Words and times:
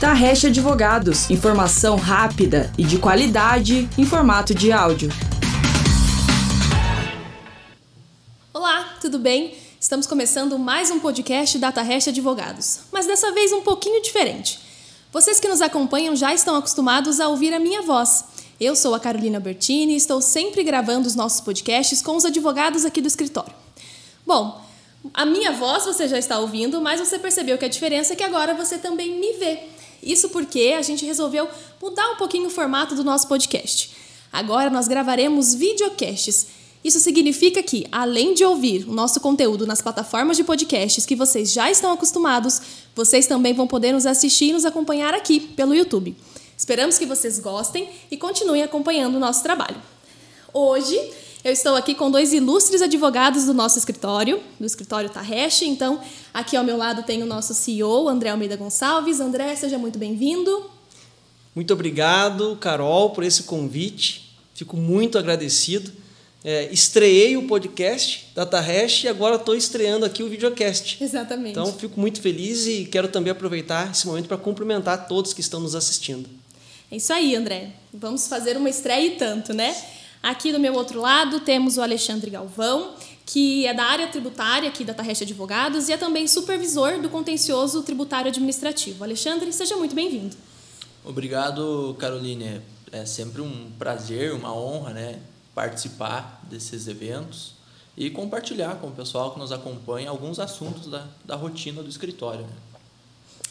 Tarrecha 0.00 0.48
Advogados, 0.48 1.30
informação 1.30 1.96
rápida 1.96 2.70
e 2.76 2.82
de 2.82 2.98
qualidade 2.98 3.88
em 3.96 4.04
formato 4.04 4.52
de 4.52 4.72
áudio. 4.72 5.08
Olá, 8.52 8.96
tudo 9.00 9.20
bem? 9.20 9.56
Estamos 9.80 10.06
começando 10.06 10.58
mais 10.58 10.90
um 10.90 10.98
podcast 10.98 11.58
da 11.58 11.70
Tarrecha 11.70 12.10
Advogados, 12.10 12.80
mas 12.92 13.06
dessa 13.06 13.30
vez 13.32 13.52
um 13.52 13.62
pouquinho 13.62 14.02
diferente. 14.02 14.58
Vocês 15.12 15.38
que 15.38 15.48
nos 15.48 15.62
acompanham 15.62 16.16
já 16.16 16.34
estão 16.34 16.56
acostumados 16.56 17.20
a 17.20 17.28
ouvir 17.28 17.54
a 17.54 17.60
minha 17.60 17.80
voz. 17.80 18.24
Eu 18.60 18.74
sou 18.74 18.94
a 18.96 19.00
Carolina 19.00 19.38
Bertini 19.38 19.94
e 19.94 19.96
estou 19.96 20.20
sempre 20.20 20.64
gravando 20.64 21.06
os 21.06 21.14
nossos 21.14 21.40
podcasts 21.40 22.02
com 22.02 22.16
os 22.16 22.24
advogados 22.24 22.84
aqui 22.84 23.00
do 23.00 23.08
escritório. 23.08 23.54
Bom, 24.26 24.60
a 25.12 25.24
minha 25.24 25.52
voz 25.52 25.84
você 25.84 26.08
já 26.08 26.18
está 26.18 26.38
ouvindo, 26.38 26.80
mas 26.80 26.98
você 26.98 27.18
percebeu 27.18 27.56
que 27.56 27.64
a 27.64 27.68
diferença 27.68 28.14
é 28.14 28.16
que 28.16 28.24
agora 28.24 28.54
você 28.54 28.78
também 28.78 29.20
me 29.20 29.34
vê. 29.34 29.73
Isso 30.04 30.28
porque 30.28 30.74
a 30.78 30.82
gente 30.82 31.04
resolveu 31.04 31.48
mudar 31.80 32.10
um 32.10 32.16
pouquinho 32.16 32.46
o 32.46 32.50
formato 32.50 32.94
do 32.94 33.02
nosso 33.02 33.26
podcast. 33.26 33.90
Agora 34.32 34.68
nós 34.70 34.88
gravaremos 34.88 35.54
videocasts. 35.54 36.46
Isso 36.84 37.00
significa 37.00 37.62
que, 37.62 37.86
além 37.90 38.34
de 38.34 38.44
ouvir 38.44 38.84
o 38.86 38.92
nosso 38.92 39.18
conteúdo 39.20 39.66
nas 39.66 39.80
plataformas 39.80 40.36
de 40.36 40.44
podcasts 40.44 41.06
que 41.06 41.16
vocês 41.16 41.52
já 41.52 41.70
estão 41.70 41.92
acostumados, 41.92 42.60
vocês 42.94 43.26
também 43.26 43.54
vão 43.54 43.66
poder 43.66 43.92
nos 43.92 44.04
assistir 44.04 44.50
e 44.50 44.52
nos 44.52 44.66
acompanhar 44.66 45.14
aqui 45.14 45.40
pelo 45.40 45.74
YouTube. 45.74 46.14
Esperamos 46.56 46.98
que 46.98 47.06
vocês 47.06 47.38
gostem 47.38 47.88
e 48.10 48.16
continuem 48.16 48.62
acompanhando 48.62 49.16
o 49.16 49.20
nosso 49.20 49.42
trabalho. 49.42 49.80
Hoje 50.52 51.00
eu 51.44 51.52
estou 51.52 51.76
aqui 51.76 51.94
com 51.94 52.10
dois 52.10 52.32
ilustres 52.32 52.80
advogados 52.80 53.44
do 53.44 53.52
nosso 53.52 53.78
escritório, 53.78 54.42
do 54.58 54.64
escritório 54.64 55.10
Tarresh. 55.10 55.60
Então, 55.62 56.00
aqui 56.32 56.56
ao 56.56 56.64
meu 56.64 56.78
lado 56.78 57.02
tem 57.02 57.22
o 57.22 57.26
nosso 57.26 57.52
CEO, 57.52 58.08
André 58.08 58.30
Almeida 58.30 58.56
Gonçalves. 58.56 59.20
André, 59.20 59.54
seja 59.54 59.76
muito 59.76 59.98
bem-vindo. 59.98 60.70
Muito 61.54 61.70
obrigado, 61.74 62.56
Carol, 62.56 63.10
por 63.10 63.22
esse 63.22 63.42
convite. 63.42 64.34
Fico 64.54 64.74
muito 64.74 65.18
agradecido. 65.18 65.92
É, 66.42 66.70
estreiei 66.72 67.36
o 67.36 67.46
podcast 67.46 68.30
da 68.34 68.46
Tarresh 68.46 69.04
e 69.04 69.08
agora 69.08 69.36
estou 69.36 69.54
estreando 69.54 70.06
aqui 70.06 70.22
o 70.22 70.28
videocast. 70.30 70.96
Exatamente. 71.02 71.50
Então, 71.50 71.70
fico 71.74 72.00
muito 72.00 72.22
feliz 72.22 72.66
e 72.66 72.86
quero 72.86 73.08
também 73.08 73.30
aproveitar 73.30 73.90
esse 73.90 74.06
momento 74.06 74.28
para 74.28 74.38
cumprimentar 74.38 75.06
todos 75.08 75.34
que 75.34 75.42
estão 75.42 75.60
nos 75.60 75.74
assistindo. 75.74 76.26
É 76.90 76.96
isso 76.96 77.12
aí, 77.12 77.36
André. 77.36 77.70
Vamos 77.92 78.28
fazer 78.28 78.56
uma 78.56 78.70
estreia 78.70 79.06
e 79.06 79.10
tanto, 79.16 79.52
né? 79.52 79.74
Aqui 80.24 80.50
do 80.50 80.58
meu 80.58 80.72
outro 80.72 81.02
lado 81.02 81.40
temos 81.40 81.76
o 81.76 81.82
Alexandre 81.82 82.30
Galvão, 82.30 82.94
que 83.26 83.66
é 83.66 83.74
da 83.74 83.84
área 83.84 84.08
tributária 84.08 84.66
aqui 84.66 84.82
da 84.82 84.94
Tarrecha 84.94 85.22
Advogados 85.22 85.90
e 85.90 85.92
é 85.92 85.98
também 85.98 86.26
supervisor 86.26 86.98
do 86.98 87.10
contencioso 87.10 87.82
tributário 87.82 88.30
administrativo. 88.30 89.04
Alexandre, 89.04 89.52
seja 89.52 89.76
muito 89.76 89.94
bem-vindo. 89.94 90.34
Obrigado, 91.04 91.94
Caroline. 91.98 92.62
É 92.90 93.04
sempre 93.04 93.42
um 93.42 93.70
prazer, 93.78 94.32
uma 94.32 94.56
honra, 94.56 94.94
né, 94.94 95.20
participar 95.54 96.40
desses 96.48 96.88
eventos 96.88 97.52
e 97.94 98.08
compartilhar 98.08 98.76
com 98.76 98.86
o 98.86 98.92
pessoal 98.92 99.30
que 99.30 99.38
nos 99.38 99.52
acompanha 99.52 100.08
alguns 100.08 100.38
assuntos 100.38 100.86
da, 100.86 101.06
da 101.22 101.36
rotina 101.36 101.82
do 101.82 101.90
escritório. 101.90 102.46
Né? 102.46 102.56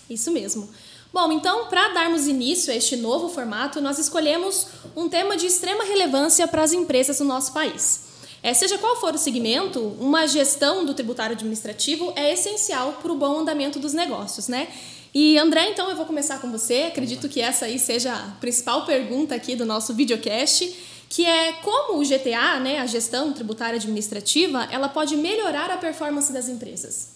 Isso 0.09 0.31
mesmo. 0.31 0.67
Bom, 1.13 1.31
então, 1.31 1.67
para 1.67 1.89
darmos 1.89 2.25
início 2.25 2.73
a 2.73 2.75
este 2.75 2.95
novo 2.95 3.29
formato, 3.29 3.79
nós 3.79 3.99
escolhemos 3.99 4.65
um 4.95 5.07
tema 5.07 5.37
de 5.37 5.45
extrema 5.45 5.83
relevância 5.83 6.47
para 6.47 6.63
as 6.63 6.73
empresas 6.73 7.19
do 7.19 7.23
nosso 7.23 7.53
país. 7.53 8.05
É, 8.41 8.51
seja 8.51 8.79
qual 8.79 8.99
for 8.99 9.13
o 9.13 9.17
segmento, 9.19 9.79
uma 9.99 10.25
gestão 10.25 10.83
do 10.83 10.91
tributário 10.95 11.35
administrativo 11.35 12.11
é 12.15 12.33
essencial 12.33 12.93
para 12.93 13.11
o 13.11 13.15
bom 13.15 13.41
andamento 13.41 13.77
dos 13.77 13.93
negócios, 13.93 14.47
né? 14.47 14.67
E 15.13 15.37
André, 15.37 15.69
então 15.69 15.87
eu 15.87 15.95
vou 15.95 16.07
começar 16.07 16.39
com 16.39 16.49
você. 16.49 16.85
Acredito 16.87 17.29
que 17.29 17.39
essa 17.39 17.65
aí 17.65 17.77
seja 17.77 18.11
a 18.11 18.31
principal 18.41 18.83
pergunta 18.83 19.35
aqui 19.35 19.55
do 19.55 19.67
nosso 19.67 19.93
videocast, 19.93 20.67
que 21.07 21.27
é 21.27 21.53
como 21.61 21.99
o 21.99 22.03
GTA, 22.03 22.59
né, 22.59 22.79
a 22.79 22.87
gestão 22.87 23.31
tributária 23.31 23.75
administrativa, 23.75 24.67
ela 24.71 24.89
pode 24.89 25.15
melhorar 25.15 25.69
a 25.69 25.77
performance 25.77 26.33
das 26.33 26.49
empresas. 26.49 27.09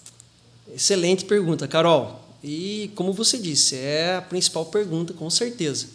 Excelente 0.72 1.26
pergunta, 1.26 1.68
Carol. 1.68 2.27
E, 2.44 2.92
como 2.96 3.12
você 3.12 3.38
disse, 3.38 3.76
é 3.76 4.16
a 4.16 4.22
principal 4.22 4.66
pergunta, 4.66 5.14
com 5.14 5.30
certeza. 5.30 5.88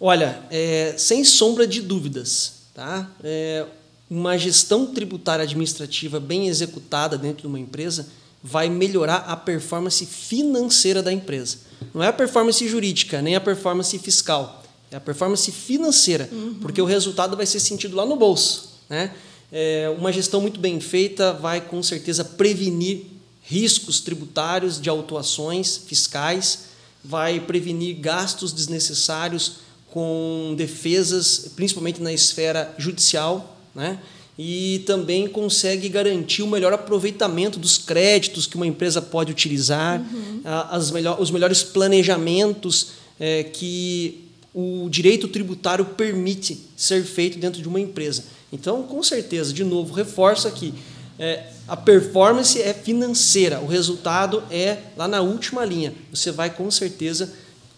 Olha, 0.00 0.42
é, 0.50 0.94
sem 0.96 1.24
sombra 1.24 1.66
de 1.66 1.80
dúvidas, 1.80 2.54
tá? 2.74 3.10
É, 3.22 3.64
uma 4.10 4.36
gestão 4.36 4.86
tributária 4.86 5.42
administrativa 5.42 6.20
bem 6.20 6.48
executada 6.48 7.16
dentro 7.16 7.42
de 7.42 7.46
uma 7.46 7.58
empresa 7.58 8.06
vai 8.42 8.68
melhorar 8.68 9.24
a 9.26 9.36
performance 9.36 10.04
financeira 10.04 11.02
da 11.02 11.12
empresa. 11.12 11.58
Não 11.94 12.02
é 12.02 12.08
a 12.08 12.12
performance 12.12 12.66
jurídica, 12.68 13.22
nem 13.22 13.34
a 13.34 13.40
performance 13.40 13.98
fiscal. 13.98 14.62
É 14.90 14.96
a 14.96 15.00
performance 15.00 15.50
financeira, 15.50 16.28
uhum. 16.30 16.54
porque 16.60 16.80
o 16.80 16.84
resultado 16.84 17.36
vai 17.36 17.46
ser 17.46 17.58
sentido 17.58 17.96
lá 17.96 18.04
no 18.04 18.16
bolso. 18.16 18.74
Né? 18.88 19.12
É, 19.50 19.92
uma 19.98 20.12
gestão 20.12 20.40
muito 20.40 20.60
bem 20.60 20.78
feita 20.78 21.32
vai, 21.32 21.60
com 21.60 21.82
certeza, 21.82 22.24
prevenir 22.24 23.06
riscos 23.44 24.00
tributários 24.00 24.80
de 24.80 24.88
autuações 24.88 25.76
fiscais, 25.76 26.64
vai 27.04 27.38
prevenir 27.38 27.96
gastos 27.96 28.52
desnecessários 28.52 29.64
com 29.90 30.54
defesas, 30.56 31.50
principalmente 31.54 32.02
na 32.02 32.12
esfera 32.12 32.74
judicial, 32.78 33.58
né? 33.74 34.00
e 34.36 34.82
também 34.86 35.28
consegue 35.28 35.88
garantir 35.88 36.42
o 36.42 36.48
melhor 36.48 36.72
aproveitamento 36.72 37.58
dos 37.58 37.78
créditos 37.78 38.46
que 38.46 38.56
uma 38.56 38.66
empresa 38.66 39.00
pode 39.00 39.30
utilizar, 39.30 40.00
uhum. 40.00 40.40
as 40.44 40.90
melhor, 40.90 41.20
os 41.20 41.30
melhores 41.30 41.62
planejamentos 41.62 42.88
é, 43.20 43.44
que 43.44 44.24
o 44.52 44.88
direito 44.88 45.28
tributário 45.28 45.84
permite 45.84 46.58
ser 46.76 47.04
feito 47.04 47.38
dentro 47.38 47.62
de 47.62 47.68
uma 47.68 47.78
empresa. 47.78 48.24
Então, 48.52 48.82
com 48.84 49.02
certeza, 49.02 49.52
de 49.52 49.64
novo, 49.64 49.94
reforço 49.94 50.48
aqui, 50.48 50.74
é, 51.18 51.44
a 51.68 51.76
performance 51.76 52.60
é 52.60 52.74
financeira, 52.74 53.60
o 53.60 53.66
resultado 53.66 54.42
é 54.50 54.78
lá 54.96 55.06
na 55.06 55.20
última 55.20 55.64
linha. 55.64 55.94
Você 56.12 56.30
vai 56.30 56.50
com 56.50 56.70
certeza 56.70 57.32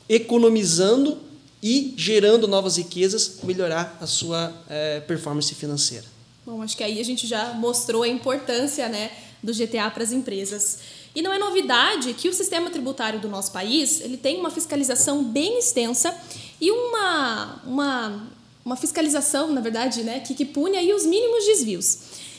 economizando 0.08 1.18
e 1.62 1.94
gerando 1.96 2.46
novas 2.46 2.76
riquezas, 2.76 3.38
melhorar 3.42 3.98
a 4.00 4.06
sua 4.06 4.52
é, 4.68 5.00
performance 5.00 5.54
financeira. 5.54 6.04
Bom, 6.44 6.62
acho 6.62 6.76
que 6.76 6.84
aí 6.84 7.00
a 7.00 7.04
gente 7.04 7.26
já 7.26 7.54
mostrou 7.54 8.04
a 8.04 8.08
importância 8.08 8.88
né, 8.88 9.10
do 9.42 9.52
GTA 9.52 9.90
para 9.90 10.02
as 10.02 10.12
empresas. 10.12 10.78
E 11.14 11.22
não 11.22 11.32
é 11.32 11.38
novidade 11.38 12.14
que 12.14 12.28
o 12.28 12.32
sistema 12.32 12.70
tributário 12.70 13.18
do 13.18 13.28
nosso 13.28 13.50
país 13.50 14.00
ele 14.00 14.16
tem 14.16 14.38
uma 14.38 14.50
fiscalização 14.50 15.24
bem 15.24 15.58
extensa 15.58 16.14
e 16.60 16.70
uma, 16.70 17.62
uma, 17.64 18.28
uma 18.64 18.76
fiscalização, 18.76 19.50
na 19.50 19.60
verdade, 19.60 20.02
né, 20.02 20.20
que, 20.20 20.34
que 20.34 20.44
pune 20.44 20.76
aí 20.76 20.92
os 20.92 21.04
mínimos 21.04 21.44
desvios. 21.46 21.98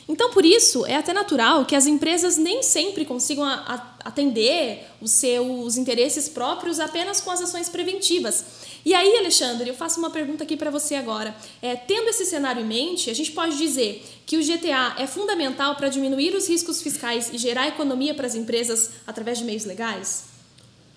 Então, 0.09 0.31
por 0.31 0.45
isso, 0.45 0.85
é 0.85 0.95
até 0.95 1.11
natural 1.11 1.65
que 1.65 1.75
as 1.75 1.85
empresas 1.85 2.37
nem 2.37 2.63
sempre 2.63 3.03
consigam 3.03 3.43
atender 4.05 4.85
os 5.01 5.11
seus 5.11 5.75
interesses 5.75 6.29
próprios 6.29 6.79
apenas 6.79 7.19
com 7.19 7.29
as 7.29 7.41
ações 7.41 7.67
preventivas. 7.67 8.45
E 8.85 8.93
aí, 8.93 9.17
Alexandre, 9.17 9.69
eu 9.69 9.75
faço 9.75 9.99
uma 9.99 10.09
pergunta 10.09 10.45
aqui 10.45 10.55
para 10.55 10.71
você 10.71 10.95
agora. 10.95 11.35
É, 11.61 11.75
tendo 11.75 12.07
esse 12.07 12.25
cenário 12.25 12.61
em 12.61 12.65
mente, 12.65 13.09
a 13.09 13.13
gente 13.13 13.33
pode 13.33 13.57
dizer 13.57 14.01
que 14.25 14.37
o 14.37 14.41
GTA 14.41 14.95
é 14.97 15.05
fundamental 15.05 15.75
para 15.75 15.89
diminuir 15.89 16.33
os 16.33 16.47
riscos 16.47 16.81
fiscais 16.81 17.29
e 17.33 17.37
gerar 17.37 17.67
economia 17.67 18.13
para 18.13 18.27
as 18.27 18.35
empresas 18.35 18.91
através 19.05 19.39
de 19.39 19.43
meios 19.43 19.65
legais? 19.65 20.37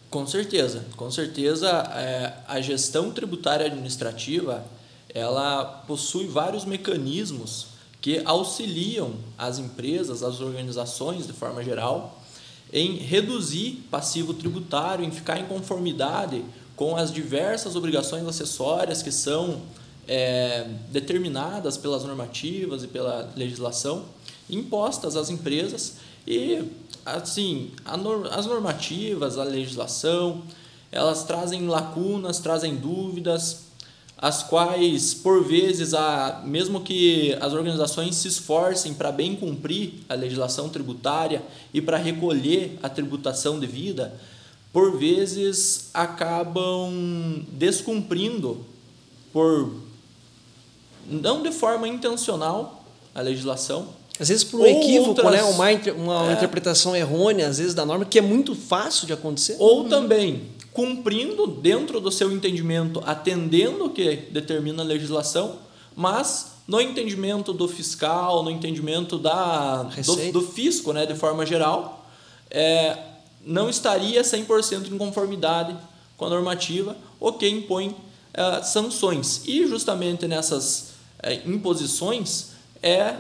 Com 0.09 0.25
certeza, 0.25 0.85
com 0.97 1.11
certeza 1.11 1.69
é, 1.97 2.33
a 2.47 2.61
gestão 2.61 3.11
tributária 3.11 3.67
administrativa 3.67 4.65
ela 5.13 5.65
possui 5.87 6.27
vários 6.29 6.65
mecanismos 6.65 7.70
que 8.01 8.23
auxiliam 8.25 9.13
as 9.37 9.59
empresas, 9.59 10.23
as 10.23 10.41
organizações 10.41 11.27
de 11.27 11.33
forma 11.33 11.63
geral, 11.63 12.19
em 12.73 12.97
reduzir 12.97 13.85
passivo 13.91 14.33
tributário, 14.33 15.05
em 15.05 15.11
ficar 15.11 15.39
em 15.39 15.47
conformidade 15.47 16.45
com 16.77 16.97
as 16.97 17.13
diversas 17.13 17.77
obrigações 17.77 18.27
acessórias 18.27 19.03
que 19.03 19.13
são 19.13 19.61
é, 20.09 20.67
determinadas 20.91 21.77
pelas 21.77 22.05
normativas 22.05 22.83
e 22.83 22.89
pela 22.89 23.31
legislação 23.37 24.05
impostas 24.49 25.17
às 25.17 25.31
empresas. 25.31 25.97
E 26.27 26.65
assim 27.05 27.73
as 27.85 28.47
normativas, 28.47 29.37
a 29.37 29.45
legislação, 29.45 30.43
elas 30.93 31.25
trazem 31.25 31.67
lacunas, 31.67 32.39
trazem 32.39 32.77
dúvidas, 32.77 33.70
as 34.21 34.43
quais, 34.43 35.15
por 35.15 35.43
vezes, 35.43 35.95
a, 35.95 36.43
mesmo 36.45 36.83
que 36.83 37.35
as 37.41 37.55
organizações 37.55 38.17
se 38.17 38.29
esforcem 38.29 38.93
para 38.93 39.11
bem 39.11 39.35
cumprir 39.35 39.95
a 40.11 40.15
legislação 40.15 40.69
tributária 40.69 41.43
e 41.73 41.81
para 41.81 41.97
recolher 41.97 42.79
a 42.83 42.89
tributação 42.91 43.59
devida, 43.59 44.13
por 44.75 44.99
vezes 44.99 45.89
acabam 45.95 47.47
descumprindo 47.53 48.63
por 49.33 49.75
não 51.09 51.43
de 51.43 51.51
forma 51.51 51.89
intencional 51.89 52.85
a 53.15 53.23
legislação. 53.23 53.89
Às 54.19 54.29
vezes 54.29 54.45
por 54.45 54.61
um 54.61 54.67
equívoco, 54.67 55.09
outras, 55.09 55.33
né? 55.33 55.43
uma, 55.45 55.67
uma 55.95 56.31
é, 56.31 56.35
interpretação 56.35 56.95
errônea, 56.95 57.49
às 57.49 57.57
vezes, 57.57 57.73
da 57.73 57.87
norma, 57.87 58.05
que 58.05 58.19
é 58.19 58.23
muito 58.23 58.55
fácil 58.55 59.07
de 59.07 59.15
acontecer. 59.15 59.57
Ou 59.59 59.85
uhum. 59.85 59.89
também 59.89 60.43
cumprindo 60.73 61.47
dentro 61.47 62.01
do 62.01 62.11
seu 62.11 62.33
entendimento, 62.33 63.03
atendendo 63.05 63.87
o 63.87 63.91
que 63.91 64.17
determina 64.31 64.83
a 64.83 64.87
legislação, 64.87 65.59
mas 65.97 66.53
no 66.67 66.81
entendimento 66.81 67.53
do 67.53 67.67
fiscal, 67.67 68.43
no 68.43 68.51
entendimento 68.51 69.19
da, 69.19 69.83
do, 69.83 70.33
do, 70.33 70.41
fisco, 70.41 70.93
né, 70.93 71.05
de 71.05 71.15
forma 71.15 71.45
geral, 71.45 72.07
é, 72.49 72.97
não 73.45 73.69
estaria 73.69 74.23
100% 74.23 74.93
em 74.93 74.97
conformidade 74.97 75.77
com 76.17 76.27
a 76.27 76.31
normativa, 76.31 76.97
o 77.19 77.33
que 77.33 77.49
impõe 77.49 77.97
é, 78.33 78.63
sanções. 78.63 79.43
E 79.47 79.67
justamente 79.67 80.29
nessas 80.29 80.91
é, 81.21 81.43
imposições 81.45 82.51
é, 82.81 82.91
é 82.91 83.17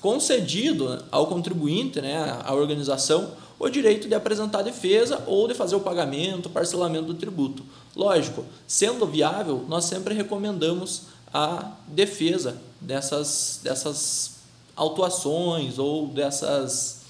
concedido 0.00 1.04
ao 1.10 1.26
contribuinte, 1.26 2.00
né, 2.00 2.40
à 2.42 2.54
organização, 2.54 3.32
o 3.58 3.68
direito 3.68 4.08
de 4.08 4.14
apresentar 4.14 4.62
defesa 4.62 5.22
ou 5.26 5.48
de 5.48 5.54
fazer 5.54 5.76
o 5.76 5.80
pagamento, 5.80 6.50
parcelamento 6.50 7.06
do 7.06 7.14
tributo. 7.14 7.64
Lógico, 7.94 8.44
sendo 8.66 9.06
viável, 9.06 9.64
nós 9.68 9.84
sempre 9.84 10.14
recomendamos 10.14 11.02
a 11.32 11.72
defesa 11.88 12.60
dessas, 12.80 13.60
dessas 13.62 14.36
autuações 14.74 15.78
ou 15.78 16.08
dessas 16.08 17.02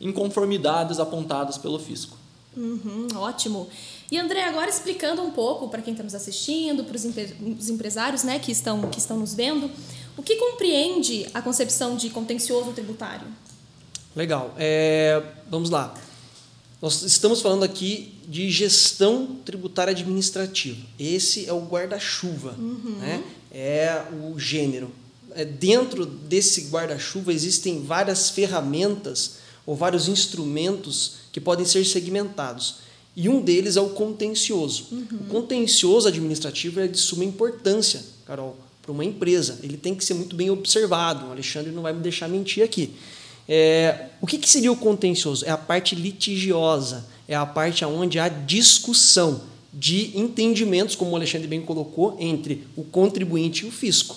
inconformidades 0.00 0.98
apontadas 0.98 1.58
pelo 1.58 1.78
fisco. 1.78 2.16
Uhum, 2.56 3.08
ótimo. 3.16 3.68
E 4.10 4.18
André, 4.18 4.44
agora 4.44 4.70
explicando 4.70 5.20
um 5.22 5.30
pouco 5.30 5.68
para 5.68 5.82
quem 5.82 5.92
está 5.92 6.02
nos 6.02 6.14
assistindo, 6.14 6.84
para 6.84 6.96
os 6.96 7.68
empresários 7.68 8.22
né, 8.22 8.38
que, 8.38 8.50
estão, 8.50 8.80
que 8.88 8.98
estão 8.98 9.18
nos 9.18 9.34
vendo, 9.34 9.70
o 10.16 10.22
que 10.22 10.36
compreende 10.36 11.26
a 11.34 11.42
concepção 11.42 11.96
de 11.96 12.08
contencioso 12.08 12.72
tributário? 12.72 13.26
Legal. 14.16 14.54
É, 14.58 15.22
vamos 15.50 15.68
lá. 15.68 15.94
Nós 16.80 17.02
estamos 17.02 17.42
falando 17.42 17.64
aqui 17.64 18.14
de 18.26 18.50
gestão 18.50 19.36
tributária 19.44 19.90
administrativa. 19.90 20.80
Esse 20.98 21.46
é 21.46 21.52
o 21.52 21.60
guarda-chuva, 21.60 22.54
uhum. 22.58 22.96
né? 22.98 23.22
é 23.52 24.02
o 24.12 24.38
gênero. 24.38 24.90
É, 25.34 25.44
dentro 25.44 26.06
desse 26.06 26.62
guarda-chuva 26.68 27.32
existem 27.32 27.82
várias 27.82 28.30
ferramentas 28.30 29.36
ou 29.66 29.76
vários 29.76 30.08
instrumentos 30.08 31.16
que 31.30 31.40
podem 31.40 31.66
ser 31.66 31.84
segmentados. 31.84 32.76
E 33.14 33.28
um 33.28 33.40
deles 33.40 33.76
é 33.76 33.80
o 33.80 33.90
contencioso. 33.90 34.86
Uhum. 34.92 35.06
O 35.20 35.24
contencioso 35.26 36.08
administrativo 36.08 36.80
é 36.80 36.86
de 36.86 36.98
suma 36.98 37.24
importância, 37.24 38.02
Carol, 38.26 38.56
para 38.80 38.92
uma 38.92 39.04
empresa. 39.04 39.58
Ele 39.62 39.76
tem 39.76 39.94
que 39.94 40.04
ser 40.04 40.14
muito 40.14 40.34
bem 40.36 40.50
observado. 40.50 41.26
O 41.26 41.30
Alexandre 41.32 41.70
não 41.70 41.82
vai 41.82 41.92
me 41.92 42.00
deixar 42.00 42.28
mentir 42.28 42.62
aqui. 42.62 42.94
É, 43.48 44.06
o 44.20 44.26
que, 44.26 44.38
que 44.38 44.48
seria 44.48 44.72
o 44.72 44.76
contencioso? 44.76 45.44
É 45.44 45.50
a 45.50 45.56
parte 45.56 45.94
litigiosa, 45.94 47.06
é 47.28 47.34
a 47.34 47.46
parte 47.46 47.84
onde 47.84 48.18
há 48.18 48.28
discussão 48.28 49.42
de 49.72 50.16
entendimentos, 50.18 50.96
como 50.96 51.10
o 51.10 51.16
Alexandre 51.16 51.46
bem 51.46 51.60
colocou, 51.60 52.16
entre 52.18 52.66
o 52.76 52.82
contribuinte 52.82 53.64
e 53.64 53.68
o 53.68 53.72
fisco. 53.72 54.16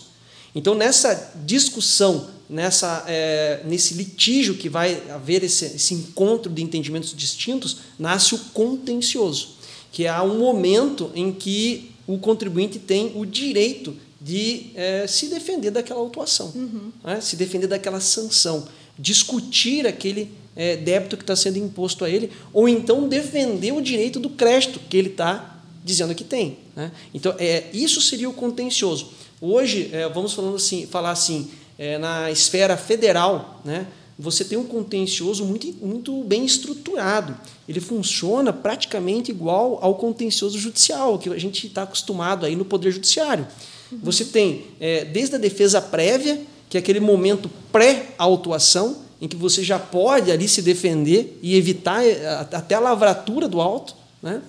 Então, 0.56 0.74
nessa 0.74 1.34
discussão, 1.46 2.30
nessa, 2.50 3.04
é, 3.08 3.62
nesse 3.66 3.94
litígio 3.94 4.56
que 4.56 4.70
vai 4.70 5.04
haver 5.10 5.44
esse, 5.44 5.66
esse 5.66 5.94
encontro 5.94 6.52
de 6.52 6.64
entendimentos 6.64 7.14
distintos, 7.16 7.78
nasce 8.00 8.34
o 8.34 8.40
contencioso, 8.54 9.50
que 9.92 10.06
é 10.06 10.22
um 10.22 10.40
momento 10.40 11.12
em 11.14 11.32
que 11.32 11.92
o 12.08 12.18
contribuinte 12.18 12.80
tem 12.80 13.12
o 13.16 13.26
direito 13.26 13.96
de 14.20 14.72
é, 14.76 15.06
se 15.08 15.28
defender 15.28 15.72
daquela 15.72 16.00
autuação, 16.00 16.52
uhum. 16.56 16.92
né? 17.04 17.22
se 17.22 17.36
defender 17.36 17.68
daquela 17.68 18.00
sanção 18.00 18.68
discutir 19.00 19.88
aquele 19.88 20.32
é, 20.56 20.76
débito 20.76 21.16
que 21.16 21.24
está 21.24 21.36
sendo 21.36 21.58
imposto 21.58 22.04
a 22.04 22.10
ele, 22.10 22.30
ou 22.52 22.68
então 22.68 23.08
defender 23.08 23.72
o 23.72 23.82
direito 23.82 24.20
do 24.20 24.30
crédito 24.30 24.80
que 24.90 24.98
ele 24.98 25.10
está 25.10 25.64
dizendo 25.84 26.14
que 26.14 26.26
tem. 26.26 26.58
Né? 26.76 26.92
Então, 27.14 27.34
é, 27.40 27.66
isso 27.74 28.02
seria 28.02 28.30
o 28.30 28.34
contencioso. 28.34 29.12
Hoje, 29.40 29.90
é, 29.94 30.08
vamos 30.10 30.34
falando 30.34 30.58
assim, 30.58 30.86
falar 30.86 31.12
assim, 31.12 31.50
é, 31.78 31.98
na 31.98 32.30
esfera 32.30 32.76
federal, 32.76 33.62
né, 33.64 33.88
você 34.18 34.44
tem 34.44 34.58
um 34.58 34.66
contencioso 34.66 35.46
muito, 35.46 35.74
muito 35.82 36.24
bem 36.26 36.44
estruturado. 36.44 37.38
Ele 37.70 37.80
funciona 37.80 38.52
praticamente 38.52 39.32
igual 39.32 39.80
ao 39.82 39.96
contencioso 39.96 40.60
judicial, 40.60 41.18
que 41.18 41.30
a 41.30 41.38
gente 41.38 41.68
está 41.68 41.84
acostumado 41.84 42.46
aí 42.46 42.54
no 42.54 42.66
Poder 42.66 42.92
Judiciário. 42.92 43.48
Uhum. 43.90 44.00
Você 44.04 44.26
tem 44.26 44.66
é, 44.78 45.06
desde 45.06 45.36
a 45.36 45.38
defesa 45.38 45.82
prévia, 45.82 46.42
que 46.70 46.78
é 46.78 46.80
aquele 46.80 47.00
momento 47.00 47.50
pré-autuação, 47.72 48.98
em 49.20 49.28
que 49.28 49.36
você 49.36 49.64
já 49.64 49.78
pode 49.78 50.32
ali 50.32 50.48
se 50.48 50.62
defender 50.62 51.38
e 51.42 51.56
evitar 51.56 52.06
eh, 52.06 52.26
até 52.54 52.76
a 52.76 52.80
lavratura 52.80 53.50
do 53.50 53.60
auto. 53.60 53.96
Né? 54.22 54.42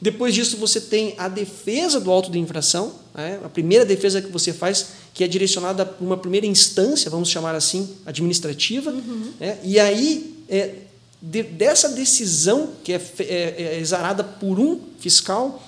Depois 0.00 0.34
disso, 0.34 0.56
você 0.56 0.80
tem 0.80 1.14
a 1.16 1.28
defesa 1.28 2.00
do 2.00 2.10
auto 2.10 2.30
de 2.30 2.38
infração, 2.38 2.92
né? 3.14 3.38
a 3.44 3.48
primeira 3.48 3.84
defesa 3.84 4.20
que 4.20 4.30
você 4.32 4.52
faz, 4.52 4.88
que 5.14 5.22
é 5.22 5.28
direcionada 5.28 5.86
para 5.86 6.04
uma 6.04 6.16
primeira 6.16 6.46
instância, 6.46 7.10
vamos 7.10 7.28
chamar 7.28 7.54
assim, 7.54 7.88
administrativa. 8.04 8.90
Uhum. 8.90 9.32
Né? 9.38 9.58
E 9.62 9.78
aí, 9.78 10.34
é, 10.48 10.74
de, 11.22 11.42
dessa 11.42 11.90
decisão, 11.90 12.70
que 12.82 12.92
é, 12.92 13.00
é, 13.20 13.54
é 13.58 13.78
exarada 13.78 14.24
por 14.24 14.58
um 14.58 14.80
fiscal, 14.98 15.62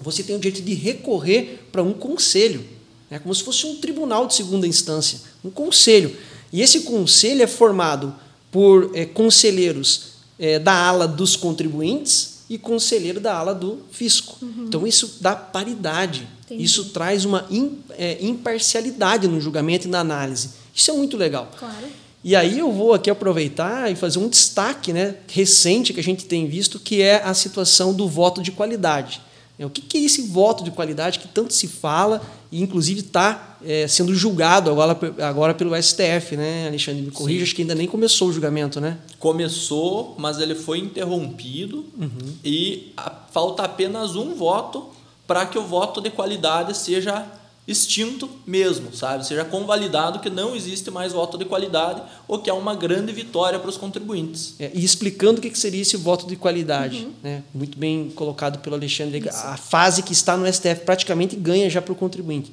você 0.00 0.22
tem 0.22 0.34
o 0.34 0.38
direito 0.38 0.64
de 0.64 0.74
recorrer 0.74 1.66
para 1.70 1.82
um 1.82 1.92
conselho. 1.92 2.64
É 3.12 3.18
como 3.18 3.34
se 3.34 3.42
fosse 3.42 3.66
um 3.66 3.76
tribunal 3.76 4.26
de 4.26 4.34
segunda 4.34 4.66
instância, 4.66 5.20
um 5.44 5.50
conselho. 5.50 6.16
E 6.52 6.62
esse 6.62 6.80
conselho 6.80 7.42
é 7.42 7.46
formado 7.46 8.14
por 8.50 8.90
é, 8.94 9.04
conselheiros 9.04 10.12
é, 10.38 10.58
da 10.58 10.72
ala 10.72 11.06
dos 11.06 11.36
contribuintes 11.36 12.40
e 12.48 12.58
conselheiro 12.58 13.20
da 13.20 13.34
ala 13.34 13.54
do 13.54 13.80
fisco. 13.90 14.36
Uhum. 14.42 14.64
Então, 14.66 14.86
isso 14.86 15.18
dá 15.20 15.36
paridade. 15.36 16.26
Entendi. 16.44 16.64
Isso 16.64 16.86
traz 16.86 17.24
uma 17.24 17.46
in, 17.50 17.78
é, 17.90 18.18
imparcialidade 18.20 19.28
no 19.28 19.40
julgamento 19.40 19.86
e 19.86 19.90
na 19.90 20.00
análise. 20.00 20.50
Isso 20.74 20.90
é 20.90 20.94
muito 20.94 21.16
legal. 21.16 21.50
Claro. 21.58 21.86
E 22.24 22.36
aí 22.36 22.58
eu 22.58 22.70
vou 22.72 22.94
aqui 22.94 23.10
aproveitar 23.10 23.90
e 23.90 23.96
fazer 23.96 24.18
um 24.18 24.28
destaque 24.28 24.92
né, 24.92 25.16
recente 25.28 25.92
que 25.92 26.00
a 26.00 26.04
gente 26.04 26.24
tem 26.24 26.46
visto, 26.46 26.78
que 26.78 27.02
é 27.02 27.22
a 27.22 27.34
situação 27.34 27.92
do 27.92 28.08
voto 28.08 28.40
de 28.42 28.52
qualidade. 28.52 29.20
É, 29.62 29.66
o 29.66 29.70
que 29.70 29.96
é 29.96 30.00
esse 30.00 30.22
voto 30.22 30.64
de 30.64 30.72
qualidade 30.72 31.20
que 31.20 31.28
tanto 31.28 31.54
se 31.54 31.68
fala 31.68 32.20
e, 32.50 32.60
inclusive, 32.60 33.00
está 33.00 33.56
é, 33.64 33.86
sendo 33.86 34.12
julgado 34.12 34.70
agora, 34.70 34.98
agora 35.20 35.54
pelo 35.54 35.80
STF, 35.80 36.36
né, 36.36 36.66
Alexandre? 36.66 37.02
Me 37.02 37.10
corrija, 37.12 37.38
Sim. 37.38 37.42
acho 37.44 37.54
que 37.54 37.62
ainda 37.62 37.74
nem 37.74 37.86
começou 37.86 38.28
o 38.28 38.32
julgamento, 38.32 38.80
né? 38.80 38.98
Começou, 39.20 40.16
mas 40.18 40.40
ele 40.40 40.56
foi 40.56 40.78
interrompido 40.78 41.84
uhum. 41.96 42.34
e 42.44 42.92
a, 42.96 43.10
falta 43.30 43.62
apenas 43.62 44.16
um 44.16 44.34
voto 44.34 44.88
para 45.26 45.46
que 45.46 45.56
o 45.56 45.62
voto 45.62 46.00
de 46.00 46.10
qualidade 46.10 46.76
seja 46.76 47.24
extinto 47.66 48.28
mesmo, 48.44 48.94
sabe? 48.94 49.26
Seja 49.26 49.44
convalidado 49.44 50.18
que 50.18 50.28
não 50.28 50.56
existe 50.56 50.90
mais 50.90 51.12
voto 51.12 51.38
de 51.38 51.44
qualidade, 51.44 52.02
o 52.26 52.38
que 52.38 52.50
é 52.50 52.52
uma 52.52 52.74
grande 52.74 53.12
vitória 53.12 53.58
para 53.58 53.70
os 53.70 53.76
contribuintes. 53.76 54.54
É, 54.58 54.70
e 54.74 54.84
explicando 54.84 55.38
o 55.38 55.40
que 55.40 55.56
seria 55.56 55.80
esse 55.80 55.96
voto 55.96 56.26
de 56.26 56.34
qualidade, 56.34 57.04
uhum. 57.04 57.12
né? 57.22 57.42
muito 57.54 57.78
bem 57.78 58.10
colocado 58.10 58.58
pelo 58.58 58.74
Alexandre, 58.74 59.18
Isso. 59.18 59.28
a 59.46 59.56
fase 59.56 60.02
que 60.02 60.12
está 60.12 60.36
no 60.36 60.52
STF 60.52 60.80
praticamente 60.84 61.36
ganha 61.36 61.70
já 61.70 61.80
para 61.80 61.92
o 61.92 61.96
contribuinte. 61.96 62.52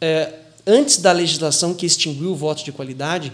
É, 0.00 0.34
antes 0.66 0.96
da 0.96 1.12
legislação 1.12 1.72
que 1.72 1.86
extinguiu 1.86 2.32
o 2.32 2.34
voto 2.34 2.64
de 2.64 2.72
qualidade, 2.72 3.32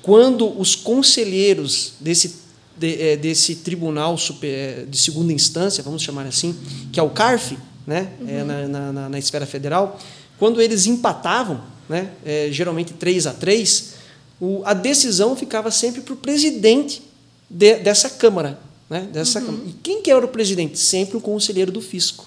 quando 0.00 0.58
os 0.58 0.74
conselheiros 0.74 1.94
desse, 2.00 2.36
de, 2.78 3.00
é, 3.00 3.16
desse 3.16 3.56
tribunal 3.56 4.16
super, 4.16 4.48
é, 4.48 4.84
de 4.86 4.96
segunda 4.96 5.34
instância, 5.34 5.82
vamos 5.82 6.02
chamar 6.02 6.26
assim, 6.26 6.56
que 6.90 6.98
é 6.98 7.02
o 7.02 7.10
CARF, 7.10 7.58
né, 7.86 8.12
uhum. 8.20 8.28
é, 8.28 8.44
na, 8.44 8.92
na, 8.92 9.08
na, 9.08 9.18
esfera 9.18 9.46
federal, 9.46 9.98
quando 10.38 10.60
eles 10.60 10.86
empatavam, 10.86 11.60
né, 11.88 12.10
é, 12.24 12.48
geralmente 12.50 12.92
3 12.92 13.26
a 13.26 13.32
3, 13.32 13.94
o, 14.40 14.62
a 14.64 14.74
decisão 14.74 15.36
ficava 15.36 15.70
sempre 15.70 16.00
para 16.00 16.14
o 16.14 16.16
presidente 16.16 17.02
de, 17.48 17.76
dessa 17.76 18.10
Câmara. 18.10 18.58
Né, 18.88 19.08
dessa 19.12 19.38
uhum. 19.40 19.46
Câmara. 19.46 19.64
E 19.68 19.72
quem 19.82 20.02
que 20.02 20.10
era 20.10 20.24
o 20.24 20.28
presidente? 20.28 20.78
Sempre 20.78 21.16
o 21.16 21.20
conselheiro 21.20 21.72
do 21.72 21.80
fisco. 21.80 22.26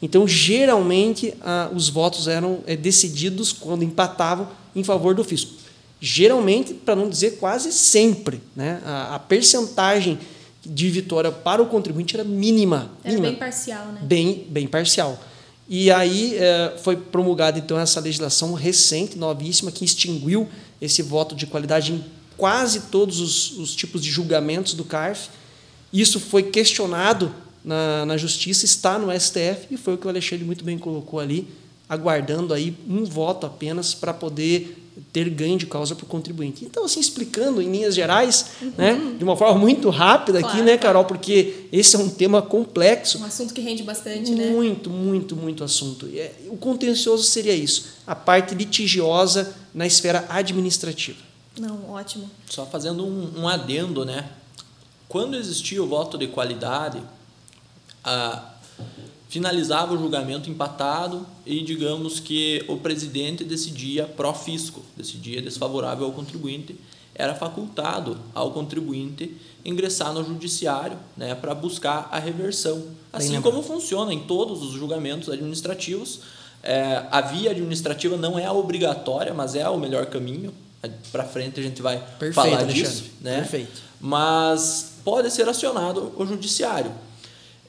Então, 0.00 0.28
geralmente, 0.28 1.34
a, 1.40 1.70
os 1.74 1.88
votos 1.88 2.28
eram 2.28 2.60
é, 2.66 2.76
decididos 2.76 3.52
quando 3.52 3.82
empatavam 3.82 4.48
em 4.74 4.84
favor 4.84 5.14
do 5.14 5.24
fisco. 5.24 5.52
Geralmente, 6.00 6.72
para 6.72 6.94
não 6.94 7.08
dizer 7.08 7.38
quase 7.38 7.72
sempre, 7.72 8.40
né, 8.54 8.80
a, 8.84 9.16
a 9.16 9.18
percentagem 9.18 10.18
de 10.68 10.90
vitória 10.90 11.32
para 11.32 11.62
o 11.62 11.66
contribuinte 11.66 12.14
era 12.14 12.24
mínima. 12.24 12.90
Era 13.02 13.14
mínima. 13.14 13.30
bem 13.30 13.38
parcial, 13.38 13.86
né? 13.86 14.00
Bem, 14.02 14.46
bem 14.48 14.66
parcial. 14.66 15.18
E 15.68 15.90
aí 15.90 16.36
é, 16.36 16.74
foi 16.82 16.96
promulgada 16.96 17.58
então 17.58 17.78
essa 17.78 18.00
legislação 18.00 18.52
recente, 18.54 19.18
novíssima, 19.18 19.70
que 19.70 19.84
extinguiu 19.84 20.48
esse 20.80 21.02
voto 21.02 21.34
de 21.34 21.46
qualidade 21.46 21.92
em 21.92 22.04
quase 22.36 22.82
todos 22.90 23.20
os, 23.20 23.58
os 23.58 23.74
tipos 23.74 24.02
de 24.02 24.10
julgamentos 24.10 24.74
do 24.74 24.84
CARF. 24.84 25.28
Isso 25.92 26.20
foi 26.20 26.44
questionado 26.44 27.34
na, 27.64 28.06
na 28.06 28.16
Justiça, 28.16 28.64
está 28.64 28.98
no 28.98 29.12
STF, 29.12 29.66
e 29.70 29.76
foi 29.76 29.94
o 29.94 29.98
que 29.98 30.06
o 30.06 30.10
Alexandre 30.10 30.44
muito 30.44 30.64
bem 30.64 30.78
colocou 30.78 31.20
ali, 31.20 31.48
aguardando 31.88 32.54
aí 32.54 32.76
um 32.88 33.04
voto 33.04 33.46
apenas 33.46 33.92
para 33.92 34.14
poder 34.14 34.77
ter 35.12 35.28
ganho 35.30 35.56
de 35.56 35.66
causa 35.66 35.94
para 35.94 36.04
o 36.04 36.08
contribuinte. 36.08 36.64
Então, 36.64 36.84
assim, 36.84 37.00
explicando 37.00 37.62
em 37.62 37.70
linhas 37.70 37.94
gerais, 37.94 38.52
uhum. 38.60 38.72
né, 38.76 39.14
de 39.16 39.24
uma 39.24 39.36
forma 39.36 39.58
muito 39.58 39.90
rápida 39.90 40.40
claro, 40.40 40.54
aqui, 40.54 40.64
né, 40.64 40.76
Carol, 40.76 41.04
porque 41.04 41.66
esse 41.72 41.96
é 41.96 41.98
um 41.98 42.08
tema 42.08 42.42
complexo. 42.42 43.18
Um 43.18 43.24
assunto 43.24 43.54
que 43.54 43.60
rende 43.60 43.82
bastante, 43.82 44.30
muito, 44.30 44.36
né? 44.36 44.50
Muito, 44.50 44.90
muito, 44.90 45.36
muito 45.36 45.64
assunto. 45.64 46.08
É, 46.14 46.32
o 46.48 46.56
contencioso 46.56 47.24
seria 47.24 47.54
isso, 47.54 47.86
a 48.06 48.14
parte 48.14 48.54
litigiosa 48.54 49.54
na 49.74 49.86
esfera 49.86 50.26
administrativa. 50.28 51.18
Não, 51.58 51.90
ótimo. 51.90 52.30
Só 52.48 52.64
fazendo 52.66 53.04
um, 53.04 53.42
um 53.42 53.48
adendo, 53.48 54.04
né? 54.04 54.28
Quando 55.08 55.36
existia 55.36 55.82
o 55.82 55.86
voto 55.86 56.18
de 56.18 56.26
qualidade, 56.28 57.02
a 58.04 58.54
finalizava 59.28 59.94
o 59.94 59.98
julgamento 59.98 60.48
empatado 60.48 61.26
e 61.44 61.60
digamos 61.60 62.18
que 62.18 62.64
o 62.66 62.78
presidente 62.78 63.44
decidia 63.44 64.06
pró-fisco, 64.06 64.82
decidia 64.96 65.42
desfavorável 65.42 66.06
ao 66.06 66.12
contribuinte, 66.12 66.74
era 67.14 67.34
facultado 67.34 68.18
ao 68.34 68.52
contribuinte 68.52 69.36
ingressar 69.64 70.12
no 70.12 70.24
judiciário 70.24 70.96
né, 71.16 71.34
para 71.34 71.54
buscar 71.54 72.08
a 72.10 72.18
reversão. 72.18 72.86
Assim 73.12 73.40
como 73.42 73.62
funciona 73.62 74.14
em 74.14 74.20
todos 74.20 74.62
os 74.62 74.72
julgamentos 74.72 75.28
administrativos, 75.28 76.20
é, 76.62 77.04
a 77.10 77.20
via 77.20 77.50
administrativa 77.50 78.16
não 78.16 78.38
é 78.38 78.50
obrigatória, 78.50 79.34
mas 79.34 79.54
é 79.54 79.68
o 79.68 79.76
melhor 79.76 80.06
caminho. 80.06 80.54
Para 81.10 81.24
frente 81.24 81.58
a 81.58 81.62
gente 81.62 81.82
vai 81.82 81.98
Perfeito, 82.18 82.34
falar 82.34 82.64
disso. 82.64 83.04
Né? 83.20 83.38
Perfeito. 83.38 83.82
Mas 84.00 84.92
pode 85.04 85.30
ser 85.32 85.48
acionado 85.48 86.12
o 86.16 86.24
judiciário. 86.24 86.92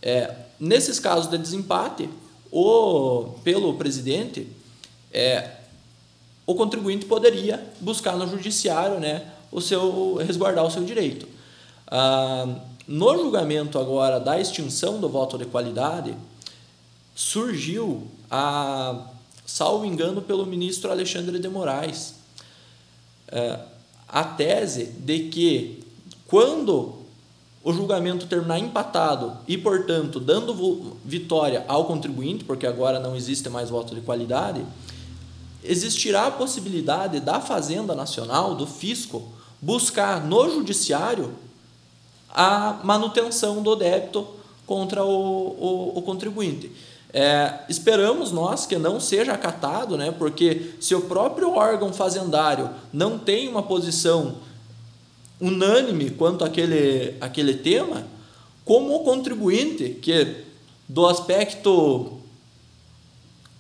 É, 0.02 0.32
Nesses 0.60 1.00
casos 1.00 1.30
de 1.30 1.38
desempate, 1.38 2.10
o, 2.52 3.36
pelo 3.44 3.76
presidente, 3.76 4.48
é, 5.12 5.52
o 6.46 6.56
contribuinte 6.56 7.06
poderia 7.06 7.64
buscar 7.80 8.18
no 8.18 8.28
judiciário 8.28 9.00
né, 9.00 9.32
o 9.52 9.62
seu, 9.62 10.16
resguardar 10.16 10.66
o 10.66 10.72
seu 10.72 10.84
direito. 10.84 11.28
Ah, 11.88 12.56
no 12.88 13.16
julgamento 13.16 13.78
agora 13.78 14.20
da 14.20 14.40
extinção 14.40 15.00
do 15.00 15.08
voto 15.08 15.38
de 15.38 15.46
qualidade, 15.46 16.16
surgiu, 17.16 18.08
a, 18.32 19.06
salvo 19.46 19.86
engano, 19.86 20.22
pelo 20.22 20.46
ministro 20.46 20.90
Alexandre 20.90 21.38
de 21.38 21.48
Moraes, 21.48 22.16
é, 23.28 23.60
a 24.08 24.24
tese 24.24 24.86
de 24.86 25.30
que 25.30 25.84
quando 26.26 26.99
o 27.64 27.74
julgamento 27.74 28.26
terminar 28.26 28.60
empatado 28.60 29.38
e, 29.48 29.58
portanto, 29.58 30.20
dando 30.20 30.98
vitória 31.04 31.66
ao 31.68 31.86
contribuinte, 31.86 32.44
porque 32.44 32.66
agora 32.66 33.00
não 33.00 33.16
existe 33.16 33.50
mais 33.50 33.70
voto 33.70 33.94
de 33.94 34.02
qualidade, 34.02 34.66
existirá 35.64 36.28
a 36.28 36.32
possibilidade 36.32 37.20
da 37.20 37.42
Fazenda 37.42 37.94
Nacional, 37.94 38.56
do 38.56 38.66
fisco, 38.66 39.24
buscar 39.62 40.26
no 40.26 40.50
judiciário 40.50 41.34
a 42.30 42.80
manutenção 42.84 43.62
do 43.62 43.76
débito 43.76 44.26
contra 44.66 45.04
o, 45.04 45.10
o, 45.10 45.98
o 45.98 46.02
contribuinte. 46.02 46.72
É, 47.12 47.62
esperamos 47.68 48.32
nós 48.32 48.68
que 48.68 48.78
não 48.78 49.00
seja 49.00 49.34
acatado, 49.34 49.98
né, 49.98 50.12
porque 50.12 50.76
se 50.80 50.94
o 50.94 51.02
próprio 51.02 51.56
órgão 51.56 51.92
fazendário 51.92 52.70
não 52.94 53.18
tem 53.18 53.50
uma 53.50 53.64
posição 53.64 54.36
unânime 55.40 56.10
quanto 56.12 56.44
àquele, 56.44 57.16
àquele 57.22 57.54
tema, 57.54 58.06
como 58.66 58.96
o 58.96 59.04
contribuinte, 59.04 59.98
que 60.02 60.46
do 60.88 61.06
aspecto, 61.06 62.20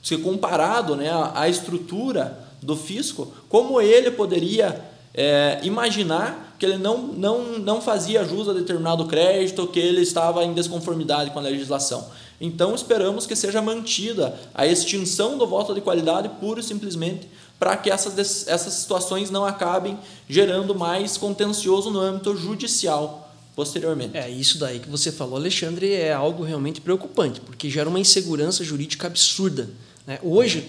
se 0.01 0.17
comparado 0.17 0.95
né, 0.95 1.09
à 1.33 1.47
estrutura 1.47 2.47
do 2.61 2.75
fisco, 2.75 3.31
como 3.47 3.79
ele 3.79 4.11
poderia 4.11 4.83
é, 5.13 5.59
imaginar 5.63 6.55
que 6.59 6.65
ele 6.65 6.77
não, 6.77 6.97
não, 7.07 7.59
não 7.59 7.81
fazia 7.81 8.25
jus 8.25 8.49
a 8.49 8.53
determinado 8.53 9.05
crédito, 9.05 9.67
que 9.67 9.79
ele 9.79 10.01
estava 10.01 10.43
em 10.43 10.53
desconformidade 10.53 11.31
com 11.31 11.39
a 11.39 11.41
legislação. 11.41 12.09
Então, 12.41 12.73
esperamos 12.73 13.25
que 13.25 13.35
seja 13.35 13.61
mantida 13.61 14.37
a 14.53 14.65
extinção 14.65 15.37
do 15.37 15.47
voto 15.47 15.73
de 15.73 15.81
qualidade 15.81 16.29
pura 16.39 16.59
e 16.59 16.63
simplesmente 16.63 17.27
para 17.59 17.75
que 17.75 17.91
essas, 17.91 18.47
essas 18.47 18.73
situações 18.73 19.29
não 19.29 19.45
acabem 19.45 19.99
gerando 20.27 20.73
mais 20.73 21.17
contencioso 21.17 21.91
no 21.91 21.99
âmbito 21.99 22.35
judicial 22.35 23.25
posteriormente. 23.55 24.15
É, 24.15 24.29
isso 24.29 24.57
daí 24.57 24.79
que 24.79 24.87
você 24.87 25.11
falou, 25.11 25.35
Alexandre, 25.35 25.91
é 25.91 26.13
algo 26.13 26.43
realmente 26.43 26.79
preocupante, 26.79 27.41
porque 27.41 27.69
gera 27.69 27.89
uma 27.89 27.99
insegurança 27.99 28.63
jurídica 28.63 29.07
absurda. 29.07 29.69
Né? 30.07 30.17
Hoje, 30.23 30.65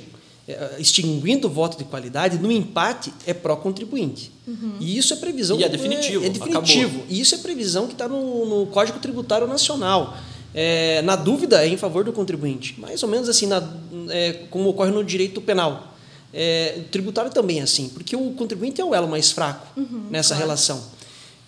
é, 0.49 0.75
extinguindo 0.81 1.47
o 1.47 1.51
voto 1.51 1.79
de 1.79 1.85
qualidade, 1.85 2.37
no 2.39 2.51
empate 2.51 3.13
é 3.25 3.33
pró-contribuinte. 3.33 4.33
Uhum. 4.45 4.75
E 4.81 4.99
isso 4.99 5.13
é 5.15 5.17
previsão. 5.17 5.61
E 5.61 5.63
é 5.63 5.69
definitivo. 5.69 6.25
É, 6.25 6.27
é 6.27 6.31
definitivo. 6.31 6.89
Acabou. 6.89 7.07
E 7.09 7.21
isso 7.21 7.35
é 7.37 7.39
previsão 7.39 7.87
que 7.87 7.93
está 7.93 8.09
no, 8.09 8.45
no 8.45 8.67
Código 8.67 8.99
Tributário 8.99 9.47
Nacional. 9.47 10.17
É, 10.53 11.01
na 11.03 11.15
dúvida, 11.15 11.65
é 11.65 11.69
em 11.69 11.77
favor 11.77 12.03
do 12.03 12.13
contribuinte. 12.13 12.81
Mais 12.81 13.01
ou 13.05 13.09
menos 13.09 13.29
assim, 13.29 13.47
na, 13.47 13.63
é, 14.09 14.33
como 14.51 14.69
ocorre 14.69 14.91
no 14.91 15.05
direito 15.05 15.41
penal. 15.41 15.95
É, 16.33 16.77
o 16.79 16.85
tributário 16.85 17.31
também 17.31 17.61
é 17.61 17.63
assim, 17.63 17.89
porque 17.89 18.15
o 18.15 18.33
contribuinte 18.33 18.81
é 18.81 18.85
o 18.85 18.95
elo 18.95 19.09
mais 19.09 19.33
fraco 19.33 19.67
uhum, 19.77 20.07
nessa 20.11 20.35
claro. 20.35 20.43
relação. 20.43 20.85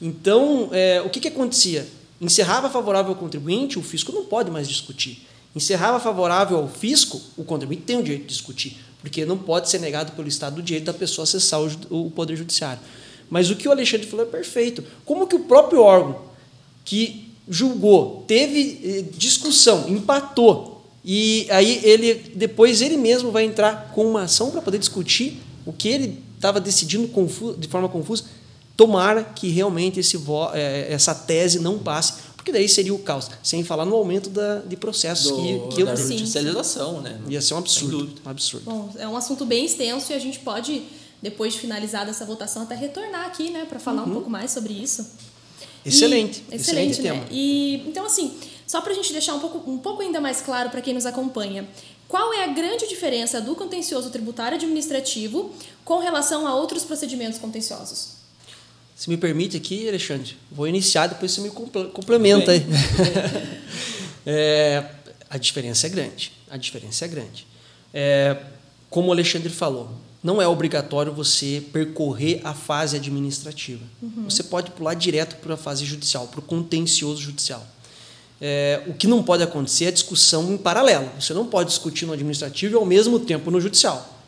Então, 0.00 0.68
é, 0.72 1.00
o 1.02 1.10
que, 1.10 1.20
que 1.20 1.28
acontecia? 1.28 1.86
Encerrava 2.20 2.68
favorável 2.68 3.12
ao 3.12 3.18
contribuinte, 3.18 3.78
o 3.78 3.82
fisco 3.82 4.12
não 4.12 4.24
pode 4.24 4.50
mais 4.50 4.68
discutir. 4.68 5.26
Encerrava 5.54 6.00
favorável 6.00 6.58
ao 6.58 6.68
fisco, 6.68 7.20
o 7.36 7.44
contribuinte 7.44 7.82
tem 7.82 7.98
o 7.98 8.02
direito 8.02 8.22
de 8.22 8.28
discutir, 8.28 8.76
porque 9.00 9.24
não 9.24 9.38
pode 9.38 9.68
ser 9.68 9.78
negado 9.78 10.12
pelo 10.12 10.26
Estado 10.26 10.58
o 10.58 10.62
direito 10.62 10.86
da 10.86 10.94
pessoa 10.94 11.24
acessar 11.24 11.60
o, 11.60 12.06
o 12.06 12.10
Poder 12.10 12.36
Judiciário. 12.36 12.80
Mas 13.30 13.50
o 13.50 13.56
que 13.56 13.68
o 13.68 13.70
Alexandre 13.70 14.06
falou 14.06 14.26
é 14.26 14.28
perfeito. 14.28 14.84
Como 15.04 15.26
que 15.26 15.36
o 15.36 15.40
próprio 15.40 15.82
órgão 15.82 16.20
que 16.84 17.32
julgou, 17.48 18.24
teve 18.26 18.80
eh, 18.84 19.04
discussão, 19.16 19.88
empatou, 19.88 20.71
e 21.04 21.46
aí 21.50 21.80
ele 21.82 22.14
depois 22.34 22.80
ele 22.80 22.96
mesmo 22.96 23.30
vai 23.30 23.44
entrar 23.44 23.90
com 23.94 24.06
uma 24.06 24.22
ação 24.22 24.50
para 24.50 24.62
poder 24.62 24.78
discutir 24.78 25.40
o 25.66 25.72
que 25.72 25.88
ele 25.88 26.22
estava 26.36 26.60
decidindo 26.60 27.08
confuso, 27.08 27.56
de 27.56 27.68
forma 27.68 27.88
confusa. 27.88 28.24
Tomara 28.76 29.22
que 29.22 29.48
realmente 29.48 30.00
esse 30.00 30.18
é, 30.54 30.92
essa 30.92 31.14
tese 31.14 31.60
não 31.60 31.78
passe, 31.78 32.14
porque 32.36 32.50
daí 32.50 32.68
seria 32.68 32.94
o 32.94 32.98
caos. 32.98 33.30
Sem 33.42 33.62
falar 33.62 33.84
no 33.84 33.94
aumento 33.94 34.30
da, 34.30 34.60
de 34.60 34.76
processos 34.76 35.30
Do, 35.30 35.36
que, 35.36 35.76
que 35.76 35.84
da 35.84 35.92
eu 35.92 35.96
judicialização, 35.96 37.00
né? 37.00 37.20
Ia 37.28 37.40
ser 37.40 37.54
um 37.54 37.58
absurdo, 37.58 38.12
um 38.24 38.28
absurdo. 38.28 38.64
Bom, 38.64 38.90
é 38.98 39.06
um 39.06 39.16
assunto 39.16 39.44
bem 39.44 39.64
extenso 39.64 40.10
e 40.12 40.14
a 40.14 40.18
gente 40.18 40.38
pode 40.38 40.82
depois 41.22 41.52
de 41.52 41.60
finalizada 41.60 42.10
essa 42.10 42.24
votação 42.24 42.62
até 42.62 42.74
retornar 42.74 43.26
aqui, 43.26 43.48
né, 43.50 43.64
para 43.64 43.78
falar 43.78 44.02
uhum. 44.02 44.10
um 44.10 44.12
pouco 44.14 44.28
mais 44.28 44.50
sobre 44.50 44.72
isso. 44.72 45.06
Excelente, 45.86 46.42
e, 46.50 46.56
excelente, 46.56 46.90
excelente 46.90 47.02
né? 47.02 47.10
tema. 47.10 47.26
E 47.30 47.84
então 47.86 48.04
assim, 48.04 48.36
só 48.72 48.80
para 48.80 48.92
a 48.92 48.94
gente 48.94 49.12
deixar 49.12 49.34
um 49.34 49.38
pouco, 49.38 49.70
um 49.70 49.76
pouco 49.76 50.00
ainda 50.00 50.18
mais 50.18 50.40
claro 50.40 50.70
para 50.70 50.80
quem 50.80 50.94
nos 50.94 51.04
acompanha, 51.04 51.68
qual 52.08 52.32
é 52.32 52.42
a 52.42 52.46
grande 52.46 52.88
diferença 52.88 53.38
do 53.38 53.54
contencioso 53.54 54.08
tributário 54.08 54.56
administrativo 54.56 55.54
com 55.84 55.98
relação 55.98 56.46
a 56.46 56.54
outros 56.54 56.82
procedimentos 56.82 57.38
contenciosos? 57.38 58.14
Se 58.96 59.10
me 59.10 59.18
permite 59.18 59.58
aqui, 59.58 59.86
Alexandre, 59.86 60.38
vou 60.50 60.66
iniciar, 60.66 61.06
depois 61.08 61.32
você 61.32 61.42
me 61.42 61.50
complementa 61.50 62.52
aí. 62.52 62.64
é, 64.24 64.86
a 65.28 65.36
diferença 65.36 65.86
é 65.86 65.90
grande. 65.90 66.32
A 66.48 66.56
diferença 66.56 67.04
é 67.04 67.08
grande. 67.08 67.46
É, 67.92 68.38
como 68.88 69.08
o 69.08 69.12
Alexandre 69.12 69.50
falou, 69.50 69.90
não 70.22 70.40
é 70.40 70.48
obrigatório 70.48 71.12
você 71.12 71.62
percorrer 71.74 72.40
a 72.42 72.54
fase 72.54 72.96
administrativa. 72.96 73.84
Uhum. 74.00 74.24
Você 74.30 74.42
pode 74.42 74.70
pular 74.70 74.94
direto 74.94 75.36
para 75.42 75.52
a 75.52 75.58
fase 75.58 75.84
judicial, 75.84 76.26
para 76.28 76.40
o 76.40 76.42
contencioso 76.42 77.20
judicial. 77.20 77.66
É, 78.44 78.82
o 78.88 78.94
que 78.94 79.06
não 79.06 79.22
pode 79.22 79.40
acontecer 79.40 79.84
é 79.84 79.92
discussão 79.92 80.52
em 80.52 80.56
paralelo. 80.56 81.08
Você 81.20 81.32
não 81.32 81.46
pode 81.46 81.68
discutir 81.68 82.06
no 82.06 82.12
administrativo 82.12 82.74
e 82.74 82.76
ao 82.76 82.84
mesmo 82.84 83.20
tempo 83.20 83.52
no 83.52 83.60
judicial. 83.60 84.18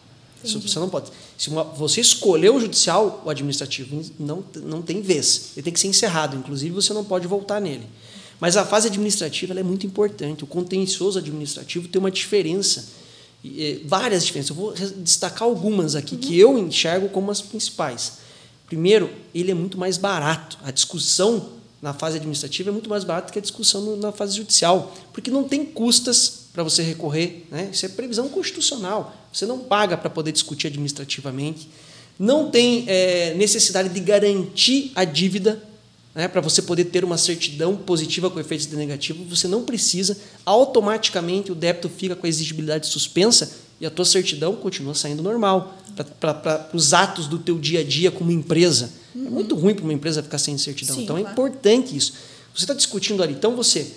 Isso 0.44 0.60
você 0.60 0.78
não 0.78 0.88
pode. 0.88 1.10
Se 1.36 1.48
uma, 1.48 1.64
você 1.64 2.00
escolheu 2.00 2.54
o 2.54 2.60
judicial, 2.60 3.22
o 3.24 3.30
administrativo 3.30 4.00
não, 4.16 4.44
não 4.62 4.82
tem 4.82 5.00
vez. 5.00 5.50
Ele 5.56 5.64
tem 5.64 5.72
que 5.72 5.80
ser 5.80 5.88
encerrado. 5.88 6.36
Inclusive, 6.36 6.72
você 6.72 6.92
não 6.92 7.04
pode 7.04 7.26
voltar 7.26 7.60
nele. 7.60 7.86
Mas 8.38 8.56
a 8.56 8.64
fase 8.64 8.86
administrativa 8.86 9.58
é 9.58 9.64
muito 9.64 9.84
importante. 9.84 10.44
O 10.44 10.46
contencioso 10.46 11.18
administrativo 11.18 11.88
tem 11.88 11.98
uma 11.98 12.10
diferença, 12.10 12.86
várias 13.84 14.24
diferenças. 14.24 14.50
Eu 14.50 14.56
vou 14.56 14.74
destacar 14.98 15.48
algumas 15.48 15.96
aqui 15.96 16.14
uhum. 16.14 16.20
que 16.20 16.38
eu 16.38 16.56
enxergo 16.56 17.08
como 17.08 17.32
as 17.32 17.40
principais. 17.40 18.18
Primeiro, 18.68 19.10
ele 19.34 19.50
é 19.50 19.54
muito 19.54 19.76
mais 19.76 19.98
barato. 19.98 20.56
A 20.62 20.70
discussão 20.70 21.53
na 21.84 21.92
fase 21.92 22.16
administrativa 22.16 22.70
é 22.70 22.72
muito 22.72 22.88
mais 22.88 23.04
barato 23.04 23.30
que 23.30 23.38
a 23.38 23.42
discussão 23.42 23.94
na 23.98 24.10
fase 24.10 24.34
judicial, 24.38 24.96
porque 25.12 25.30
não 25.30 25.44
tem 25.44 25.66
custas 25.66 26.46
para 26.50 26.62
você 26.62 26.82
recorrer. 26.82 27.46
Né? 27.50 27.68
Isso 27.70 27.84
é 27.84 27.90
previsão 27.90 28.26
constitucional. 28.26 29.14
Você 29.30 29.44
não 29.44 29.58
paga 29.58 29.94
para 29.94 30.08
poder 30.08 30.32
discutir 30.32 30.68
administrativamente. 30.68 31.68
Não 32.18 32.50
tem 32.50 32.84
é, 32.86 33.34
necessidade 33.34 33.90
de 33.90 34.00
garantir 34.00 34.92
a 34.94 35.04
dívida 35.04 35.62
né, 36.14 36.26
para 36.26 36.40
você 36.40 36.62
poder 36.62 36.86
ter 36.86 37.04
uma 37.04 37.18
certidão 37.18 37.76
positiva 37.76 38.30
com 38.30 38.40
efeitos 38.40 38.66
de 38.66 38.76
negativo. 38.76 39.22
Você 39.24 39.46
não 39.46 39.62
precisa. 39.62 40.16
Automaticamente 40.46 41.52
o 41.52 41.54
débito 41.54 41.90
fica 41.90 42.16
com 42.16 42.24
a 42.24 42.28
exigibilidade 42.30 42.86
suspensa 42.86 43.58
e 43.78 43.84
a 43.84 43.90
tua 43.90 44.06
certidão 44.06 44.56
continua 44.56 44.94
saindo 44.94 45.22
normal. 45.22 45.76
para 46.18 46.70
os 46.72 46.94
atos 46.94 47.26
do 47.26 47.38
teu 47.38 47.58
dia 47.58 47.80
a 47.80 47.84
dia 47.84 48.10
como 48.10 48.30
empresa. 48.30 49.03
Uhum. 49.14 49.26
É 49.26 49.30
muito 49.30 49.54
ruim 49.54 49.74
para 49.74 49.84
uma 49.84 49.92
empresa 49.92 50.22
ficar 50.22 50.38
sem 50.38 50.56
certidão. 50.58 50.96
Sim, 50.96 51.04
então 51.04 51.16
é 51.16 51.20
claro. 51.20 51.30
é 51.30 51.32
importante 51.32 51.96
isso. 51.96 52.14
Você 52.54 52.64
está 52.64 52.74
discutindo 52.74 53.22
ali, 53.22 53.34
então 53.34 53.56
você 53.56 53.92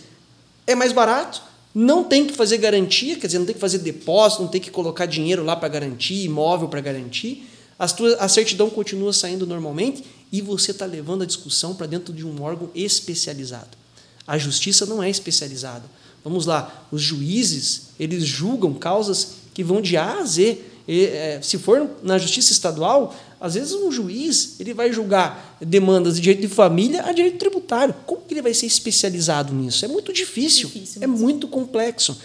é 0.66 0.76
mais 0.76 0.92
barato, 0.92 1.42
não 1.74 2.04
tem 2.04 2.26
que 2.26 2.34
fazer 2.34 2.58
garantia, 2.58 3.16
quer 3.18 3.28
dizer, 3.28 3.40
não 3.40 3.46
tem 3.46 3.56
que 3.56 3.62
fazer 3.62 3.80
depósito, 3.80 4.42
não 4.42 4.50
tem 4.50 4.60
que 4.60 4.72
colocar 4.72 5.06
dinheiro 5.06 5.44
lá 5.44 5.56
para 5.56 5.70
garantir, 5.70 6.24
imóvel 6.24 6.68
para 6.68 6.82
garantir. 6.82 7.48
As 7.78 7.94
tuas, 7.94 8.20
a 8.20 8.28
certidão 8.28 8.70
continua 8.70 9.14
saindo 9.14 9.46
normalmente 9.46 10.04
e 10.32 10.42
você 10.42 10.72
está 10.72 10.86
levando 10.86 11.22
a 11.22 11.26
discussão 11.26 11.76
para 11.76 11.86
dentro 11.86 12.14
de 12.14 12.26
um 12.26 12.42
órgão 12.42 12.70
especializado. 12.74 13.78
A 14.26 14.38
justiça 14.38 14.86
não 14.86 15.02
é 15.02 15.10
especializada. 15.10 15.86
Vamos 16.24 16.46
lá, 16.46 16.88
os 16.92 17.02
juízes, 17.02 17.90
eles 18.00 18.26
julgam 18.26 18.74
causas 18.74 19.36
que 19.54 19.64
vão 19.64 19.82
de 19.82 19.96
A 19.96 20.20
a 20.20 20.26
Z. 20.26 20.60
E, 20.88 21.06
é, 21.06 21.40
se 21.42 21.58
for 21.58 21.90
na 22.02 22.18
justiça 22.18 22.52
estadual, 22.52 23.16
às 23.40 23.54
vezes 23.54 23.74
um 23.74 23.92
juiz 23.92 24.60
ele 24.60 24.74
vai 24.74 24.92
julgar 24.92 25.58
demandas 25.62 26.16
de 26.16 26.22
direito 26.22 26.42
de 26.42 26.48
família 26.48 27.06
a 27.06 27.12
direito 27.12 27.38
tributário. 27.38 27.94
Como 28.06 28.22
que 28.22 28.34
ele 28.34 28.42
vai 28.42 28.54
ser 28.54 28.66
especializado 28.66 29.54
nisso? 29.54 29.86
É 29.86 29.88
muito 29.88 30.12
difícil, 30.12 30.68
difícil 30.68 31.04
é 31.04 31.08
muito 31.08 31.48
complexo. 31.48 32.18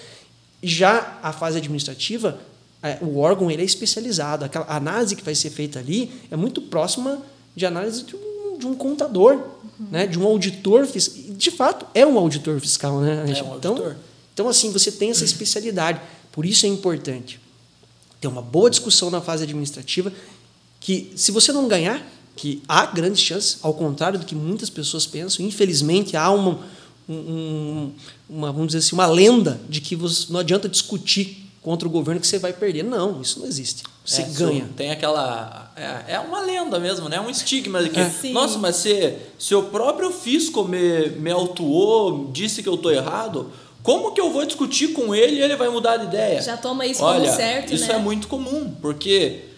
Já 0.62 1.18
a 1.22 1.32
fase 1.32 1.58
administrativa, 1.58 2.40
é, 2.82 2.98
o 3.00 3.18
órgão 3.18 3.50
ele 3.50 3.62
é 3.62 3.64
especializado. 3.64 4.44
Aquela 4.44 4.66
análise 4.68 5.14
que 5.14 5.22
vai 5.22 5.34
ser 5.34 5.50
feita 5.50 5.78
ali 5.78 6.10
é 6.30 6.36
muito 6.36 6.62
próxima 6.62 7.22
de 7.54 7.66
análise 7.66 8.04
de 8.04 8.16
um, 8.16 8.58
de 8.58 8.66
um 8.66 8.74
contador, 8.74 9.34
uhum. 9.34 9.86
né? 9.90 10.06
de 10.06 10.18
um 10.18 10.24
auditor 10.24 10.86
fiscal. 10.86 11.34
De 11.34 11.50
fato, 11.50 11.86
é 11.94 12.06
um 12.06 12.16
auditor 12.16 12.58
fiscal. 12.60 13.00
Né? 13.00 13.24
É 13.26 13.42
um 13.42 13.56
então, 13.56 13.72
auditor. 13.72 13.96
então, 14.32 14.48
assim, 14.48 14.70
você 14.72 14.90
tem 14.90 15.10
essa 15.10 15.24
especialidade. 15.24 16.00
Por 16.30 16.46
isso 16.46 16.64
é 16.64 16.68
importante 16.68 17.38
ter 18.20 18.28
uma 18.28 18.40
boa 18.40 18.70
discussão 18.70 19.10
na 19.10 19.20
fase 19.20 19.42
administrativa 19.42 20.12
que, 20.82 21.12
se 21.14 21.30
você 21.30 21.52
não 21.52 21.68
ganhar, 21.68 22.04
que 22.34 22.60
há 22.68 22.84
grandes 22.86 23.20
chances, 23.20 23.58
ao 23.62 23.72
contrário 23.72 24.18
do 24.18 24.26
que 24.26 24.34
muitas 24.34 24.68
pessoas 24.68 25.06
pensam, 25.06 25.46
infelizmente 25.46 26.16
há 26.16 26.28
uma, 26.30 26.58
um, 27.08 27.92
uma 28.28 28.50
vamos 28.50 28.68
dizer 28.68 28.78
assim, 28.78 28.94
uma 28.94 29.06
lenda 29.06 29.60
de 29.68 29.80
que 29.80 29.94
você, 29.94 30.26
não 30.30 30.40
adianta 30.40 30.68
discutir 30.68 31.48
contra 31.62 31.86
o 31.86 31.90
governo 31.90 32.20
que 32.20 32.26
você 32.26 32.40
vai 32.40 32.52
perder. 32.52 32.82
Não, 32.82 33.22
isso 33.22 33.38
não 33.38 33.46
existe. 33.46 33.84
Você 34.04 34.22
é, 34.22 34.24
ganha. 34.24 34.68
Tem 34.76 34.90
aquela. 34.90 35.70
É, 35.76 36.14
é, 36.14 36.18
uma 36.18 36.40
lenda 36.40 36.80
mesmo, 36.80 37.08
né? 37.08 37.16
É 37.16 37.20
um 37.20 37.30
estigma 37.30 37.80
de 37.80 37.90
que. 37.90 38.00
É. 38.00 38.32
Nossa, 38.32 38.58
mas 38.58 38.74
se, 38.76 39.14
se 39.38 39.54
o 39.54 39.62
próprio 39.64 40.10
fisco 40.10 40.64
me, 40.64 41.10
me 41.10 41.30
autuou, 41.30 42.28
disse 42.32 42.60
que 42.60 42.68
eu 42.68 42.74
estou 42.74 42.90
errado, 42.90 43.52
como 43.84 44.10
que 44.10 44.20
eu 44.20 44.32
vou 44.32 44.44
discutir 44.44 44.88
com 44.88 45.14
ele 45.14 45.36
e 45.36 45.40
ele 45.40 45.54
vai 45.54 45.68
mudar 45.68 45.98
de 45.98 46.06
ideia? 46.06 46.42
Já 46.42 46.56
toma 46.56 46.84
isso 46.84 47.04
Olha, 47.04 47.26
como 47.26 47.36
certo, 47.36 47.72
isso 47.72 47.86
né? 47.86 47.94
é 47.94 47.98
muito 47.98 48.26
comum, 48.26 48.74
porque 48.82 49.51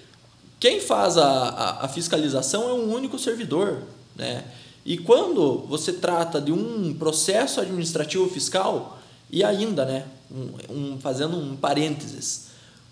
quem 0.64 0.80
faz 0.80 1.18
a, 1.18 1.26
a, 1.28 1.85
a 1.85 1.88
fiscalização 1.88 2.66
é 2.71 2.73
um 2.73 2.90
único 2.90 3.18
servidor, 3.18 3.83
né? 4.16 4.44
E 4.83 4.97
quando 4.97 5.59
você 5.68 5.92
trata 5.92 6.40
de 6.40 6.52
um 6.52 6.94
processo 6.94 7.61
administrativo 7.61 8.26
fiscal, 8.30 8.99
e 9.30 9.44
ainda, 9.44 9.85
né, 9.85 10.06
um, 10.33 10.94
um, 10.94 10.99
fazendo 10.99 11.37
um 11.37 11.54
parênteses, 11.54 12.47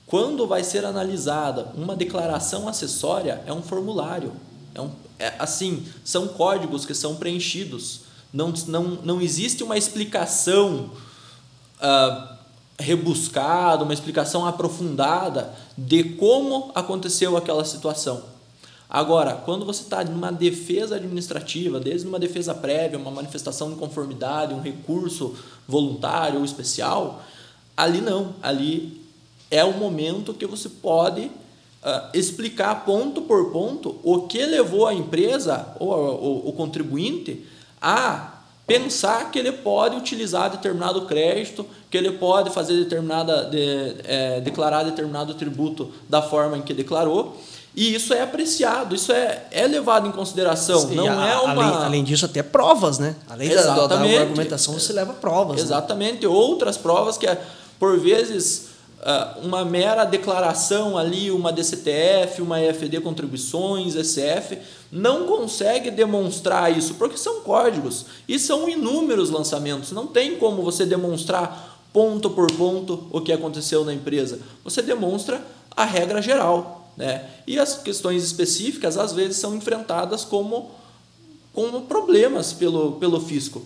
quando 0.07 0.47
vai 0.47 0.63
ser 0.63 0.85
analisada 0.85 1.73
uma 1.75 1.97
declaração 1.97 2.69
acessória, 2.69 3.43
é 3.47 3.53
um 3.55 3.63
formulário. 3.63 4.35
É 4.75 4.81
um, 4.83 4.91
é, 5.19 5.33
assim, 5.39 5.87
são 6.05 6.29
códigos 6.29 6.85
que 6.85 6.93
são 6.93 7.17
preenchidos. 7.17 8.03
Não, 8.31 8.53
não, 8.67 8.83
não 9.03 9.19
existe 9.19 9.65
uma 9.65 9.79
explicação 9.79 10.91
uh, 11.81 12.32
rebuscada, 12.79 13.85
uma 13.85 13.93
explicação 13.93 14.47
aprofundada 14.47 15.53
de 15.77 16.05
como 16.05 16.71
aconteceu 16.75 17.37
aquela 17.37 17.65
situação. 17.65 18.33
Agora, 18.89 19.35
quando 19.35 19.65
você 19.65 19.83
está 19.83 20.05
numa 20.05 20.31
defesa 20.31 20.97
administrativa, 20.97 21.81
desde 21.81 22.07
uma 22.07 22.19
defesa 22.19 22.55
prévia, 22.55 22.99
uma 22.99 23.11
manifestação 23.11 23.71
de 23.71 23.77
conformidade, 23.77 24.53
um 24.53 24.61
recurso 24.61 25.35
voluntário 25.67 26.41
ou 26.41 26.45
especial, 26.45 27.23
ali 27.75 28.03
não. 28.03 28.35
Ali 28.43 29.01
é 29.51 29.65
o 29.65 29.73
momento 29.73 30.35
que 30.35 30.47
você 30.47 30.69
pode 30.69 31.23
uh, 31.23 31.31
explicar 32.13 32.85
ponto 32.85 33.23
por 33.23 33.51
ponto 33.51 33.99
o 34.03 34.27
que 34.27 34.45
levou 34.45 34.87
a 34.87 34.93
empresa 34.93 35.75
ou 35.79 36.49
o 36.49 36.53
contribuinte 36.53 37.47
a 37.81 38.32
pensar 38.67 39.31
que 39.31 39.39
ele 39.39 39.53
pode 39.53 39.97
utilizar 39.97 40.51
determinado 40.51 41.03
crédito, 41.03 41.67
que 41.91 41.97
ele 41.97 42.13
pode 42.13 42.51
fazer 42.51 42.77
determinada 42.77 43.45
de, 43.45 43.97
é, 44.05 44.41
declarar 44.41 44.85
determinado 44.85 45.35
tributo 45.35 45.93
da 46.09 46.23
forma 46.23 46.57
em 46.59 46.63
que 46.63 46.73
declarou. 46.73 47.37
E 47.75 47.95
isso 47.95 48.13
é 48.13 48.21
apreciado, 48.21 48.95
isso 48.95 49.11
é, 49.13 49.47
é 49.51 49.67
levado 49.67 50.07
em 50.07 50.13
consideração. 50.13 50.81
Sim, 50.89 50.95
não 50.95 51.07
a, 51.07 51.27
é 51.27 51.37
uma... 51.39 51.65
além, 51.65 51.85
além 51.85 52.05
disso, 52.05 52.27
até 52.27 52.43
provas, 52.43 52.99
né? 52.99 53.17
Além 53.29 53.49
da, 53.49 53.87
da, 53.87 53.97
argumentação, 53.97 54.75
você 54.75 54.93
leva 54.93 55.15
provas. 55.15 55.57
Né? 55.57 55.63
Exatamente. 55.63 56.23
Né? 56.23 56.29
Outras 56.29 56.77
provas 56.77 57.17
que, 57.17 57.27
por 57.79 57.99
vezes, 57.99 58.72
uma 59.43 59.65
mera 59.65 60.05
declaração 60.05 60.97
ali, 60.97 61.31
uma 61.31 61.53
DCTF, 61.53 62.41
uma 62.41 62.61
EFD 62.61 63.01
contribuições, 63.01 63.97
ECF, 63.97 64.59
não 64.93 65.27
consegue 65.27 65.91
demonstrar 65.91 66.77
isso, 66.77 66.95
porque 66.95 67.17
são 67.17 67.41
códigos 67.41 68.07
e 68.29 68.39
são 68.39 68.69
inúmeros 68.69 69.31
lançamentos. 69.31 69.91
Não 69.91 70.07
tem 70.07 70.37
como 70.37 70.63
você 70.63 70.87
demonstrar 70.87 71.81
ponto 71.93 72.31
por 72.31 72.51
ponto 72.53 73.07
o 73.11 73.21
que 73.21 73.33
aconteceu 73.33 73.85
na 73.85 73.93
empresa. 73.93 74.39
Você 74.63 74.81
demonstra 74.81 75.45
a 75.77 75.85
regra 75.85 76.23
geral. 76.23 76.91
Né? 76.97 77.29
E 77.47 77.59
as 77.59 77.79
questões 77.79 78.23
específicas, 78.23 78.97
às 78.97 79.13
vezes, 79.13 79.39
são 79.39 79.57
enfrentadas 79.57 80.25
como, 80.25 80.71
como 81.53 81.83
problemas 81.83 82.53
pelo, 82.53 82.93
pelo 82.93 83.21
fisco. 83.21 83.63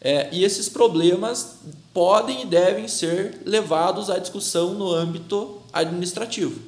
É, 0.00 0.28
e 0.32 0.44
esses 0.44 0.68
problemas 0.68 1.56
podem 1.92 2.42
e 2.42 2.46
devem 2.46 2.88
ser 2.88 3.42
levados 3.44 4.08
à 4.08 4.18
discussão 4.18 4.72
no 4.74 4.90
âmbito 4.92 5.60
administrativo. 5.72 6.58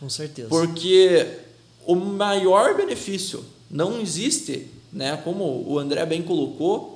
Com 0.00 0.08
certeza. 0.10 0.48
Porque 0.48 1.38
o 1.86 1.94
maior 1.94 2.76
benefício 2.76 3.44
não 3.70 4.00
existe, 4.00 4.68
né, 4.92 5.16
como 5.22 5.64
o 5.66 5.78
André 5.78 6.04
bem 6.04 6.22
colocou, 6.22 6.94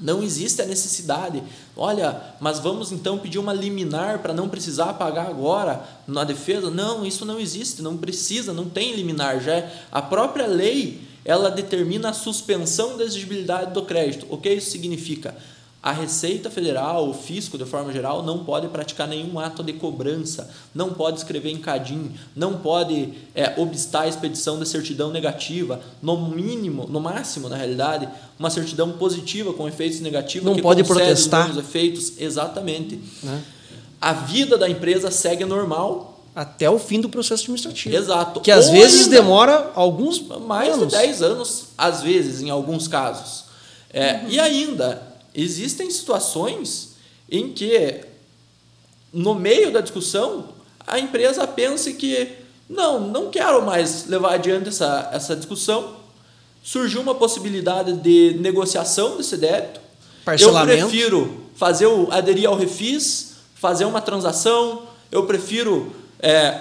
não 0.00 0.22
existe 0.22 0.60
a 0.60 0.66
necessidade. 0.66 1.42
Olha, 1.76 2.34
mas 2.40 2.58
vamos 2.58 2.92
então 2.92 3.18
pedir 3.18 3.38
uma 3.38 3.52
liminar 3.52 4.18
para 4.18 4.34
não 4.34 4.48
precisar 4.48 4.92
pagar 4.94 5.26
agora 5.26 5.82
na 6.06 6.22
defesa? 6.24 6.70
Não, 6.70 7.06
isso 7.06 7.24
não 7.24 7.40
existe, 7.40 7.80
não 7.80 7.96
precisa, 7.96 8.52
não 8.52 8.68
tem 8.68 8.94
liminar. 8.94 9.40
Já 9.40 9.54
é, 9.54 9.82
a 9.90 10.02
própria 10.02 10.46
lei 10.46 11.00
ela 11.26 11.50
determina 11.50 12.10
a 12.10 12.12
suspensão 12.12 12.96
da 12.96 13.02
exigibilidade 13.02 13.74
do 13.74 13.82
crédito. 13.82 14.26
O 14.30 14.38
que 14.38 14.48
isso 14.48 14.70
significa? 14.70 15.34
A 15.82 15.92
Receita 15.92 16.48
Federal, 16.48 17.08
o 17.08 17.14
fisco, 17.14 17.58
de 17.58 17.64
forma 17.64 17.92
geral, 17.92 18.22
não 18.22 18.44
pode 18.44 18.68
praticar 18.68 19.06
nenhum 19.06 19.38
ato 19.38 19.62
de 19.62 19.72
cobrança, 19.72 20.48
não 20.74 20.92
pode 20.92 21.18
escrever 21.18 21.50
em 21.50 21.58
cadim, 21.58 22.12
não 22.34 22.58
pode 22.58 23.12
é, 23.34 23.54
obstar 23.56 24.02
a 24.02 24.08
expedição 24.08 24.58
de 24.58 24.68
certidão 24.68 25.10
negativa, 25.10 25.80
no 26.00 26.28
mínimo, 26.28 26.86
no 26.88 27.00
máximo, 27.00 27.48
na 27.48 27.56
realidade, 27.56 28.08
uma 28.38 28.50
certidão 28.50 28.92
positiva 28.92 29.52
com 29.52 29.68
efeitos 29.68 30.00
negativos 30.00 30.46
não 30.46 30.54
que 30.54 30.62
pode 30.62 30.82
protestar 30.84 31.50
os 31.50 31.56
efeitos, 31.56 32.14
exatamente. 32.18 33.00
Né? 33.22 33.42
A 34.00 34.12
vida 34.12 34.56
da 34.56 34.68
empresa 34.68 35.10
segue 35.10 35.44
normal, 35.44 36.15
até 36.36 36.68
o 36.68 36.78
fim 36.78 37.00
do 37.00 37.08
processo 37.08 37.44
administrativo. 37.44 37.96
Exato. 37.96 38.40
Que 38.42 38.50
às 38.50 38.66
Ou 38.66 38.72
vezes 38.72 39.06
demora 39.06 39.72
alguns 39.74 40.20
mais 40.20 40.74
anos. 40.74 40.92
de 40.92 40.98
10 40.98 41.22
anos, 41.22 41.64
às 41.78 42.02
vezes, 42.02 42.42
em 42.42 42.50
alguns 42.50 42.86
casos. 42.86 43.44
É, 43.90 44.16
uhum. 44.16 44.28
E 44.28 44.38
ainda, 44.38 45.02
existem 45.34 45.90
situações 45.90 46.90
em 47.30 47.54
que, 47.54 48.02
no 49.10 49.34
meio 49.34 49.72
da 49.72 49.80
discussão, 49.80 50.50
a 50.86 50.98
empresa 50.98 51.46
pense 51.46 51.94
que 51.94 52.28
não, 52.68 53.00
não 53.00 53.30
quero 53.30 53.64
mais 53.64 54.06
levar 54.06 54.34
adiante 54.34 54.68
essa, 54.68 55.08
essa 55.14 55.34
discussão. 55.34 55.96
Surgiu 56.62 57.00
uma 57.00 57.14
possibilidade 57.14 57.94
de 57.94 58.36
negociação 58.40 59.16
desse 59.16 59.38
débito. 59.38 59.80
Parcelamento. 60.22 60.80
Eu 60.80 60.88
prefiro 60.88 61.40
fazer 61.54 61.86
o, 61.86 62.12
aderir 62.12 62.46
ao 62.46 62.56
refis, 62.56 63.36
fazer 63.54 63.86
uma 63.86 64.02
transação, 64.02 64.82
eu 65.10 65.24
prefiro 65.24 65.90
é, 66.20 66.60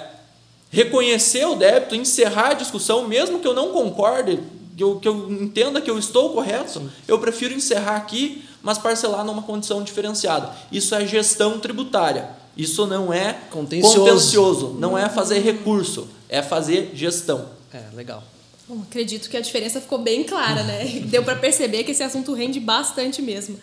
reconhecer 0.69 1.45
o 1.45 1.55
débito, 1.55 1.95
encerrar 1.95 2.51
a 2.51 2.53
discussão, 2.53 3.07
mesmo 3.07 3.39
que 3.39 3.47
eu 3.47 3.53
não 3.53 3.71
concorde, 3.71 4.39
que 4.75 4.83
eu, 4.83 4.99
que 4.99 5.07
eu 5.07 5.31
entenda 5.31 5.81
que 5.81 5.89
eu 5.89 5.97
estou 5.97 6.31
correto, 6.31 6.89
eu 7.07 7.17
prefiro 7.19 7.53
encerrar 7.53 7.95
aqui, 7.95 8.43
mas 8.61 8.77
parcelar 8.77 9.23
numa 9.23 9.41
condição 9.41 9.83
diferenciada. 9.83 10.51
Isso 10.71 10.93
é 10.93 11.05
gestão 11.05 11.59
tributária. 11.59 12.29
Isso 12.57 12.85
não 12.87 13.13
é 13.13 13.33
contencioso, 13.51 13.99
contencioso 13.99 14.75
não 14.79 14.97
é 14.97 15.09
fazer 15.09 15.39
recurso, 15.39 16.07
é 16.29 16.41
fazer 16.41 16.91
gestão. 16.93 17.49
É, 17.73 17.83
legal. 17.93 18.23
Bom, 18.67 18.81
acredito 18.81 19.29
que 19.29 19.37
a 19.37 19.41
diferença 19.41 19.79
ficou 19.79 19.99
bem 19.99 20.23
clara, 20.23 20.63
né? 20.63 20.85
Deu 21.05 21.23
para 21.23 21.35
perceber 21.35 21.83
que 21.83 21.91
esse 21.91 22.01
assunto 22.01 22.33
rende 22.33 22.59
bastante 22.59 23.21
mesmo. 23.21 23.59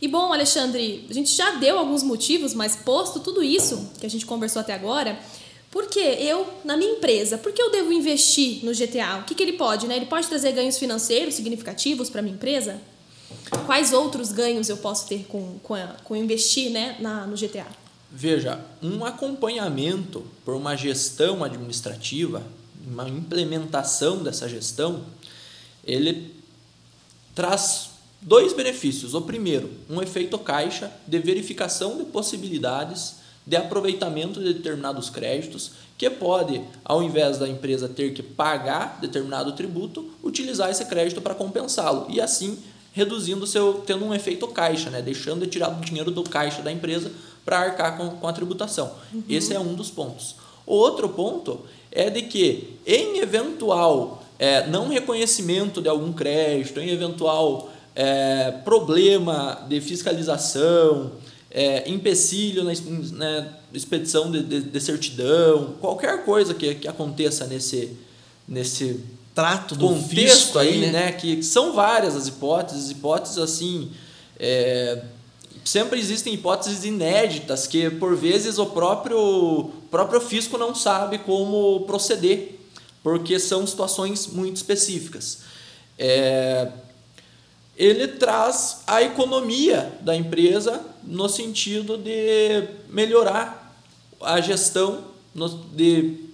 E 0.00 0.08
bom, 0.08 0.32
Alexandre, 0.32 1.06
a 1.10 1.12
gente 1.12 1.30
já 1.34 1.52
deu 1.52 1.78
alguns 1.78 2.02
motivos, 2.02 2.54
mas 2.54 2.76
posto 2.76 3.20
tudo 3.20 3.42
isso 3.42 3.90
que 4.00 4.06
a 4.06 4.10
gente 4.10 4.24
conversou 4.24 4.60
até 4.60 4.72
agora, 4.72 5.18
Por 5.70 5.86
que 5.86 6.00
eu, 6.00 6.48
na 6.64 6.76
minha 6.76 6.94
empresa, 6.94 7.38
por 7.38 7.52
que 7.52 7.62
eu 7.62 7.70
devo 7.70 7.92
investir 7.92 8.64
no 8.64 8.72
GTA? 8.72 9.20
O 9.20 9.24
que, 9.24 9.36
que 9.36 9.42
ele 9.42 9.52
pode? 9.52 9.86
Né? 9.86 9.96
Ele 9.96 10.06
pode 10.06 10.26
trazer 10.26 10.50
ganhos 10.50 10.76
financeiros 10.76 11.34
significativos 11.34 12.10
para 12.10 12.20
minha 12.20 12.34
empresa? 12.34 12.80
Quais 13.66 13.92
outros 13.92 14.32
ganhos 14.32 14.68
eu 14.68 14.76
posso 14.76 15.06
ter 15.06 15.26
com, 15.28 15.60
com, 15.62 15.74
a, 15.74 15.86
com 16.02 16.16
investir 16.16 16.70
né, 16.70 16.96
na, 16.98 17.24
no 17.24 17.36
GTA? 17.36 17.68
Veja, 18.10 18.60
um 18.82 19.04
acompanhamento 19.04 20.26
por 20.44 20.56
uma 20.56 20.74
gestão 20.74 21.44
administrativa, 21.44 22.42
uma 22.84 23.08
implementação 23.08 24.24
dessa 24.24 24.48
gestão, 24.48 25.04
ele 25.84 26.34
traz 27.32 27.89
dois 28.20 28.52
benefícios. 28.52 29.14
O 29.14 29.22
primeiro, 29.22 29.70
um 29.88 30.02
efeito 30.02 30.38
caixa 30.38 30.92
de 31.06 31.18
verificação 31.18 31.96
de 31.96 32.04
possibilidades 32.04 33.20
de 33.46 33.56
aproveitamento 33.56 34.40
de 34.40 34.52
determinados 34.52 35.10
créditos, 35.10 35.72
que 35.96 36.08
pode, 36.08 36.60
ao 36.84 37.02
invés 37.02 37.38
da 37.38 37.48
empresa 37.48 37.88
ter 37.88 38.12
que 38.12 38.22
pagar 38.22 38.98
determinado 39.00 39.52
tributo, 39.52 40.10
utilizar 40.22 40.70
esse 40.70 40.84
crédito 40.84 41.20
para 41.20 41.34
compensá-lo 41.34 42.06
e 42.08 42.20
assim 42.20 42.58
reduzindo 42.92 43.46
seu 43.46 43.82
tendo 43.86 44.04
um 44.04 44.14
efeito 44.14 44.46
caixa, 44.48 44.90
né, 44.90 45.00
deixando 45.00 45.44
de 45.44 45.50
tirar 45.50 45.70
o 45.70 45.80
dinheiro 45.80 46.10
do 46.10 46.22
caixa 46.22 46.62
da 46.62 46.72
empresa 46.72 47.10
para 47.44 47.58
arcar 47.58 47.96
com, 47.96 48.10
com 48.10 48.28
a 48.28 48.32
tributação. 48.32 48.92
Uhum. 49.12 49.22
Esse 49.28 49.54
é 49.54 49.60
um 49.60 49.74
dos 49.74 49.90
pontos. 49.90 50.36
O 50.66 50.74
outro 50.74 51.08
ponto 51.08 51.60
é 51.90 52.10
de 52.10 52.22
que 52.22 52.76
em 52.86 53.18
eventual 53.18 54.22
é, 54.38 54.66
não 54.66 54.88
reconhecimento 54.88 55.80
de 55.82 55.88
algum 55.88 56.12
crédito, 56.12 56.80
em 56.80 56.90
eventual 56.90 57.70
é, 58.02 58.50
problema 58.64 59.62
de 59.68 59.78
fiscalização, 59.78 61.12
é, 61.50 61.86
empecilho 61.90 62.64
na, 62.64 62.72
na 63.12 63.48
expedição 63.74 64.30
de, 64.30 64.42
de, 64.42 64.62
de, 64.62 64.80
certidão, 64.80 65.74
qualquer 65.82 66.24
coisa 66.24 66.54
que, 66.54 66.76
que 66.76 66.88
aconteça 66.88 67.46
nesse, 67.46 67.94
nesse 68.48 69.00
trato 69.34 69.74
do 69.74 69.86
contexto 69.88 70.58
aí, 70.58 70.78
né? 70.78 70.92
né? 70.92 71.12
Que 71.12 71.42
são 71.42 71.74
várias 71.74 72.16
as 72.16 72.26
hipóteses, 72.26 72.90
hipóteses 72.90 73.36
assim. 73.36 73.90
É, 74.38 75.02
sempre 75.62 75.98
existem 75.98 76.32
hipóteses 76.32 76.84
inéditas 76.84 77.66
que 77.66 77.90
por 77.90 78.16
vezes 78.16 78.56
o 78.56 78.64
próprio 78.64 79.70
próprio 79.90 80.22
fisco 80.22 80.56
não 80.56 80.74
sabe 80.74 81.18
como 81.18 81.80
proceder, 81.80 82.58
porque 83.02 83.38
são 83.38 83.66
situações 83.66 84.26
muito 84.26 84.56
específicas. 84.56 85.40
É, 85.98 86.68
ele 87.80 88.06
traz 88.06 88.82
a 88.86 89.00
economia 89.00 89.90
da 90.02 90.14
empresa 90.14 90.84
no 91.02 91.30
sentido 91.30 91.96
de 91.96 92.68
melhorar 92.90 93.74
a 94.20 94.38
gestão, 94.38 94.98
de 95.72 96.28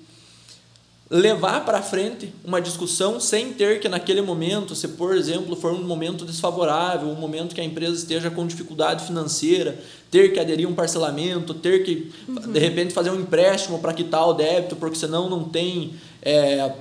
levar 1.09 1.65
para 1.65 1.81
frente 1.81 2.35
uma 2.45 2.61
discussão 2.61 3.21
sem 3.21 3.53
ter 3.53 3.79
que 3.79 3.89
naquele 3.89 4.21
momento, 4.23 4.75
se 4.75 4.89
por 4.89 5.17
exemplo 5.17 5.55
for 5.55 5.73
um 5.73 5.85
momento 5.85 6.25
desfavorável, 6.25 7.09
um 7.09 7.15
momento 7.15 7.55
que 7.55 7.61
a 7.61 7.65
empresa 7.65 7.95
esteja 7.95 8.29
com 8.29 8.45
dificuldade 8.45 9.07
financeira, 9.07 9.79
ter 10.11 10.33
que 10.33 10.41
aderir 10.41 10.67
a 10.67 10.71
um 10.71 10.75
parcelamento, 10.75 11.55
ter 11.55 11.85
que 11.85 12.11
uhum. 12.27 12.53
de 12.53 12.59
repente 12.59 12.93
fazer 12.93 13.11
um 13.11 13.21
empréstimo 13.21 13.79
para 13.79 13.95
quitar 13.95 14.27
o 14.27 14.33
débito, 14.33 14.75
porque 14.75 14.97
senão 14.97 15.31
não 15.31 15.45
tem 15.45 15.93
é, 16.21 16.73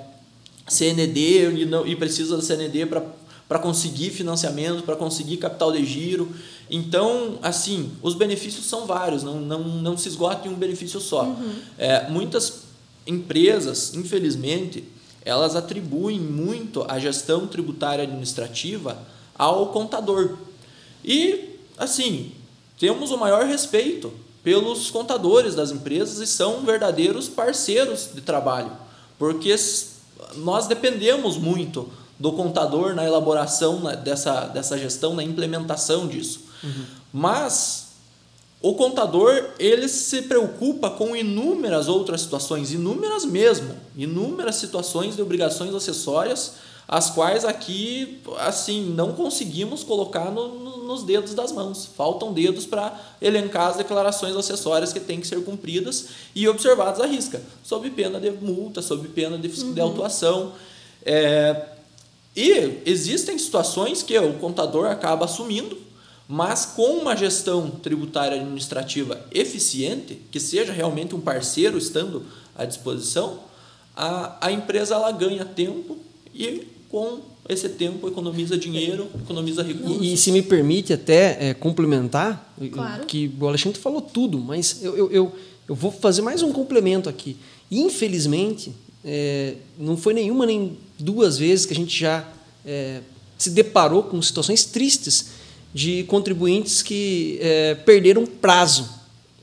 CND 0.67 1.51
e, 1.51 1.65
não, 1.65 1.85
e 1.85 1.95
precisa 1.95 2.35
da 2.35 2.41
CND 2.41 2.87
para 2.87 3.03
para 3.47 3.59
conseguir 3.59 4.09
financiamento, 4.09 4.83
para 4.83 4.95
conseguir 4.95 5.37
capital 5.37 5.71
de 5.71 5.85
giro. 5.85 6.29
Então, 6.69 7.37
assim, 7.41 7.91
os 8.01 8.15
benefícios 8.15 8.65
são 8.65 8.85
vários, 8.85 9.23
não, 9.23 9.39
não, 9.39 9.59
não 9.63 9.97
se 9.97 10.09
esgota 10.09 10.47
em 10.47 10.51
um 10.51 10.55
benefício 10.55 10.99
só. 10.99 11.23
Uhum. 11.23 11.53
É, 11.77 12.09
muitas 12.09 12.61
empresas, 13.05 13.93
infelizmente, 13.93 14.83
elas 15.23 15.55
atribuem 15.55 16.19
muito 16.19 16.83
a 16.87 16.99
gestão 16.99 17.47
tributária 17.47 18.03
administrativa 18.03 18.97
ao 19.37 19.67
contador. 19.67 20.37
E, 21.03 21.59
assim, 21.77 22.31
temos 22.79 23.11
o 23.11 23.17
maior 23.17 23.45
respeito 23.45 24.11
pelos 24.43 24.91
contadores 24.91 25.55
das 25.55 25.71
empresas 25.71 26.19
e 26.19 26.27
são 26.27 26.61
verdadeiros 26.63 27.27
parceiros 27.27 28.09
de 28.13 28.21
trabalho, 28.21 28.71
porque 29.17 29.55
nós 30.35 30.67
dependemos 30.67 31.37
muito 31.37 31.89
do 32.17 32.31
contador 32.31 32.95
na 32.95 33.03
elaboração 33.03 33.81
dessa, 34.03 34.45
dessa 34.47 34.77
gestão, 34.77 35.13
na 35.13 35.23
implementação 35.23 36.07
disso. 36.07 36.41
Uhum. 36.63 36.85
Mas 37.11 37.85
o 38.61 38.73
contador 38.73 39.51
ele 39.59 39.87
se 39.87 40.23
preocupa 40.23 40.89
com 40.89 41.15
inúmeras 41.15 41.87
outras 41.87 42.21
situações, 42.21 42.71
inúmeras 42.71 43.23
mesmo, 43.23 43.75
inúmeras 43.95 44.55
situações 44.55 45.15
de 45.15 45.21
obrigações 45.21 45.73
acessórias, 45.75 46.53
as 46.87 47.09
quais 47.09 47.43
aqui 47.43 48.21
assim 48.39 48.85
não 48.89 49.13
conseguimos 49.13 49.83
colocar 49.83 50.31
no, 50.31 50.59
no, 50.59 50.77
nos 50.85 51.03
dedos 51.03 51.33
das 51.33 51.51
mãos. 51.51 51.89
Faltam 51.95 52.31
dedos 52.31 52.65
para 52.65 52.99
elencar 53.21 53.67
as 53.67 53.77
declarações 53.77 54.35
acessórias 54.35 54.93
que 54.93 54.99
têm 54.99 55.19
que 55.19 55.27
ser 55.27 55.43
cumpridas 55.43 56.07
e 56.33 56.47
observadas 56.47 56.99
à 56.99 57.05
risca, 57.05 57.41
sob 57.63 57.89
pena 57.89 58.19
de 58.19 58.31
multa, 58.31 58.81
sob 58.81 59.07
pena 59.09 59.37
de, 59.37 59.47
uhum. 59.47 59.73
de 59.73 59.81
autuação. 59.81 60.53
É, 61.03 61.74
e 62.35 62.81
existem 62.85 63.37
situações 63.37 64.03
que 64.03 64.17
o 64.17 64.33
contador 64.33 64.87
acaba 64.87 65.25
assumindo, 65.25 65.77
mas 66.27 66.65
com 66.65 66.97
uma 66.97 67.15
gestão 67.15 67.69
tributária 67.69 68.37
administrativa 68.37 69.25
eficiente, 69.31 70.19
que 70.31 70.39
seja 70.39 70.73
realmente 70.73 71.15
um 71.15 71.21
parceiro 71.21 71.77
estando 71.77 72.23
à 72.55 72.65
disposição, 72.65 73.39
a, 73.95 74.47
a 74.47 74.51
empresa 74.51 74.95
ela 74.95 75.11
ganha 75.11 75.45
tempo 75.45 75.97
e 76.33 76.67
com 76.89 77.19
esse 77.47 77.69
tempo 77.69 78.07
economiza 78.07 78.57
dinheiro, 78.57 79.07
economiza 79.23 79.63
recursos. 79.63 80.01
E, 80.01 80.13
e 80.13 80.17
se 80.17 80.31
me 80.31 80.41
permite 80.41 80.91
até 80.91 81.49
é, 81.49 81.53
complementar, 81.53 82.53
claro. 82.71 83.05
que 83.05 83.31
o 83.39 83.47
Alexandre 83.47 83.79
falou 83.79 84.01
tudo, 84.01 84.39
mas 84.39 84.83
eu, 84.83 84.97
eu, 84.97 85.11
eu, 85.11 85.35
eu 85.69 85.75
vou 85.75 85.91
fazer 85.91 86.21
mais 86.21 86.41
um 86.41 86.51
complemento 86.51 87.07
aqui. 87.07 87.37
Infelizmente, 87.71 88.73
é, 89.03 89.55
não 89.77 89.95
foi 89.95 90.13
nenhuma 90.13 90.45
nem 90.45 90.75
duas 90.99 91.37
vezes 91.37 91.65
que 91.65 91.73
a 91.73 91.75
gente 91.75 91.97
já 91.99 92.27
é, 92.65 93.01
se 93.37 93.49
deparou 93.49 94.03
com 94.03 94.21
situações 94.21 94.65
tristes 94.65 95.27
de 95.73 96.03
contribuintes 96.03 96.81
que 96.81 97.37
é, 97.41 97.75
perderam 97.75 98.25
prazo 98.25 98.89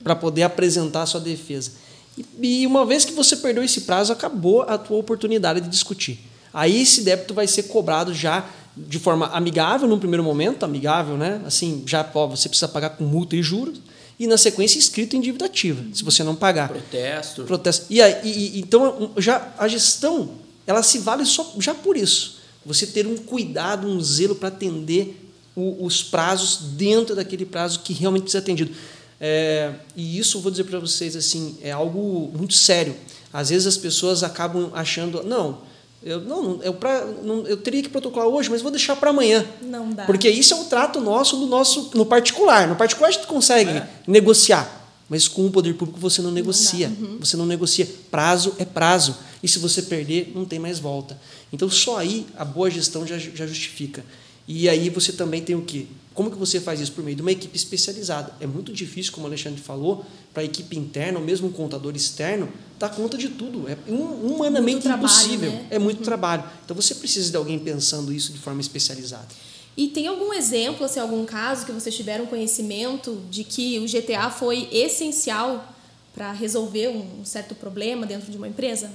para 0.02 0.16
poder 0.16 0.42
apresentar 0.42 1.02
a 1.02 1.06
sua 1.06 1.20
defesa. 1.20 1.72
E, 2.16 2.62
e 2.62 2.66
uma 2.66 2.84
vez 2.84 3.04
que 3.04 3.12
você 3.12 3.36
perdeu 3.36 3.62
esse 3.62 3.82
prazo, 3.82 4.12
acabou 4.12 4.62
a 4.62 4.76
tua 4.78 4.98
oportunidade 4.98 5.60
de 5.60 5.68
discutir. 5.68 6.20
Aí 6.52 6.82
esse 6.82 7.02
débito 7.02 7.32
vai 7.32 7.46
ser 7.46 7.64
cobrado 7.64 8.12
já 8.12 8.48
de 8.76 8.98
forma 8.98 9.26
amigável 9.26 9.86
no 9.86 9.98
primeiro 9.98 10.24
momento, 10.24 10.64
amigável, 10.64 11.16
né? 11.16 11.40
Assim, 11.46 11.82
já 11.86 12.08
ó, 12.14 12.26
você 12.26 12.48
precisa 12.48 12.68
pagar 12.68 12.90
com 12.90 13.04
multa 13.04 13.36
e 13.36 13.42
juros 13.42 13.80
e 14.18 14.26
na 14.26 14.36
sequência 14.36 14.78
inscrito 14.78 15.16
em 15.16 15.20
dívida 15.20 15.46
ativa, 15.46 15.82
se 15.92 16.04
você 16.04 16.22
não 16.22 16.34
pagar. 16.34 16.68
Protesto. 16.68 17.44
Protesto. 17.44 17.86
E, 17.90 18.00
aí, 18.00 18.20
e, 18.24 18.60
então 18.60 19.10
já 19.16 19.52
a 19.58 19.66
gestão 19.68 20.30
ela 20.66 20.83
se 20.83 20.98
vale 20.98 21.25
só 21.25 21.55
já 21.59 21.75
por 21.75 21.96
isso. 21.96 22.40
Você 22.64 22.87
ter 22.87 23.07
um 23.07 23.16
cuidado, 23.16 23.87
um 23.87 24.01
zelo 24.01 24.35
para 24.35 24.48
atender 24.48 25.31
o, 25.57 25.85
os 25.85 26.03
prazos 26.03 26.59
dentro 26.75 27.14
daquele 27.14 27.44
prazo 27.44 27.81
que 27.81 27.92
realmente 27.92 28.22
precisa 28.22 28.40
ser 28.40 28.44
atendido. 28.44 28.72
É, 29.20 29.72
e 29.96 30.18
isso 30.18 30.40
vou 30.40 30.51
dizer 30.51 30.64
para 30.64 30.79
vocês 30.79 31.14
assim 31.14 31.57
é 31.62 31.70
algo 31.70 32.31
muito 32.37 32.55
sério. 32.55 32.94
Às 33.33 33.51
vezes 33.51 33.66
as 33.66 33.77
pessoas 33.77 34.22
acabam 34.22 34.70
achando 34.75 35.22
não 35.22 35.72
eu 36.05 36.20
não 36.20 36.59
eu, 36.62 36.75
pra, 36.75 37.05
não, 37.22 37.46
eu 37.46 37.57
teria 37.57 37.83
que 37.83 37.88
protocolar 37.88 38.29
hoje, 38.29 38.51
mas 38.51 38.61
vou 38.61 38.70
deixar 38.70 38.96
para 38.96 39.11
amanhã. 39.11 39.46
Não 39.62 39.90
dá. 39.90 40.05
Porque 40.05 40.29
isso 40.29 40.53
é 40.53 40.57
um 40.57 40.64
trato 40.64 41.01
nosso 41.01 41.37
do 41.37 41.46
nosso 41.46 41.90
no 41.94 42.05
particular. 42.05 42.66
No 42.66 42.75
particular 42.75 43.09
a 43.09 43.12
gente 43.12 43.27
consegue 43.27 43.70
é. 43.70 43.88
negociar. 44.07 44.81
Mas 45.09 45.29
com 45.29 45.46
o 45.46 45.51
poder 45.51 45.75
público 45.75 46.01
você 46.01 46.20
não 46.20 46.33
negocia. 46.33 46.88
Não 46.88 47.09
uhum. 47.11 47.18
Você 47.20 47.37
não 47.37 47.46
negocia. 47.46 47.88
Prazo 48.11 48.55
é 48.59 48.64
prazo. 48.64 49.14
E 49.42 49.48
se 49.48 49.59
você 49.59 49.83
perder, 49.83 50.33
não 50.35 50.44
tem 50.44 50.59
mais 50.59 50.78
volta. 50.78 51.18
Então 51.52 51.68
só 51.68 51.98
aí 51.98 52.26
a 52.37 52.44
boa 52.44 52.70
gestão 52.70 53.07
já, 53.07 53.18
já 53.18 53.46
justifica. 53.46 54.05
E 54.46 54.68
aí 54.68 54.88
você 54.90 55.12
também 55.12 55.42
tem 55.42 55.55
o 55.55 55.62
quê? 55.62 55.87
Como 56.14 56.31
que 56.31 56.37
você 56.37 56.61
faz 56.61 56.81
isso? 56.81 56.92
Por 56.92 57.02
meio 57.02 57.16
de 57.16 57.22
uma 57.22 57.33
equipe 57.33 57.57
especializada. 57.57 58.35
É 58.40 58.46
muito 58.46 58.72
difícil, 58.72 59.12
como 59.12 59.24
o 59.24 59.28
Alexandre 59.28 59.61
falou, 59.61 60.05
para 60.35 60.42
a 60.42 60.44
equipe 60.44 60.76
interna, 60.76 61.18
ou 61.18 61.24
mesmo 61.24 61.48
um 61.48 61.52
contador 61.52 61.94
externo, 61.96 62.48
dar 62.78 62.90
conta 62.90 63.16
de 63.16 63.31
tudo. 63.31 63.66
É 63.68 63.76
humanamente 63.88 64.83
trabalho, 64.83 65.05
impossível. 65.05 65.50
Né? 65.50 65.66
É 65.70 65.78
muito 65.78 65.98
uhum. 65.98 66.05
trabalho. 66.05 66.44
Então 66.64 66.76
você 66.76 66.94
precisa 66.94 67.31
de 67.31 67.37
alguém 67.37 67.59
pensando 67.59 68.12
isso 68.12 68.33
de 68.33 68.38
forma 68.38 68.61
especializada. 68.61 69.28
E 69.74 69.88
tem 69.88 70.07
algum 70.07 70.35
exemplo, 70.35 70.85
assim, 70.85 71.00
algum 71.00 71.24
caso 71.24 71.64
que 71.64 71.72
vocês 71.72 71.94
tiveram 71.96 72.26
conhecimento 72.26 73.22
de 73.31 73.42
que 73.42 73.78
o 73.78 73.87
GTA 73.87 74.28
foi 74.31 74.68
essencial 74.70 75.66
para 76.12 76.31
resolver 76.31 76.88
um 76.88 77.24
certo 77.24 77.55
problema 77.55 78.05
dentro 78.05 78.31
de 78.31 78.37
uma 78.37 78.48
empresa? 78.48 78.90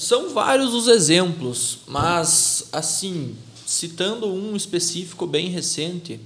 São 0.00 0.30
vários 0.30 0.72
os 0.72 0.88
exemplos, 0.88 1.80
mas 1.86 2.68
assim, 2.72 3.36
citando 3.66 4.32
um 4.32 4.56
específico 4.56 5.26
bem 5.26 5.50
recente, 5.50 6.18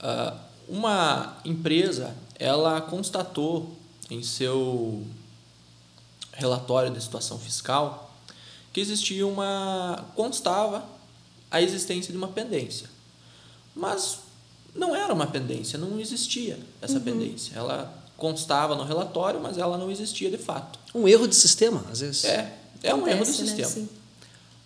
ah, 0.00 0.36
uma 0.68 1.36
empresa 1.44 2.12
ela 2.40 2.80
constatou 2.80 3.72
em 4.10 4.20
seu 4.24 5.06
relatório 6.32 6.90
de 6.90 7.00
situação 7.00 7.38
fiscal 7.38 8.12
que 8.72 8.80
existia 8.80 9.24
uma 9.28 10.04
constava 10.16 10.84
a 11.52 11.62
existência 11.62 12.10
de 12.10 12.18
uma 12.18 12.28
pendência. 12.28 12.90
Mas 13.76 14.18
não 14.74 14.96
era 14.96 15.14
uma 15.14 15.28
pendência, 15.28 15.78
não 15.78 16.00
existia 16.00 16.58
essa 16.80 16.94
uhum. 16.94 17.00
pendência. 17.00 17.54
Ela 17.54 17.94
constava 18.16 18.74
no 18.74 18.82
relatório, 18.82 19.40
mas 19.40 19.56
ela 19.56 19.78
não 19.78 19.88
existia 19.88 20.28
de 20.28 20.38
fato. 20.38 20.80
Um 20.92 21.06
erro 21.06 21.28
de 21.28 21.36
sistema, 21.36 21.84
às 21.88 22.00
vezes. 22.00 22.24
É, 22.24 22.58
é 22.82 22.94
um 22.94 23.06
erro 23.06 23.24
de 23.24 23.30
né? 23.30 23.36
sistema. 23.36 23.68
Sim. 23.68 23.88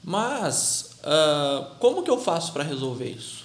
Mas 0.02 0.96
uh, 1.02 1.74
como 1.78 2.02
que 2.02 2.10
eu 2.10 2.18
faço 2.18 2.52
para 2.52 2.62
resolver 2.62 3.10
isso? 3.10 3.44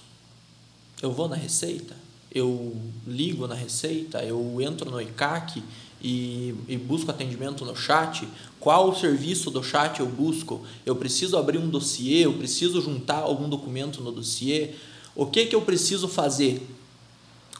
Eu 1.01 1.11
vou 1.11 1.27
na 1.27 1.35
Receita, 1.35 1.95
eu 2.33 2.77
ligo 3.07 3.47
na 3.47 3.55
Receita, 3.55 4.23
eu 4.23 4.61
entro 4.61 4.89
no 4.89 5.01
ICAC 5.01 5.63
e, 6.01 6.55
e, 6.67 6.77
busco 6.77 7.09
atendimento 7.11 7.65
no 7.65 7.75
chat, 7.75 8.27
qual 8.59 8.89
o 8.89 8.95
serviço 8.95 9.49
do 9.49 9.63
chat 9.63 9.99
eu 9.99 10.07
busco? 10.07 10.63
Eu 10.85 10.95
preciso 10.95 11.37
abrir 11.37 11.57
um 11.57 11.69
dossiê, 11.69 12.25
eu 12.25 12.33
preciso 12.33 12.81
juntar 12.81 13.19
algum 13.19 13.49
documento 13.49 14.01
no 14.01 14.11
dossiê, 14.11 14.75
o 15.15 15.25
que, 15.25 15.45
que 15.47 15.55
eu 15.55 15.61
preciso 15.61 16.07
fazer? 16.07 16.67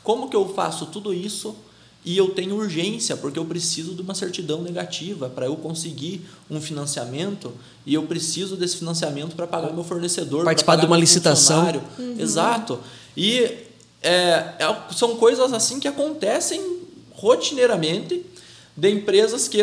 Como 0.03 0.29
que 0.29 0.35
eu 0.35 0.53
faço 0.53 0.87
tudo 0.87 1.13
isso 1.13 1.55
e 2.03 2.17
eu 2.17 2.29
tenho 2.29 2.55
urgência, 2.55 3.15
porque 3.15 3.37
eu 3.37 3.45
preciso 3.45 3.93
de 3.93 4.01
uma 4.01 4.15
certidão 4.15 4.61
negativa 4.61 5.29
para 5.29 5.45
eu 5.45 5.55
conseguir 5.55 6.21
um 6.49 6.59
financiamento 6.59 7.53
e 7.85 7.93
eu 7.93 8.03
preciso 8.03 8.55
desse 8.55 8.77
financiamento 8.77 9.35
para 9.35 9.45
pagar 9.45 9.71
meu 9.71 9.83
fornecedor. 9.83 10.43
Participar 10.43 10.77
de 10.77 10.85
uma 10.87 10.97
licitação. 10.97 11.63
Uhum. 11.99 12.15
Exato. 12.17 12.79
E 13.15 13.43
é, 14.01 14.11
é, 14.11 14.77
são 14.95 15.15
coisas 15.17 15.53
assim 15.53 15.79
que 15.79 15.87
acontecem 15.87 16.79
rotineiramente 17.13 18.25
de 18.75 18.89
empresas 18.89 19.47
que 19.47 19.61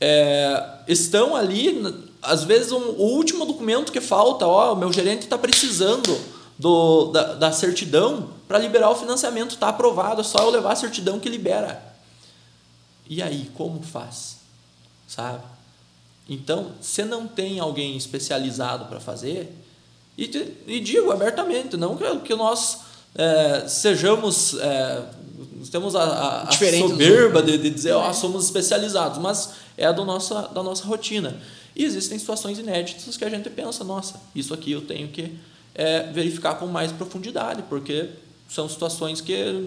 é, 0.00 0.64
estão 0.86 1.34
ali, 1.34 1.82
às 2.22 2.44
vezes 2.44 2.70
um, 2.70 2.90
o 2.90 3.16
último 3.16 3.44
documento 3.44 3.90
que 3.90 4.00
falta, 4.00 4.46
ó, 4.46 4.72
o 4.72 4.76
meu 4.76 4.92
gerente 4.92 5.22
está 5.22 5.36
precisando 5.36 6.16
do, 6.58 7.06
da, 7.06 7.34
da 7.34 7.52
certidão 7.52 8.30
para 8.46 8.58
liberar 8.58 8.90
o 8.90 8.94
financiamento, 8.94 9.54
está 9.54 9.68
aprovado, 9.68 10.20
é 10.20 10.24
só 10.24 10.40
eu 10.42 10.50
levar 10.50 10.72
a 10.72 10.76
certidão 10.76 11.18
que 11.18 11.28
libera. 11.28 11.82
E 13.08 13.22
aí, 13.22 13.50
como 13.54 13.82
faz? 13.82 14.36
Sabe? 15.06 15.42
Então, 16.28 16.72
se 16.80 17.04
não 17.04 17.26
tem 17.26 17.60
alguém 17.60 17.96
especializado 17.96 18.86
para 18.86 19.00
fazer, 19.00 19.52
e, 20.16 20.24
e, 20.66 20.80
digo 20.80 21.10
abertamente, 21.10 21.76
não 21.76 21.96
que, 21.96 22.16
que 22.20 22.34
nós 22.34 22.80
é, 23.14 23.66
sejamos, 23.66 24.54
é, 24.54 25.04
temos 25.70 25.94
a, 25.96 26.02
a, 26.02 26.42
a 26.44 26.52
soberba 26.52 27.42
de, 27.42 27.58
de 27.58 27.70
dizer, 27.70 27.92
ó, 27.92 28.08
oh, 28.08 28.14
somos 28.14 28.44
especializados, 28.44 29.18
mas 29.18 29.50
é 29.76 29.92
do 29.92 30.04
nossa, 30.04 30.48
da 30.48 30.62
nossa 30.62 30.84
rotina. 30.84 31.36
E 31.76 31.84
existem 31.84 32.18
situações 32.18 32.58
inéditas 32.58 33.16
que 33.16 33.24
a 33.24 33.28
gente 33.28 33.50
pensa, 33.50 33.82
nossa, 33.82 34.20
isso 34.34 34.54
aqui 34.54 34.70
eu 34.70 34.82
tenho 34.82 35.08
que 35.08 35.36
é, 35.74 36.04
verificar 36.12 36.54
com 36.54 36.66
mais 36.66 36.92
profundidade, 36.92 37.62
porque 37.68 38.08
são 38.48 38.68
situações 38.68 39.20
que, 39.20 39.66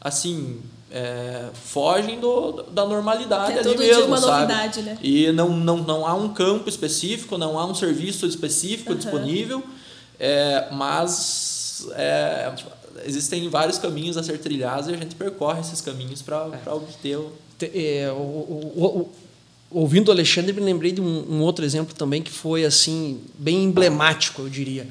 assim, 0.00 0.60
é, 0.90 1.48
fogem 1.54 2.20
do, 2.20 2.62
da 2.64 2.86
normalidade 2.86 3.56
é 3.56 3.60
ali 3.60 3.76
mesmo, 3.76 4.06
uma 4.06 4.18
sabe? 4.18 4.52
Novidade, 4.52 4.82
né? 4.82 4.98
E 5.02 5.32
não, 5.32 5.50
não, 5.50 5.78
não 5.78 6.06
há 6.06 6.14
um 6.14 6.28
campo 6.32 6.68
específico, 6.68 7.38
não 7.38 7.58
há 7.58 7.66
um 7.66 7.74
serviço 7.74 8.26
específico 8.26 8.92
uhum. 8.92 8.98
disponível, 8.98 9.62
é, 10.20 10.68
mas 10.72 11.86
é, 11.92 12.52
existem 13.06 13.48
vários 13.48 13.78
caminhos 13.78 14.16
a 14.16 14.22
ser 14.22 14.38
trilhados 14.38 14.88
e 14.88 14.94
a 14.94 14.96
gente 14.96 15.14
percorre 15.14 15.60
esses 15.60 15.80
caminhos 15.80 16.22
para 16.22 16.48
é. 16.66 16.70
obter 16.70 17.16
o... 17.16 17.32
É, 17.62 18.10
o, 18.10 18.16
o, 18.16 18.86
o, 18.86 19.12
ouvindo 19.70 20.08
o 20.08 20.12
Alexandre, 20.12 20.52
me 20.52 20.60
lembrei 20.60 20.92
de 20.92 21.00
um, 21.00 21.24
um, 21.36 21.40
outro 21.40 21.64
exemplo 21.64 21.94
também 21.94 22.22
que 22.22 22.30
foi 22.30 22.64
assim 22.64 23.20
bem 23.38 23.64
emblemático, 23.64 24.42
eu 24.42 24.48
diria. 24.48 24.86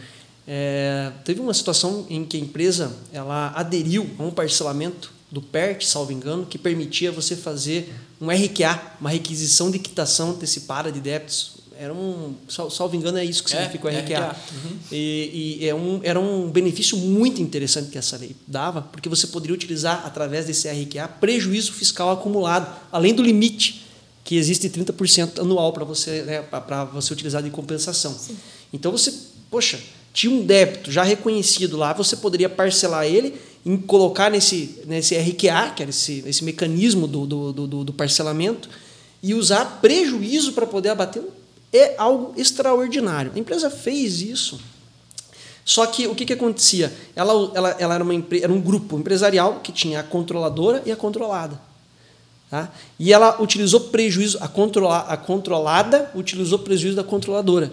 É, 0.47 1.11
teve 1.23 1.39
uma 1.39 1.53
situação 1.53 2.05
em 2.09 2.25
que 2.25 2.37
a 2.37 2.39
empresa 2.39 2.91
ela 3.13 3.53
aderiu 3.55 4.09
a 4.17 4.23
um 4.23 4.31
parcelamento 4.31 5.11
do 5.31 5.41
PERT, 5.41 5.85
salvo 5.85 6.11
engano, 6.11 6.45
que 6.45 6.57
permitia 6.57 7.11
você 7.11 7.35
fazer 7.35 7.93
um 8.19 8.29
RQA, 8.29 8.97
uma 8.99 9.09
requisição 9.09 9.71
de 9.71 9.79
quitação 9.79 10.31
antecipada 10.31 10.91
de 10.91 10.99
débitos. 10.99 11.61
Era 11.79 11.93
um, 11.93 12.35
salvo 12.47 12.95
engano, 12.95 13.17
é 13.17 13.25
isso 13.25 13.43
que 13.43 13.55
é, 13.55 13.57
significa 13.57 13.89
é, 13.89 13.95
o 13.95 14.03
RQA. 14.03 14.19
RQA. 14.19 14.35
Uhum. 14.53 14.77
E, 14.91 15.57
e 15.61 15.67
é 15.67 15.73
um, 15.73 15.99
era 16.03 16.19
um 16.19 16.49
benefício 16.51 16.97
muito 16.97 17.41
interessante 17.41 17.89
que 17.89 17.97
essa 17.97 18.17
lei 18.17 18.35
dava, 18.45 18.81
porque 18.81 19.09
você 19.09 19.25
poderia 19.27 19.55
utilizar, 19.55 20.05
através 20.05 20.45
desse 20.45 20.67
RQA, 20.67 21.07
prejuízo 21.07 21.71
fiscal 21.73 22.11
acumulado, 22.11 22.71
além 22.91 23.13
do 23.13 23.23
limite 23.23 23.85
que 24.23 24.35
existe 24.35 24.69
30% 24.69 25.39
anual 25.39 25.73
para 25.73 25.83
você, 25.83 26.21
né, 26.23 26.41
para 26.41 26.85
você 26.85 27.11
utilizar 27.11 27.41
de 27.41 27.49
compensação. 27.49 28.13
Sim. 28.13 28.37
Então 28.71 28.91
você, 28.91 29.13
poxa, 29.49 29.79
tinha 30.13 30.33
um 30.33 30.45
débito 30.45 30.91
já 30.91 31.03
reconhecido 31.03 31.77
lá, 31.77 31.93
você 31.93 32.15
poderia 32.15 32.49
parcelar 32.49 33.05
ele 33.05 33.39
e 33.65 33.77
colocar 33.77 34.29
nesse, 34.29 34.81
nesse 34.85 35.15
RQA, 35.15 35.71
que 35.75 35.83
era 35.83 35.89
esse, 35.89 36.23
esse 36.25 36.43
mecanismo 36.43 37.07
do, 37.07 37.25
do, 37.25 37.53
do, 37.53 37.83
do 37.85 37.93
parcelamento, 37.93 38.69
e 39.21 39.33
usar 39.33 39.79
prejuízo 39.81 40.53
para 40.53 40.65
poder 40.65 40.89
abater. 40.89 41.23
É 41.71 41.95
algo 41.97 42.33
extraordinário. 42.35 43.31
A 43.33 43.39
empresa 43.39 43.69
fez 43.69 44.21
isso. 44.21 44.59
Só 45.63 45.85
que 45.85 46.07
o 46.07 46.15
que, 46.15 46.25
que 46.25 46.33
acontecia? 46.33 46.91
Ela, 47.15 47.51
ela, 47.53 47.69
ela 47.79 47.95
era, 47.95 48.03
uma, 48.03 48.13
era 48.41 48.51
um 48.51 48.59
grupo 48.59 48.97
empresarial 48.97 49.59
que 49.63 49.71
tinha 49.71 49.99
a 49.99 50.03
controladora 50.03 50.81
e 50.85 50.91
a 50.91 50.95
controlada. 50.95 51.59
Tá? 52.49 52.69
E 52.99 53.13
ela 53.13 53.41
utilizou 53.41 53.79
prejuízo, 53.79 54.37
a, 54.41 54.47
controla, 54.47 54.99
a 55.01 55.15
controlada 55.15 56.11
utilizou 56.13 56.59
prejuízo 56.59 56.97
da 56.97 57.03
controladora. 57.03 57.71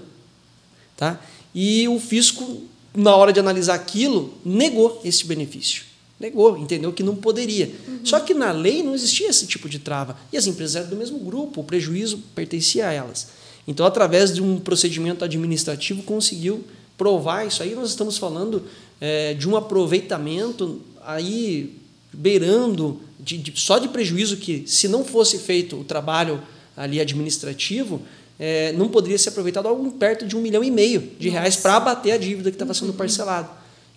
Tá? 0.96 1.18
E 1.60 1.88
o 1.88 1.98
fisco, 1.98 2.62
na 2.94 3.16
hora 3.16 3.32
de 3.32 3.40
analisar 3.40 3.74
aquilo, 3.74 4.32
negou 4.44 5.00
esse 5.04 5.26
benefício. 5.26 5.82
Negou, 6.20 6.56
entendeu 6.56 6.92
que 6.92 7.02
não 7.02 7.16
poderia. 7.16 7.72
Uhum. 7.88 7.98
Só 8.04 8.20
que 8.20 8.32
na 8.32 8.52
lei 8.52 8.80
não 8.80 8.94
existia 8.94 9.28
esse 9.28 9.44
tipo 9.44 9.68
de 9.68 9.80
trava. 9.80 10.16
E 10.32 10.36
as 10.36 10.46
empresas 10.46 10.76
eram 10.76 10.90
do 10.90 10.94
mesmo 10.94 11.18
grupo, 11.18 11.60
o 11.60 11.64
prejuízo 11.64 12.22
pertencia 12.32 12.86
a 12.86 12.92
elas. 12.92 13.30
Então, 13.66 13.84
através 13.84 14.32
de 14.32 14.40
um 14.40 14.60
procedimento 14.60 15.24
administrativo, 15.24 16.04
conseguiu 16.04 16.64
provar 16.96 17.44
isso 17.44 17.60
aí. 17.60 17.74
Nós 17.74 17.88
estamos 17.88 18.16
falando 18.18 18.62
é, 19.00 19.34
de 19.34 19.48
um 19.48 19.56
aproveitamento 19.56 20.80
aí 21.04 21.74
beirando 22.12 23.00
de, 23.18 23.36
de, 23.36 23.60
só 23.60 23.80
de 23.80 23.88
prejuízo 23.88 24.36
que, 24.36 24.62
se 24.64 24.86
não 24.86 25.04
fosse 25.04 25.38
feito 25.40 25.74
o 25.74 25.82
trabalho 25.82 26.40
ali 26.76 27.00
administrativo, 27.00 28.00
é, 28.38 28.72
não 28.72 28.88
poderia 28.88 29.18
ser 29.18 29.30
aproveitado 29.30 29.66
algo 29.66 29.90
perto 29.92 30.26
de 30.26 30.36
um 30.36 30.40
milhão 30.40 30.62
e 30.62 30.70
meio 30.70 31.10
de 31.18 31.28
reais 31.28 31.56
para 31.56 31.76
abater 31.76 32.12
a 32.12 32.16
dívida 32.16 32.50
que 32.50 32.54
estava 32.54 32.72
sendo 32.72 32.92
parcelada. 32.92 33.50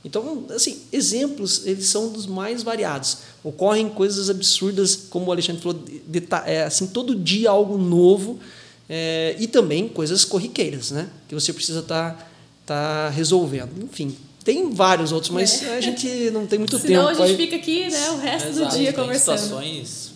Então, 0.04 0.46
assim, 0.50 0.82
exemplos 0.92 1.66
eles 1.66 1.86
são 1.86 2.10
dos 2.10 2.26
mais 2.26 2.64
variados. 2.64 3.20
Ocorrem 3.44 3.88
coisas 3.88 4.32
absurdas, 4.32 4.96
como 4.96 5.28
o 5.28 5.32
Alexandre 5.32 5.62
falou, 5.62 5.78
de, 5.80 6.00
de, 6.00 6.28
é, 6.46 6.64
assim, 6.64 6.88
todo 6.88 7.14
dia 7.14 7.52
algo 7.52 7.78
novo 7.78 8.40
é, 8.90 9.36
e 9.40 9.46
também 9.46 9.88
coisas 9.88 10.26
corriqueiras, 10.26 10.90
né? 10.90 11.08
Que 11.28 11.36
você 11.36 11.54
precisa 11.54 11.82
estar 11.82 12.14
tá, 12.66 13.06
tá 13.06 13.10
resolvendo. 13.10 13.72
Enfim, 13.84 14.16
tem 14.44 14.72
vários 14.72 15.12
outros, 15.12 15.32
mas 15.32 15.62
é. 15.62 15.78
a 15.78 15.82
gente 15.82 16.08
não 16.32 16.48
tem 16.48 16.58
muito 16.58 16.80
Senão 16.80 17.06
tempo. 17.06 17.16
Senão 17.16 17.26
a 17.26 17.28
gente 17.28 17.40
aí. 17.40 17.46
fica 17.46 17.56
aqui 17.58 17.90
né, 17.92 18.10
o 18.10 18.18
resto 18.18 18.50
Exato, 18.50 18.72
do 18.72 18.78
dia 18.78 18.94
conversando. 18.94 19.38
Situações 19.38 20.11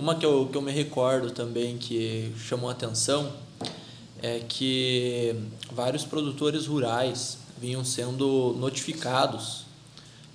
uma 0.00 0.14
que 0.14 0.24
eu, 0.24 0.48
que 0.50 0.56
eu 0.56 0.62
me 0.62 0.72
recordo 0.72 1.30
também 1.30 1.76
que 1.76 2.32
chamou 2.38 2.70
a 2.70 2.72
atenção 2.72 3.30
é 4.22 4.40
que 4.40 5.36
vários 5.70 6.04
produtores 6.04 6.66
rurais 6.66 7.36
vinham 7.58 7.84
sendo 7.84 8.56
notificados 8.58 9.66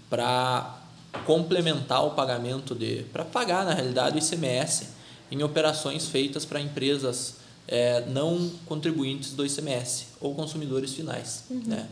para 0.07 0.79
complementar 1.25 2.05
o 2.05 2.11
pagamento 2.11 2.75
de 2.75 3.05
para 3.11 3.25
pagar 3.25 3.65
na 3.65 3.73
realidade 3.73 4.15
o 4.15 4.19
ICMS 4.19 4.89
em 5.31 5.41
operações 5.41 6.07
feitas 6.07 6.45
para 6.45 6.61
empresas 6.61 7.37
é, 7.67 8.05
não 8.05 8.51
contribuintes 8.67 9.33
do 9.33 9.43
ICMS 9.43 10.09
ou 10.21 10.35
consumidores 10.35 10.93
finais, 10.93 11.45
uhum. 11.49 11.63
né? 11.65 11.89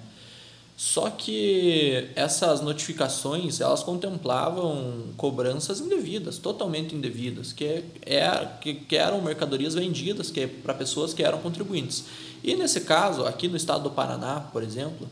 Só 0.76 1.10
que 1.10 2.10
essas 2.16 2.62
notificações 2.62 3.62
elas 3.62 3.84
contemplavam 3.84 5.06
cobranças 5.16 5.80
indevidas, 5.80 6.40
totalmente 6.40 6.96
indevidas, 6.96 7.54
que, 7.54 7.84
é, 8.02 8.48
que, 8.60 8.74
que 8.74 8.96
eram 8.96 9.22
mercadorias 9.22 9.76
vendidas 9.76 10.32
que 10.32 10.42
é 10.42 10.48
para 10.48 10.74
pessoas 10.74 11.14
que 11.14 11.24
eram 11.24 11.40
contribuintes. 11.40 12.06
E 12.44 12.56
nesse 12.56 12.82
caso, 12.82 13.24
aqui 13.26 13.48
no 13.48 13.56
estado 13.56 13.84
do 13.84 13.92
Paraná, 13.92 14.40
por 14.52 14.64
exemplo, 14.64 15.08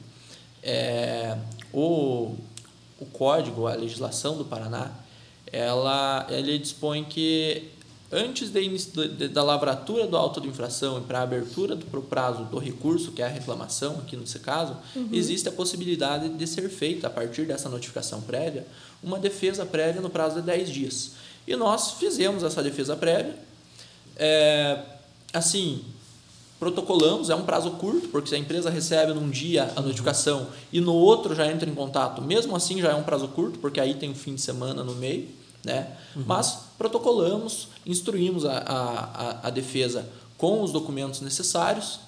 é, 0.63 1.37
o, 1.71 2.35
o 2.99 3.05
código, 3.13 3.67
a 3.67 3.75
legislação 3.75 4.37
do 4.37 4.45
Paraná, 4.45 4.91
ela, 5.51 6.25
ele 6.29 6.57
dispõe 6.57 7.03
que 7.03 7.69
antes 8.11 8.49
de, 8.49 9.07
de, 9.07 9.27
da 9.29 9.43
lavratura 9.43 10.05
do 10.05 10.17
auto 10.17 10.41
de 10.41 10.47
infração 10.47 10.97
e 10.97 11.01
para 11.01 11.19
a 11.19 11.23
abertura 11.23 11.75
do 11.75 12.01
prazo 12.01 12.43
do 12.45 12.59
recurso, 12.59 13.11
que 13.11 13.21
é 13.21 13.25
a 13.25 13.29
reclamação, 13.29 13.99
aqui 13.99 14.17
nesse 14.17 14.39
caso, 14.39 14.75
uhum. 14.95 15.09
existe 15.11 15.47
a 15.47 15.51
possibilidade 15.51 16.29
de 16.29 16.47
ser 16.47 16.69
feita, 16.69 17.07
a 17.07 17.09
partir 17.09 17.45
dessa 17.45 17.69
notificação 17.69 18.21
prévia, 18.21 18.65
uma 19.01 19.17
defesa 19.17 19.65
prévia 19.65 20.01
no 20.01 20.09
prazo 20.09 20.41
de 20.41 20.41
10 20.41 20.69
dias. 20.69 21.11
E 21.47 21.55
nós 21.55 21.91
fizemos 21.91 22.43
essa 22.43 22.61
defesa 22.61 22.95
prévia, 22.95 23.35
é, 24.17 24.79
assim, 25.33 25.83
protocolamos, 26.59 27.29
é 27.29 27.35
um 27.35 27.43
prazo 27.43 27.71
curto, 27.71 28.09
porque 28.09 28.29
se 28.29 28.35
a 28.35 28.37
empresa 28.37 28.69
recebe 28.69 29.13
num 29.13 29.29
dia 29.29 29.71
a 29.75 29.81
notificação 29.81 30.47
e 30.71 30.79
no 30.79 30.93
outro 30.93 31.33
já 31.33 31.51
entra 31.51 31.67
em 31.67 31.73
contato, 31.73 32.21
mesmo 32.21 32.55
assim 32.55 32.79
já 32.79 32.91
é 32.91 32.95
um 32.95 33.03
prazo 33.03 33.29
curto, 33.29 33.57
porque 33.57 33.79
aí 33.79 33.95
tem 33.95 34.11
um 34.11 34.15
fim 34.15 34.35
de 34.35 34.41
semana 34.41 34.83
no 34.83 34.93
meio, 34.93 35.27
né? 35.63 35.87
Uhum. 36.15 36.23
Mas 36.25 36.59
protocolamos, 36.77 37.67
instruímos 37.85 38.45
a, 38.45 38.57
a, 38.57 39.47
a 39.47 39.49
defesa 39.49 40.07
com 40.37 40.61
os 40.61 40.71
documentos 40.71 41.21
necessários 41.21 41.99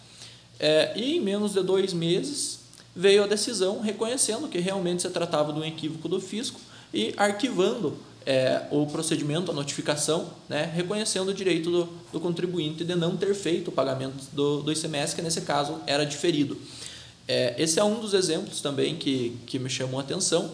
é, 0.60 0.94
e 0.96 1.18
em 1.18 1.22
menos 1.22 1.54
de 1.54 1.62
dois 1.62 1.94
meses 1.94 2.60
veio 2.96 3.24
a 3.24 3.28
decisão 3.28 3.80
reconhecendo 3.80 4.48
que 4.48 4.60
realmente 4.60 5.02
se 5.02 5.10
tratava 5.10 5.52
de 5.52 5.60
um 5.60 5.63
equívoco 5.63 6.08
do 6.08 6.20
fisco 6.20 6.60
e 6.94 7.13
arquivando 7.18 7.98
é, 8.26 8.63
o 8.72 8.86
procedimento, 8.86 9.52
a 9.52 9.54
notificação, 9.54 10.28
né, 10.48 10.72
reconhecendo 10.74 11.30
o 11.30 11.34
direito 11.34 11.70
do, 11.70 11.89
do, 12.12 12.20
contribuinte 12.20 12.86
de 12.86 12.96
não 12.96 13.18
ter 13.18 13.34
feito 13.36 13.68
o 13.70 13.72
pagamento 13.72 14.16
do, 14.32 14.62
do 14.62 14.72
ICMS, 14.72 15.16
que 15.16 15.22
nesse 15.22 15.42
caso 15.42 15.80
era 15.86 16.06
diferido. 16.06 16.58
É, 17.28 17.56
esse 17.58 17.80
é 17.80 17.84
um 17.84 18.00
dos 18.00 18.13
exemplos 18.13 18.62
também 18.62 18.96
que, 18.96 19.38
que 19.46 19.60
me 19.60 19.70
chamou 19.70 20.00
a 20.00 20.04
atenção, 20.04 20.52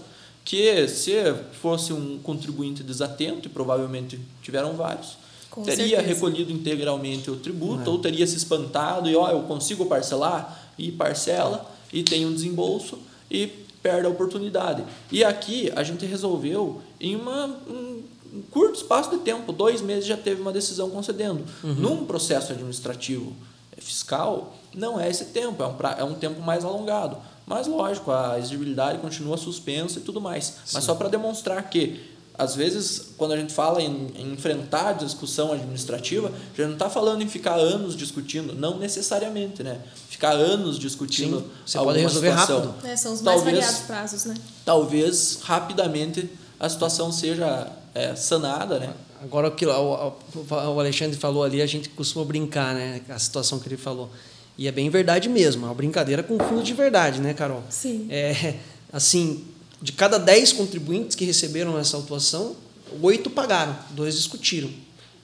que 0.49 0.87
se 0.87 1.13
fosse 1.61 1.93
um 1.93 2.17
contribuinte 2.17 2.81
desatento, 2.81 3.47
e 3.47 3.51
provavelmente 3.51 4.19
tiveram 4.41 4.73
vários, 4.73 5.15
Com 5.47 5.61
teria 5.61 5.97
certeza. 5.97 6.01
recolhido 6.01 6.51
integralmente 6.51 7.29
o 7.29 7.35
tributo, 7.35 7.87
é. 7.87 7.89
ou 7.89 7.99
teria 7.99 8.25
se 8.25 8.35
espantado 8.35 9.07
e, 9.07 9.15
ó, 9.15 9.29
eu 9.29 9.43
consigo 9.43 9.85
parcelar, 9.85 10.73
e 10.75 10.91
parcela, 10.91 11.69
e 11.93 12.01
tem 12.01 12.25
um 12.25 12.33
desembolso, 12.33 12.97
e 13.29 13.45
perde 13.83 14.07
a 14.07 14.09
oportunidade. 14.09 14.83
E 15.11 15.23
aqui 15.23 15.71
a 15.75 15.83
gente 15.83 16.03
resolveu 16.07 16.81
em 16.99 17.15
uma, 17.15 17.45
um, 17.69 18.01
curto 18.49 18.77
espaço 18.77 19.11
de 19.11 19.17
tempo, 19.17 19.51
dois 19.51 19.83
meses 19.83 20.07
já 20.07 20.17
teve 20.17 20.41
uma 20.41 20.51
decisão 20.51 20.89
concedendo. 20.89 21.45
Uhum. 21.63 21.75
Num 21.75 22.05
processo 22.07 22.53
administrativo 22.53 23.35
fiscal, 23.77 24.55
não 24.73 24.99
é 24.99 25.07
esse 25.07 25.25
tempo, 25.25 25.61
é 25.61 25.67
um, 25.67 25.73
pra, 25.75 25.95
é 25.99 26.03
um 26.03 26.15
tempo 26.15 26.41
mais 26.41 26.65
alongado. 26.65 27.17
Mas, 27.49 27.65
lógico, 27.65 28.11
a 28.11 28.37
exigibilidade 28.37 28.99
continua 28.99 29.35
suspensa 29.35 29.97
e 29.97 30.03
tudo 30.03 30.21
mais. 30.21 30.45
Sim. 30.45 30.53
Mas 30.75 30.83
só 30.83 30.93
para 30.93 31.09
demonstrar 31.09 31.67
que, 31.67 31.99
às 32.37 32.53
vezes, 32.53 33.13
quando 33.17 33.31
a 33.31 33.37
gente 33.37 33.51
fala 33.51 33.81
em, 33.81 34.11
em 34.15 34.33
enfrentar 34.33 34.89
a 34.89 34.93
discussão 34.93 35.51
administrativa, 35.51 36.31
já 36.55 36.67
não 36.67 36.73
está 36.73 36.91
falando 36.91 37.23
em 37.23 37.27
ficar 37.27 37.55
anos 37.55 37.97
discutindo, 37.97 38.53
não 38.53 38.77
necessariamente, 38.77 39.63
né? 39.63 39.81
Ficar 40.09 40.33
anos 40.33 40.77
discutindo. 40.77 41.39
Sim, 41.39 41.49
você 41.65 41.79
pode 41.79 41.99
resolver 41.99 42.29
situação. 42.29 42.61
rápido. 42.67 42.87
É, 42.87 42.95
são 42.95 43.13
os 43.13 43.21
mais 43.23 43.37
talvez, 43.37 43.57
variados 43.57 43.87
prazos, 43.87 44.25
né? 44.25 44.35
Talvez, 44.63 45.39
rapidamente, 45.41 46.29
a 46.59 46.69
situação 46.69 47.11
seja 47.11 47.71
é, 47.95 48.15
sanada, 48.15 48.77
né? 48.77 48.93
Agora, 49.23 49.47
o 49.47 49.51
que 49.51 49.65
o 49.65 50.79
Alexandre 50.79 51.17
falou 51.17 51.43
ali, 51.43 51.63
a 51.63 51.65
gente 51.65 51.89
costuma 51.89 52.23
brincar, 52.23 52.75
né? 52.75 53.01
A 53.09 53.17
situação 53.17 53.57
que 53.57 53.67
ele 53.67 53.75
falou. 53.75 54.11
E 54.59 54.67
é 54.67 54.73
bem 54.73 54.89
verdade 54.89 55.29
mesmo, 55.29 55.65
é 55.65 55.69
uma 55.69 55.73
brincadeira 55.73 56.21
com 56.21 56.37
fundo 56.37 56.61
de 56.61 56.73
verdade, 56.73 57.21
né, 57.21 57.33
Carol? 57.33 57.63
Sim. 57.69 58.07
É, 58.09 58.55
assim, 58.91 59.45
de 59.81 59.93
cada 59.93 60.19
10 60.19 60.51
contribuintes 60.51 61.15
que 61.15 61.23
receberam 61.23 61.79
essa 61.79 61.95
autuação, 61.95 62.57
oito 63.01 63.29
pagaram, 63.29 63.73
dois 63.91 64.15
discutiram. 64.15 64.69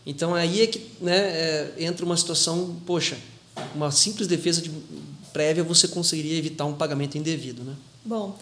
Então 0.06 0.34
aí 0.34 0.62
é 0.62 0.68
que 0.68 0.90
né, 1.02 1.18
é, 1.18 1.74
entra 1.80 2.06
uma 2.06 2.16
situação, 2.16 2.78
poxa, 2.86 3.18
uma 3.76 3.92
simples 3.92 4.26
defesa 4.26 4.62
de 4.62 4.72
prévia 5.34 5.66
você 5.66 5.90
conseguiria 5.90 6.38
evitar 6.38 6.64
um 6.64 6.74
pagamento 6.74 7.18
indevido, 7.18 7.62
né? 7.62 7.74
Bom, 8.06 8.38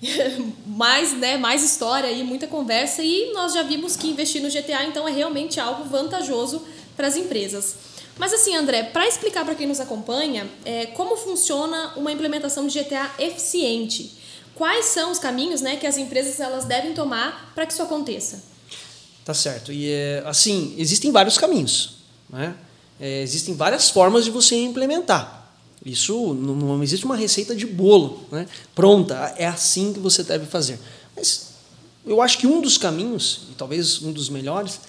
mais, 0.64 1.18
né, 1.18 1.36
mais 1.36 1.64
história 1.64 2.12
e 2.12 2.22
muita 2.22 2.46
conversa 2.46 3.02
e 3.02 3.32
nós 3.32 3.54
já 3.54 3.64
vimos 3.64 3.96
que 3.96 4.06
investir 4.06 4.40
no 4.40 4.48
GTA 4.48 4.84
então 4.84 5.08
é 5.08 5.10
realmente 5.10 5.58
algo 5.58 5.82
vantajoso 5.82 6.62
para 6.96 7.08
as 7.08 7.16
empresas. 7.16 7.97
Mas 8.18 8.32
assim, 8.32 8.56
André, 8.56 8.82
para 8.82 9.06
explicar 9.06 9.44
para 9.44 9.54
quem 9.54 9.66
nos 9.66 9.80
acompanha 9.80 10.48
é, 10.64 10.86
como 10.86 11.16
funciona 11.16 11.92
uma 11.96 12.10
implementação 12.10 12.66
de 12.66 12.78
GTA 12.78 13.10
eficiente, 13.18 14.12
quais 14.54 14.86
são 14.86 15.12
os 15.12 15.18
caminhos 15.18 15.60
né, 15.60 15.76
que 15.76 15.86
as 15.86 15.96
empresas 15.96 16.40
elas 16.40 16.64
devem 16.64 16.92
tomar 16.92 17.52
para 17.54 17.64
que 17.64 17.72
isso 17.72 17.82
aconteça? 17.82 18.42
Tá 19.24 19.32
certo. 19.32 19.72
E 19.72 19.90
é, 19.90 20.22
assim, 20.26 20.74
existem 20.76 21.12
vários 21.12 21.38
caminhos. 21.38 21.98
Né? 22.28 22.56
É, 23.00 23.22
existem 23.22 23.54
várias 23.54 23.88
formas 23.88 24.24
de 24.24 24.30
você 24.30 24.56
implementar. 24.56 25.38
Isso 25.84 26.34
não, 26.34 26.56
não 26.56 26.82
existe 26.82 27.04
uma 27.04 27.16
receita 27.16 27.54
de 27.54 27.66
bolo 27.66 28.26
né? 28.32 28.48
pronta. 28.74 29.32
É 29.36 29.46
assim 29.46 29.92
que 29.92 30.00
você 30.00 30.24
deve 30.24 30.46
fazer. 30.46 30.78
Mas 31.14 31.50
eu 32.04 32.20
acho 32.20 32.38
que 32.38 32.46
um 32.46 32.60
dos 32.60 32.76
caminhos, 32.76 33.42
e 33.50 33.54
talvez 33.54 34.02
um 34.02 34.10
dos 34.10 34.28
melhores, 34.28 34.80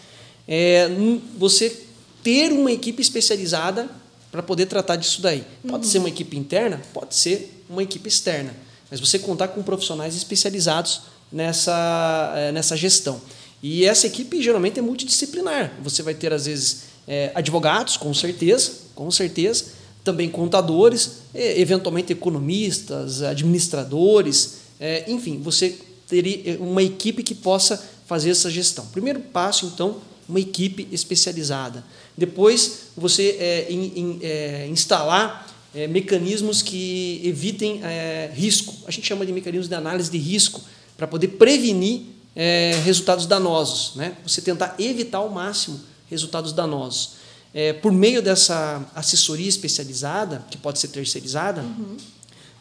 é 0.47 0.89
você 1.37 1.85
ter 2.23 2.51
uma 2.51 2.71
equipe 2.71 3.01
especializada 3.01 3.89
para 4.32 4.43
poder 4.43 4.65
tratar 4.67 4.95
disso 4.95 5.21
daí. 5.21 5.43
Pode 5.67 5.86
uhum. 5.86 5.91
ser 5.91 5.97
uma 5.99 6.10
equipe 6.10 6.38
interna, 6.38 6.82
pode 6.93 7.15
ser 7.15 7.63
uma 7.69 7.84
equipe 7.84 8.08
externa, 8.08 8.55
mas 8.89 8.99
você 8.99 9.17
contar 9.17 9.49
com 9.49 9.63
profissionais 9.63 10.15
especializados 10.15 11.01
nessa, 11.32 12.34
eh, 12.36 12.51
nessa 12.51 12.75
gestão. 12.75 13.21
E 13.62 13.86
essa 13.86 14.08
equipe 14.08 14.41
geralmente 14.41 14.79
é 14.79 14.82
multidisciplinar. 14.82 15.73
Você 15.84 16.01
vai 16.01 16.13
ter, 16.13 16.32
às 16.32 16.45
vezes, 16.45 16.84
é, 17.08 17.32
advogados, 17.36 17.97
com 17.97 18.13
certeza, 18.13 18.71
com 18.95 19.12
certeza, 19.12 19.65
também 20.03 20.29
contadores, 20.29 21.17
eventualmente 21.34 22.13
economistas, 22.13 23.21
administradores, 23.21 24.60
é, 24.79 25.03
enfim, 25.12 25.41
você 25.41 25.77
teria 26.08 26.58
uma 26.60 26.82
equipe 26.82 27.21
que 27.21 27.36
possa 27.36 27.82
fazer 28.05 28.32
essa 28.32 28.49
gestão. 28.49 28.86
Primeiro 28.88 29.19
passo, 29.19 29.65
então, 29.67 29.97
uma 30.29 30.39
equipe 30.39 30.87
especializada. 30.91 31.83
Depois, 32.15 32.91
você 32.95 33.35
é, 33.39 33.67
in, 33.71 33.91
in, 33.95 34.19
é, 34.21 34.67
instalar 34.69 35.47
é, 35.73 35.87
mecanismos 35.87 36.61
que 36.61 37.21
evitem 37.23 37.81
é, 37.83 38.31
risco. 38.33 38.73
A 38.87 38.91
gente 38.91 39.07
chama 39.07 39.25
de 39.25 39.33
mecanismos 39.33 39.67
de 39.67 39.75
análise 39.75 40.09
de 40.09 40.17
risco, 40.17 40.61
para 40.95 41.07
poder 41.07 41.29
prevenir 41.29 42.01
é, 42.35 42.79
resultados 42.83 43.25
danosos. 43.25 43.95
Né? 43.95 44.15
Você 44.25 44.41
tentar 44.41 44.75
evitar 44.77 45.19
ao 45.19 45.29
máximo 45.29 45.79
resultados 46.09 46.53
danosos. 46.53 47.13
É, 47.53 47.73
por 47.73 47.91
meio 47.91 48.21
dessa 48.21 48.87
assessoria 48.93 49.47
especializada, 49.47 50.45
que 50.51 50.57
pode 50.57 50.77
ser 50.77 50.89
terceirizada, 50.89 51.61
uhum. 51.61 51.97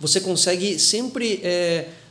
você 0.00 0.20
consegue 0.20 0.78
sempre, 0.78 1.42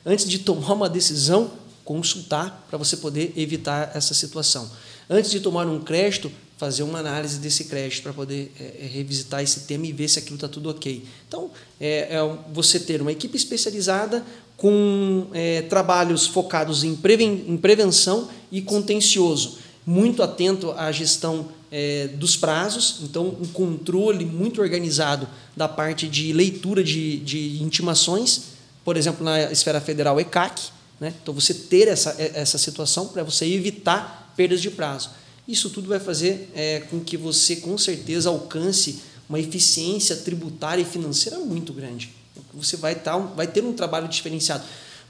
antes 0.05 0.27
de 0.27 0.39
tomar 0.39 0.73
uma 0.73 0.89
decisão, 0.89 1.51
consultar 1.83 2.65
para 2.69 2.77
você 2.77 2.97
poder 2.97 3.33
evitar 3.37 3.91
essa 3.95 4.13
situação. 4.13 4.69
Antes 5.09 5.31
de 5.31 5.39
tomar 5.39 5.67
um 5.67 5.79
crédito, 5.79 6.31
fazer 6.57 6.83
uma 6.83 6.99
análise 6.99 7.37
desse 7.37 7.65
crédito 7.65 8.03
para 8.03 8.13
poder 8.13 8.51
é, 8.59 8.63
é, 8.81 8.87
revisitar 8.87 9.41
esse 9.41 9.61
tema 9.61 9.85
e 9.85 9.93
ver 9.93 10.07
se 10.07 10.19
aquilo 10.19 10.35
está 10.35 10.47
tudo 10.47 10.69
ok. 10.69 11.03
Então, 11.27 11.51
é, 11.79 12.15
é, 12.15 12.37
você 12.51 12.79
ter 12.79 13.01
uma 13.01 13.11
equipe 13.11 13.37
especializada 13.37 14.25
com 14.57 15.27
é, 15.33 15.61
trabalhos 15.63 16.25
focados 16.25 16.83
em, 16.83 16.95
preven 16.95 17.45
em 17.47 17.57
prevenção 17.57 18.27
e 18.51 18.59
contencioso, 18.61 19.59
muito 19.85 20.23
atento 20.23 20.71
à 20.71 20.91
gestão 20.91 21.49
é, 21.71 22.07
dos 22.07 22.35
prazos, 22.35 23.01
então 23.03 23.37
um 23.39 23.45
controle 23.45 24.25
muito 24.25 24.61
organizado 24.61 25.27
da 25.55 25.67
parte 25.67 26.07
de 26.07 26.33
leitura 26.33 26.83
de, 26.83 27.17
de 27.17 27.61
intimações, 27.61 28.43
por 28.83 28.97
exemplo, 28.97 29.23
na 29.23 29.51
esfera 29.51 29.79
federal 29.79 30.19
ECAC, 30.19 30.69
né? 30.99 31.13
então 31.21 31.33
você 31.33 31.53
ter 31.53 31.87
essa, 31.87 32.15
essa 32.19 32.57
situação 32.57 33.07
para 33.07 33.23
você 33.23 33.45
evitar 33.45 34.26
perdas 34.37 34.61
de 34.61 34.71
prazo. 34.71 35.09
Isso 35.47 35.69
tudo 35.69 35.89
vai 35.89 35.99
fazer 35.99 36.49
é, 36.53 36.81
com 36.89 36.99
que 36.99 37.17
você, 37.17 37.57
com 37.57 37.77
certeza, 37.77 38.29
alcance 38.29 38.99
uma 39.27 39.39
eficiência 39.39 40.15
tributária 40.15 40.81
e 40.81 40.85
financeira 40.85 41.39
muito 41.39 41.73
grande. 41.73 42.11
Você 42.53 42.77
vai, 42.77 42.95
tá, 42.95 43.17
vai 43.17 43.47
ter 43.47 43.63
um 43.63 43.73
trabalho 43.73 44.07
diferenciado. 44.07 44.63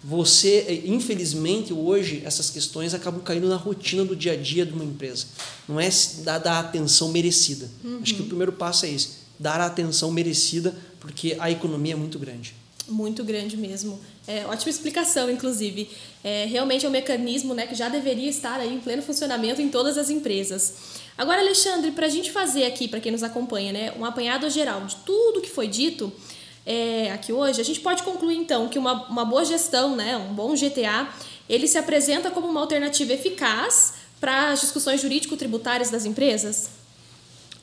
Você, 0.03 0.65
é, 0.67 0.87
infelizmente, 0.87 1.73
hoje, 1.73 2.21
essas 2.23 2.49
questões 2.49 2.93
acabam 2.93 3.21
caindo 3.21 3.47
na 3.47 3.55
rotina 3.55 4.05
do 4.05 4.15
dia 4.15 4.33
a 4.33 4.35
dia 4.35 4.65
de 4.65 4.73
uma 4.73 4.83
empresa. 4.83 5.25
Não 5.67 5.79
é 5.79 5.89
dar 6.23 6.45
a 6.45 6.59
atenção 6.59 7.09
merecida. 7.09 7.69
Uhum. 7.83 7.99
Acho 8.01 8.15
que 8.15 8.21
o 8.21 8.25
primeiro 8.25 8.51
passo 8.51 8.85
é 8.85 8.89
esse: 8.89 9.09
dar 9.39 9.59
a 9.59 9.65
atenção 9.65 10.11
merecida, 10.11 10.73
porque 10.99 11.35
a 11.39 11.49
economia 11.49 11.93
é 11.93 11.95
muito 11.95 12.19
grande. 12.19 12.53
Muito 12.87 13.23
grande 13.23 13.57
mesmo. 13.57 13.99
É, 14.25 14.45
ótima 14.45 14.69
explicação, 14.69 15.29
inclusive. 15.29 15.89
É, 16.23 16.45
realmente 16.45 16.85
é 16.85 16.89
um 16.89 16.91
mecanismo 16.91 17.53
né, 17.53 17.67
que 17.67 17.75
já 17.75 17.89
deveria 17.89 18.29
estar 18.29 18.59
aí 18.59 18.73
em 18.73 18.79
pleno 18.79 19.01
funcionamento 19.01 19.61
em 19.61 19.69
todas 19.69 19.97
as 19.97 20.09
empresas. 20.09 20.73
Agora, 21.17 21.41
Alexandre, 21.41 21.91
para 21.91 22.05
a 22.05 22.09
gente 22.09 22.31
fazer 22.31 22.65
aqui, 22.65 22.87
para 22.87 22.99
quem 22.99 23.11
nos 23.11 23.23
acompanha, 23.23 23.73
né, 23.73 23.93
um 23.99 24.05
apanhado 24.05 24.49
geral 24.49 24.85
de 24.85 24.95
tudo 24.97 25.41
que 25.41 25.49
foi 25.49 25.67
dito 25.67 26.11
é, 26.65 27.11
aqui 27.11 27.33
hoje, 27.33 27.59
a 27.59 27.63
gente 27.63 27.79
pode 27.79 28.03
concluir 28.03 28.35
então 28.35 28.67
que 28.67 28.77
uma, 28.77 29.07
uma 29.07 29.25
boa 29.25 29.43
gestão, 29.43 29.95
né, 29.95 30.17
um 30.17 30.33
bom 30.33 30.53
GTA, 30.53 31.09
ele 31.49 31.67
se 31.67 31.77
apresenta 31.77 32.29
como 32.29 32.47
uma 32.47 32.59
alternativa 32.59 33.13
eficaz 33.13 33.93
para 34.19 34.51
as 34.51 34.61
discussões 34.61 35.01
jurídico-tributárias 35.01 35.89
das 35.89 36.05
empresas? 36.05 36.69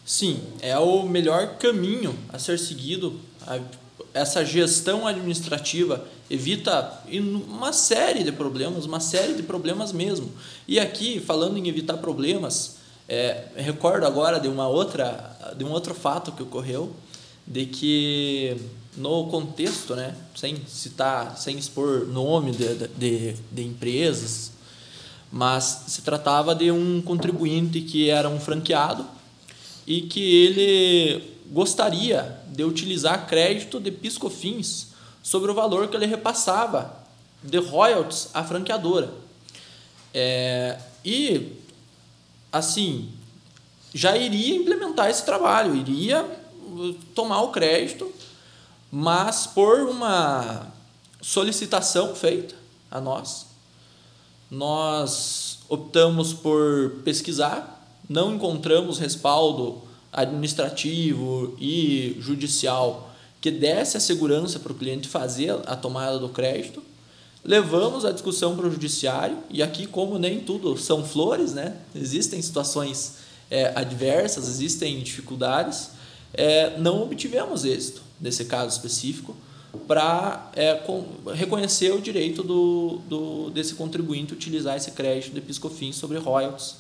Sim, 0.05 0.43
é 0.61 0.79
o 0.79 1.03
melhor 1.05 1.57
caminho 1.59 2.19
a 2.31 2.39
ser 2.39 2.59
seguido 2.59 3.21
essa 4.15 4.45
gestão 4.45 5.07
administrativa 5.07 6.07
evita 6.31 7.03
uma 7.47 7.73
série 7.75 8.25
de 8.25 8.33
problemas, 8.33 8.87
uma 8.87 9.01
série 9.01 9.35
de 9.35 9.43
problemas 9.43 9.93
mesmo. 9.93 10.33
E 10.67 10.81
aqui, 10.81 11.21
falando 11.21 11.59
em 11.59 11.69
evitar 11.69 11.99
problemas, 11.99 12.83
É, 13.07 13.49
recordo 13.57 14.07
agora 14.07 14.41
de 14.41 14.49
uma 14.49 14.67
outra, 14.67 15.37
de 15.59 15.63
um 15.63 15.71
outro 15.71 15.93
fato 15.93 16.33
que 16.33 16.43
ocorreu, 16.43 16.91
de 17.47 17.67
que 17.67 18.57
no 18.97 19.27
contexto, 19.27 19.95
né, 19.95 20.15
sem 20.35 20.57
citar, 20.67 21.37
sem 21.37 21.59
expor 21.59 22.07
nome 22.09 22.53
de, 22.53 22.89
de, 22.97 23.37
de 23.53 23.63
empresas, 23.63 24.53
mas 25.31 25.85
se 25.87 26.01
tratava 26.01 26.55
de 26.55 26.71
um 26.71 27.03
contribuinte 27.03 27.83
que 27.83 28.09
era 28.09 28.27
um 28.27 28.41
franqueado 28.41 29.05
e 29.87 30.01
que 30.01 30.23
ele 30.47 31.34
gostaria 31.55 32.41
de 32.49 32.65
utilizar 32.65 33.29
crédito 33.29 33.79
de 33.79 33.93
piscofins 33.93 34.89
sobre 35.23 35.53
o 35.53 35.55
valor 35.55 35.87
que 35.87 35.97
ele 35.97 36.05
repassava 36.05 36.97
de 37.41 37.59
royalties 37.59 38.29
à 38.35 38.43
franqueadora. 38.43 39.15
É, 40.13 40.77
e, 41.05 41.53
assim, 42.51 43.13
já 43.95 44.17
iria 44.17 44.57
implementar 44.57 45.09
esse 45.09 45.25
trabalho, 45.25 45.77
iria 45.77 46.29
tomar 47.15 47.43
o 47.43 47.53
crédito, 47.53 48.13
mas 48.91 49.47
por 49.47 49.79
uma 49.83 50.67
solicitação 51.23 52.17
feita 52.17 52.57
a 52.91 53.01
nós, 53.01 53.47
nós 54.51 55.61
optamos 55.69 56.33
por 56.33 56.97
pesquisar, 57.05 57.89
não 58.09 58.35
encontramos 58.35 58.99
respaldo 58.99 59.94
administrativo 60.15 61.57
e 61.61 62.17
judicial 62.21 63.11
que 63.41 63.51
desse 63.51 63.99
a 63.99 64.01
segurança 64.01 64.59
para 64.59 64.73
o 64.73 64.75
cliente 64.75 65.07
fazer 65.07 65.55
a 65.67 65.77
tomada 65.77 66.19
do 66.19 66.31
crédito. 66.31 66.83
Levamos 67.45 68.07
a 68.07 68.11
discussão 68.11 68.57
para 68.57 68.67
o 68.67 68.71
judiciário, 68.71 69.37
e 69.51 69.63
aqui, 69.63 69.87
como 69.87 70.19
nem 70.19 70.41
tudo 70.41 70.79
são 70.79 71.05
flores, 71.05 71.53
né? 71.53 71.77
existem 71.95 72.41
situações 72.41 73.17
é, 73.51 73.71
adversas, 73.75 74.49
existem 74.49 74.99
dificuldades, 75.01 75.91
é, 76.33 76.79
não 76.79 77.03
obtivemos 77.03 77.67
êxito 77.67 78.01
nesse 78.19 78.47
caso 78.47 78.75
específico 78.75 79.37
para 79.87 80.51
é, 80.57 80.81
reconhecer 81.35 81.93
o 81.93 82.01
direito 82.01 82.43
do, 82.43 83.01
do, 83.09 83.51
desse 83.51 83.75
contribuinte 83.75 84.33
utilizar 84.33 84.77
esse 84.77 84.93
crédito 84.93 85.35
de 85.35 85.43
piscofins 85.43 85.97
sobre 85.97 86.17
royalties. 86.17 86.77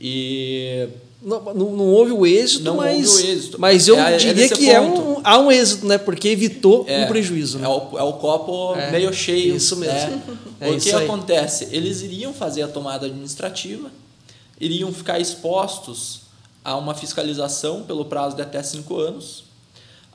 E 0.00 0.88
não, 1.24 1.42
não, 1.54 1.76
não, 1.76 1.86
houve 1.86 2.12
o 2.12 2.26
êxito, 2.26 2.64
não 2.64 2.76
mas, 2.76 3.08
houve 3.08 3.22
o 3.22 3.30
êxito. 3.30 3.60
mas 3.60 3.88
eu 3.88 3.98
é, 3.98 4.16
diria 4.18 4.44
é 4.44 4.48
que 4.48 4.70
é 4.70 4.80
um, 4.80 5.20
há 5.24 5.38
um 5.38 5.50
êxito, 5.50 5.86
né? 5.86 5.96
Porque 5.96 6.28
evitou 6.28 6.84
é, 6.86 7.04
um 7.04 7.08
prejuízo. 7.08 7.58
Né? 7.58 7.64
É, 7.64 7.68
o, 7.68 7.98
é 7.98 8.02
o 8.02 8.12
copo 8.14 8.74
É, 8.74 8.90
meio 8.90 9.12
cheio. 9.12 9.56
isso 9.56 9.76
mesmo. 9.76 10.10
Né? 10.16 10.22
É 10.60 10.70
o 10.70 10.80
que 10.80 10.92
acontece? 10.92 11.68
Eles 11.72 12.00
iriam 12.00 12.32
fazer 12.32 12.62
a 12.62 12.68
tomada 12.68 13.06
administrativa, 13.06 13.90
iriam 14.58 14.90
ficar 14.92 15.20
expostos 15.20 16.22
a 16.64 16.76
uma 16.76 16.94
fiscalização 16.94 17.82
pelo 17.82 18.06
prazo 18.06 18.36
de 18.36 18.42
até 18.42 18.62
cinco 18.62 18.98
anos. 18.98 19.44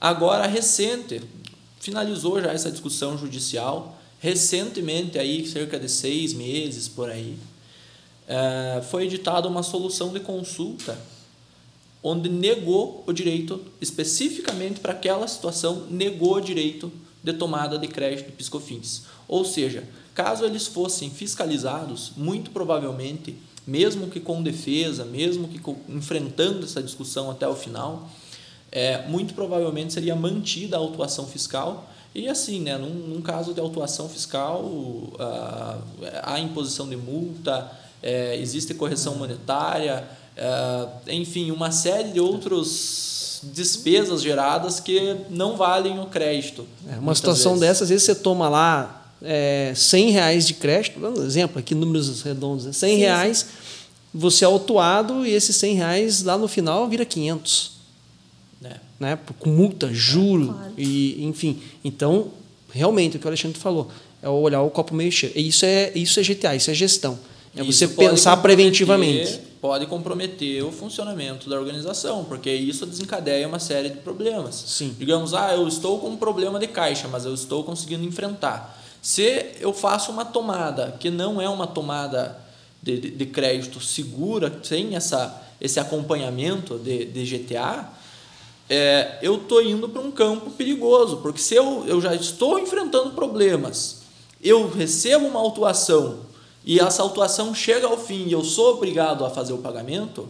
Agora, 0.02 0.48
recente, 0.48 1.22
finalizou 1.80 2.42
já 2.42 2.52
essa 2.52 2.72
discussão 2.72 3.18
judicial, 3.18 4.00
recentemente, 4.20 5.20
aí, 5.20 5.48
cerca 5.48 5.80
de 5.80 5.90
seis 5.90 6.34
meses 6.34 6.88
por 6.88 7.10
aí, 7.10 7.38
foi 8.90 9.06
editada 9.06 9.48
uma 9.48 9.64
solução 9.64 10.14
de 10.14 10.20
consulta 10.20 10.98
onde 12.02 12.30
negou 12.30 13.04
o 13.06 13.12
direito, 13.12 13.62
especificamente 13.82 14.80
para 14.80 14.94
aquela 14.94 15.28
situação, 15.28 15.88
negou 15.90 16.36
o 16.36 16.42
direito 16.42 16.92
de 17.22 17.34
tomada 17.34 17.78
de 17.78 17.88
crédito 17.88 18.28
de 18.28 18.32
piscofins. 18.32 19.04
Ou 19.28 19.44
seja, 19.44 19.84
caso 20.16 20.46
eles 20.46 20.68
fossem 20.68 21.10
fiscalizados, 21.10 22.14
muito 22.16 22.52
provavelmente, 22.52 23.36
mesmo 23.68 24.08
que 24.08 24.20
com 24.20 24.42
defesa, 24.42 25.04
mesmo 25.04 25.48
que 25.48 25.60
com, 25.60 25.76
enfrentando 25.90 26.64
essa 26.64 26.82
discussão 26.82 27.30
até 27.30 27.48
o 27.48 27.56
final, 27.56 28.10
é, 28.72 29.06
muito 29.08 29.34
provavelmente 29.34 29.94
seria 29.94 30.16
mantida 30.16 30.78
a 30.78 30.80
autuação 30.80 31.28
fiscal. 31.28 31.92
E 32.16 32.28
assim, 32.28 32.62
né, 32.62 32.78
num, 32.78 32.90
num 32.90 33.22
caso 33.22 33.54
de 33.54 33.60
autuação 33.60 34.08
fiscal, 34.08 34.66
ah, 35.20 35.80
há 36.24 36.40
imposição 36.40 36.90
de 36.90 36.96
multa, 36.96 37.70
é, 38.02 38.38
existe 38.40 38.74
correção 38.74 39.16
monetária, 39.16 40.04
é, 40.36 40.88
enfim, 41.14 41.52
uma 41.52 41.72
série 41.72 42.10
de 42.10 42.20
outras 42.20 43.42
despesas 43.54 44.22
geradas 44.22 44.80
que 44.80 45.16
não 45.30 45.56
valem 45.56 46.00
o 46.00 46.06
crédito. 46.08 46.66
É, 46.90 46.98
uma 46.98 47.16
situação 47.16 47.54
vezes. 47.54 47.68
dessa, 47.68 47.84
às 47.86 47.90
vezes 47.90 48.04
você 48.06 48.16
toma 48.16 48.50
lá 48.50 49.14
é, 49.22 49.72
100 49.76 50.12
reais 50.12 50.48
de 50.48 50.54
crédito, 50.54 51.00
dando 51.00 51.22
um 51.22 51.26
exemplo 51.26 51.60
aqui, 51.60 51.74
números 51.74 52.22
redondos, 52.22 52.66
né? 52.66 52.74
100 52.74 52.90
Sim, 52.96 53.00
reais, 53.00 53.46
você 54.14 54.44
é 54.44 54.48
autuado 54.48 55.26
e 55.26 55.32
esses 55.32 55.56
100 55.56 55.76
reais 55.76 56.24
lá 56.24 56.38
no 56.38 56.48
final 56.48 56.88
vira 56.90 57.06
500. 57.06 57.72
né? 58.62 58.80
né? 59.00 59.18
com 59.40 59.50
multa, 59.50 59.90
juro, 59.94 60.48
Claro. 60.54 60.74
e 60.78 61.24
enfim. 61.24 61.62
Então, 61.84 62.28
realmente, 62.72 63.16
o 63.16 63.20
que 63.20 63.26
o 63.26 63.30
Alexandre 63.30 63.58
falou, 63.60 63.90
é 64.22 64.28
olhar 64.28 64.62
o 64.62 64.70
copo 64.70 64.94
meio 64.94 65.12
cheio. 65.12 65.32
E 65.36 65.48
Isso 65.48 65.66
é, 65.66 65.92
isso 65.96 66.20
é 66.20 66.24
GTA, 66.24 66.56
isso 66.56 66.70
é 66.70 66.74
gestão. 66.74 67.18
É 67.56 67.62
Isso 67.62 67.80
você 67.80 67.88
pode 67.88 68.10
pensar 68.10 68.38
preventivamente. 68.38 69.40
Pode 69.62 69.86
comprometer 69.88 70.64
o 70.64 70.72
funcionamento 70.72 71.50
da 71.50 71.60
organização, 71.60 72.24
porque 72.24 72.50
isso 72.50 72.86
desencadeia 72.86 73.46
uma 73.48 73.60
série 73.60 73.90
de 73.90 73.98
problemas. 73.98 74.56
Sim. 74.56 74.96
Digamos, 74.98 75.34
ah, 75.34 75.54
eu 75.54 75.68
estou 75.68 76.00
com 76.00 76.10
um 76.10 76.16
problema 76.16 76.60
de 76.60 76.68
caixa, 76.68 77.08
mas 77.10 77.26
eu 77.26 77.34
estou 77.34 77.64
conseguindo 77.64 78.06
enfrentar. 78.06 78.82
Se 79.02 79.48
eu 79.60 79.74
faço 79.74 80.12
uma 80.12 80.24
tomada 80.24 80.96
que 81.00 81.10
não 81.10 81.42
é 81.42 81.50
uma 81.50 81.68
tomada 81.68 82.38
de, 82.82 83.00
de, 83.00 83.12
de 83.12 83.26
crédito 83.26 83.82
segura, 83.82 84.60
sem 84.64 84.96
essa, 84.96 85.42
esse 85.60 85.80
acompanhamento 85.80 86.78
de, 86.78 87.06
de 87.06 87.26
GTA, 87.26 87.90
é, 88.70 89.18
eu 89.22 89.36
estou 89.36 89.62
indo 89.62 89.90
para 89.90 90.02
um 90.02 90.12
campo 90.12 90.52
perigoso, 90.52 91.18
porque 91.18 91.40
se 91.40 91.56
eu, 91.56 91.84
eu 91.88 92.00
já 92.00 92.14
estou 92.16 92.60
enfrentando 92.60 93.12
problemas, 93.12 94.04
eu 94.42 94.70
recebo 94.70 95.26
uma 95.26 95.40
autuação 95.40 96.20
e 96.66 96.80
essa 96.80 97.02
autuação 97.02 97.54
chega 97.56 97.88
ao 97.88 97.98
fim 97.98 98.28
e 98.28 98.32
eu 98.32 98.44
sou 98.44 98.76
obrigado 98.76 99.26
a 99.26 99.30
fazer 99.30 99.54
o 99.54 99.58
pagamento, 99.60 100.28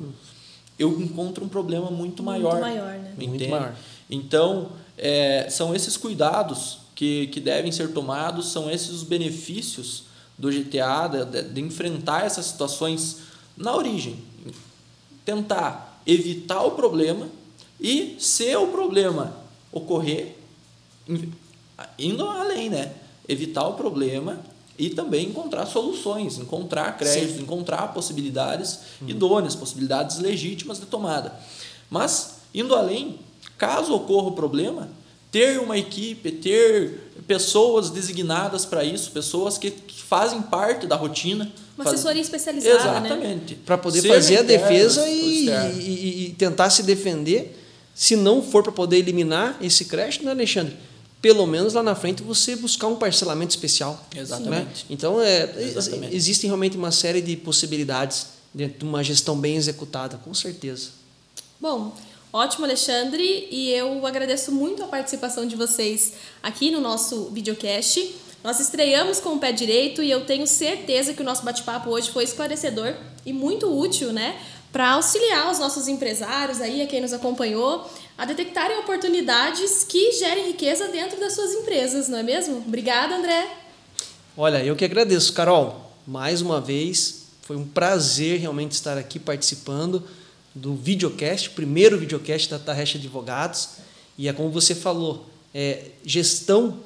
eu 0.78 1.00
encontro 1.02 1.44
um 1.44 1.50
problema 1.50 1.90
muito 1.92 2.24
maior. 2.24 2.60
maior, 2.62 2.94
né? 3.00 3.14
Muito 3.18 3.50
maior. 3.50 3.76
Então, 4.10 4.70
é, 4.98 5.48
são 5.50 5.76
esses 5.76 5.98
cuidados 5.98 6.80
que, 6.96 7.28
que 7.28 7.40
devem 7.40 7.72
ser 7.72 7.92
tomados, 7.94 8.52
são 8.52 8.70
esses 8.70 8.90
os 8.90 9.04
benefícios 9.04 10.04
do 10.38 10.50
GTA, 10.52 11.08
de, 11.26 11.42
de- 11.44 11.62
enfrentar 11.62 12.26
essas 12.26 12.46
situações 12.46 13.18
na 13.58 13.76
origem. 13.76 14.18
Tentar 15.26 16.02
evitar 16.08 16.64
o 16.64 16.72
problema 16.72 17.28
e, 17.80 18.16
se 18.20 18.56
o 18.56 18.68
problema 18.68 19.36
ocorrer, 19.72 20.36
in- 21.08 21.32
indo 21.98 22.26
além, 22.26 22.70
né? 22.70 22.94
Evitar 23.28 23.68
o 23.68 23.74
problema 23.74 24.40
e 24.80 24.90
também 24.90 25.28
encontrar 25.28 25.66
soluções, 25.66 26.38
encontrar 26.40 26.98
créditos, 26.98 27.38
encontrar 27.38 27.94
possibilidades 27.94 28.80
idôneas, 29.06 29.54
possibilidades 29.54 30.18
legítimas 30.20 30.80
de 30.80 30.86
tomada. 30.86 31.34
Mas, 31.90 32.36
indo 32.56 32.74
além, 32.74 33.20
caso 33.58 33.94
ocorra 33.94 34.30
o 34.30 34.32
problema, 34.32 34.90
ter 35.30 35.60
uma 35.60 35.78
equipe, 35.78 36.32
ter 36.32 37.12
pessoas 37.28 37.90
designadas 37.90 38.66
para 38.66 38.84
isso, 38.84 39.12
pessoas 39.12 39.58
que, 39.58 39.72
fazem 40.10 40.42
parte 40.42 40.88
da 40.88 40.96
rotina. 40.96 41.52
Uma 41.78 41.84
faz- 41.84 41.94
assessoria 41.96 42.22
especializada, 42.22 43.00
né? 43.02 43.08
Exatamente. 43.10 43.54
Para 43.56 43.78
poder 43.78 44.02
Seja 44.02 44.14
fazer 44.16 44.38
a 44.38 44.42
defesa 44.42 45.08
e, 45.08 45.48
e- 45.48 45.52
e- 45.80 46.26
e 46.26 46.30
tentar 46.32 46.72
se 46.72 46.82
defender. 46.82 47.56
Se 47.94 48.16
não 48.16 48.42
for 48.42 48.64
para 48.64 48.72
poder 48.72 48.98
eliminar 48.98 49.58
esse 49.62 49.86
crédito, 49.86 50.26
né, 50.26 50.32
Alexandre? 50.32 50.76
Pelo 51.22 51.46
menos 51.46 51.74
lá 51.74 51.84
na 51.84 51.96
frente 51.96 52.24
você 52.24 52.56
buscar 52.56 52.88
um 52.88 52.96
parcelamento 52.96 53.52
especial. 53.52 54.06
Exatamente. 54.16 54.52
né? 54.52 54.68
Então, 54.90 55.22
é, 55.22 55.54
Exatamente. 55.58 56.16
existe 56.16 56.46
realmente 56.48 56.78
uma 56.78 56.92
série 56.92 57.22
de 57.22 57.36
possibilidades 57.36 58.28
dentro 58.54 58.80
de 58.80 58.86
uma 58.86 59.04
gestão 59.04 59.38
bem 59.38 59.56
executada, 59.56 60.18
com 60.24 60.34
certeza. 60.34 60.90
Bom, 61.60 61.94
ótimo, 62.32 62.66
Alexandre, 62.66 63.48
e 63.52 63.70
eu 63.72 64.06
agradeço 64.08 64.52
muito 64.52 64.82
a 64.82 64.88
participação 64.88 65.46
de 65.46 65.56
vocês 65.56 66.14
aqui 66.42 66.72
no 66.72 66.80
nosso 66.80 67.30
videocast. 67.32 68.16
Nós 68.42 68.60
estreamos 68.62 69.20
com 69.20 69.34
o 69.34 69.40
pé 69.40 69.52
direito 69.52 70.02
e 70.02 70.10
eu 70.10 70.26
tenho 70.26 70.48
certeza 70.48 71.14
que 71.14 71.22
o 71.22 71.26
nosso 71.26 71.44
bate-papo 71.44 71.90
hoje 71.90 72.10
foi 72.12 72.24
esclarecedor 72.24 72.96
e 73.26 73.34
muito 73.34 73.68
útil, 73.68 74.14
né? 74.14 74.40
Para 74.72 74.92
auxiliar 74.92 75.52
os 75.52 75.60
nossos 75.60 75.88
empresários 75.88 76.62
aí, 76.62 76.82
a 76.82 76.88
quem 76.88 77.02
nos 77.02 77.12
acompanhou, 77.12 77.90
a 78.20 78.26
detectarem 78.26 78.78
oportunidades 78.80 79.86
que 79.88 80.12
gerem 80.12 80.48
riqueza 80.48 80.90
dentro 80.90 81.18
das 81.20 81.34
suas 81.34 81.54
empresas, 81.54 82.10
não 82.10 82.18
é 82.18 82.24
mesmo? 82.24 82.58
Obrigada, 82.58 83.16
André. 83.16 83.48
Olha, 84.36 84.62
eu 84.64 84.76
que 84.76 84.84
agradeço, 84.84 85.32
Carol. 85.32 85.90
Mais 86.06 86.42
uma 86.42 86.60
vez, 86.60 87.28
foi 87.44 87.56
um 87.56 87.66
prazer 87.66 88.40
realmente 88.42 88.74
estar 88.74 88.98
aqui 88.98 89.18
participando 89.20 90.04
do 90.54 90.76
videocast, 90.76 91.52
primeiro 91.52 91.98
videocast 91.98 92.50
da 92.50 92.60
Tarrecha 92.60 92.98
Advogados. 92.98 93.70
E 94.18 94.28
é 94.28 94.34
como 94.34 94.50
você 94.50 94.76
falou, 94.76 95.26
é, 95.56 95.86
gestão 96.06 96.78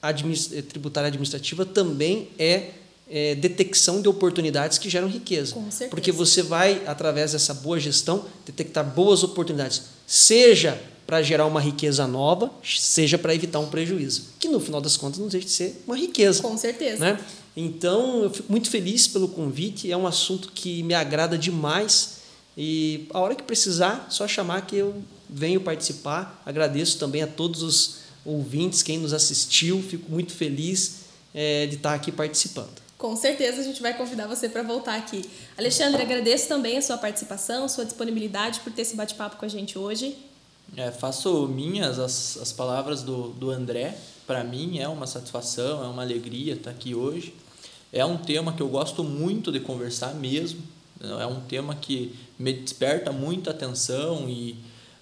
adminis- 0.00 0.52
eh, 0.52 0.62
tributária 0.62 1.08
administrativa 1.08 1.66
também 1.66 2.28
é 2.38 2.70
é, 3.08 3.36
detecção 3.36 4.02
de 4.02 4.08
oportunidades 4.08 4.78
que 4.78 4.90
geram 4.90 5.06
riqueza. 5.06 5.54
Com 5.54 5.70
certeza. 5.70 5.90
Porque 5.90 6.10
você 6.10 6.42
vai, 6.42 6.82
através 6.86 7.30
dessa 7.32 7.54
boa 7.54 7.78
gestão, 7.78 8.24
detectar 8.44 8.84
boas 8.84 9.22
oportunidades, 9.22 9.82
seja 10.06 10.80
para 11.06 11.22
gerar 11.22 11.46
uma 11.46 11.60
riqueza 11.60 12.06
nova, 12.06 12.50
seja 12.64 13.16
para 13.16 13.34
evitar 13.34 13.60
um 13.60 13.68
prejuízo, 13.68 14.24
que 14.40 14.48
no 14.48 14.58
final 14.58 14.80
das 14.80 14.96
contas 14.96 15.18
não 15.18 15.28
deixa 15.28 15.46
de 15.46 15.52
ser 15.52 15.82
uma 15.86 15.96
riqueza. 15.96 16.42
Com 16.42 16.56
certeza. 16.58 16.98
Né? 16.98 17.20
Então, 17.56 18.24
eu 18.24 18.30
fico 18.30 18.50
muito 18.50 18.68
feliz 18.68 19.06
pelo 19.08 19.28
convite, 19.28 19.90
é 19.90 19.96
um 19.96 20.06
assunto 20.06 20.50
que 20.52 20.82
me 20.82 20.94
agrada 20.94 21.38
demais 21.38 22.16
e 22.56 23.06
a 23.10 23.20
hora 23.20 23.34
que 23.34 23.42
precisar, 23.42 24.06
só 24.10 24.26
chamar 24.26 24.62
que 24.62 24.76
eu 24.76 25.02
venho 25.28 25.60
participar. 25.60 26.42
Agradeço 26.44 26.98
também 26.98 27.22
a 27.22 27.26
todos 27.26 27.62
os 27.62 27.96
ouvintes, 28.24 28.82
quem 28.82 28.98
nos 28.98 29.12
assistiu, 29.12 29.82
fico 29.82 30.10
muito 30.10 30.32
feliz 30.32 31.06
é, 31.34 31.66
de 31.66 31.76
estar 31.76 31.94
aqui 31.94 32.10
participando. 32.10 32.85
Com 32.98 33.14
certeza 33.14 33.60
a 33.60 33.64
gente 33.64 33.82
vai 33.82 33.94
convidar 33.94 34.26
você 34.26 34.48
para 34.48 34.62
voltar 34.62 34.96
aqui. 34.96 35.28
Alexandre, 35.58 36.00
agradeço 36.00 36.48
também 36.48 36.78
a 36.78 36.82
sua 36.82 36.96
participação, 36.96 37.68
sua 37.68 37.84
disponibilidade 37.84 38.60
por 38.60 38.72
ter 38.72 38.82
esse 38.82 38.96
bate-papo 38.96 39.36
com 39.36 39.44
a 39.44 39.48
gente 39.48 39.78
hoje. 39.78 40.16
É, 40.74 40.90
faço 40.90 41.46
minhas 41.46 41.98
as, 41.98 42.38
as 42.38 42.52
palavras 42.52 43.02
do, 43.02 43.28
do 43.28 43.50
André. 43.50 43.96
Para 44.26 44.42
mim 44.42 44.78
é 44.78 44.88
uma 44.88 45.06
satisfação, 45.06 45.84
é 45.84 45.86
uma 45.86 46.02
alegria 46.02 46.54
estar 46.54 46.70
aqui 46.70 46.94
hoje. 46.94 47.34
É 47.92 48.04
um 48.04 48.16
tema 48.16 48.52
que 48.52 48.62
eu 48.62 48.68
gosto 48.68 49.04
muito 49.04 49.52
de 49.52 49.60
conversar 49.60 50.14
mesmo. 50.14 50.60
É 51.00 51.26
um 51.26 51.40
tema 51.40 51.74
que 51.74 52.14
me 52.38 52.52
desperta 52.52 53.12
muita 53.12 53.50
atenção 53.50 54.28
e 54.28 54.56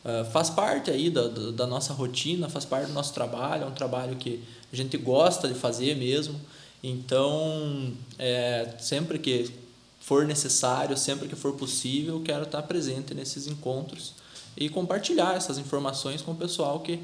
uh, 0.04 0.24
faz 0.32 0.50
parte 0.50 0.90
aí 0.90 1.08
da, 1.08 1.28
da 1.28 1.66
nossa 1.66 1.92
rotina, 1.92 2.48
faz 2.48 2.64
parte 2.64 2.88
do 2.88 2.92
nosso 2.92 3.14
trabalho. 3.14 3.62
É 3.62 3.66
um 3.66 3.72
trabalho 3.72 4.16
que 4.16 4.42
a 4.72 4.76
gente 4.76 4.96
gosta 4.96 5.48
de 5.48 5.54
fazer 5.54 5.94
mesmo. 5.94 6.38
Então, 6.86 7.94
é, 8.18 8.68
sempre 8.78 9.18
que 9.18 9.50
for 9.98 10.26
necessário, 10.26 10.94
sempre 10.98 11.26
que 11.26 11.34
for 11.34 11.54
possível, 11.54 12.20
quero 12.22 12.42
estar 12.42 12.60
presente 12.60 13.14
nesses 13.14 13.46
encontros 13.46 14.12
e 14.54 14.68
compartilhar 14.68 15.34
essas 15.34 15.56
informações 15.56 16.20
com 16.20 16.32
o 16.32 16.34
pessoal 16.34 16.80
que 16.80 17.00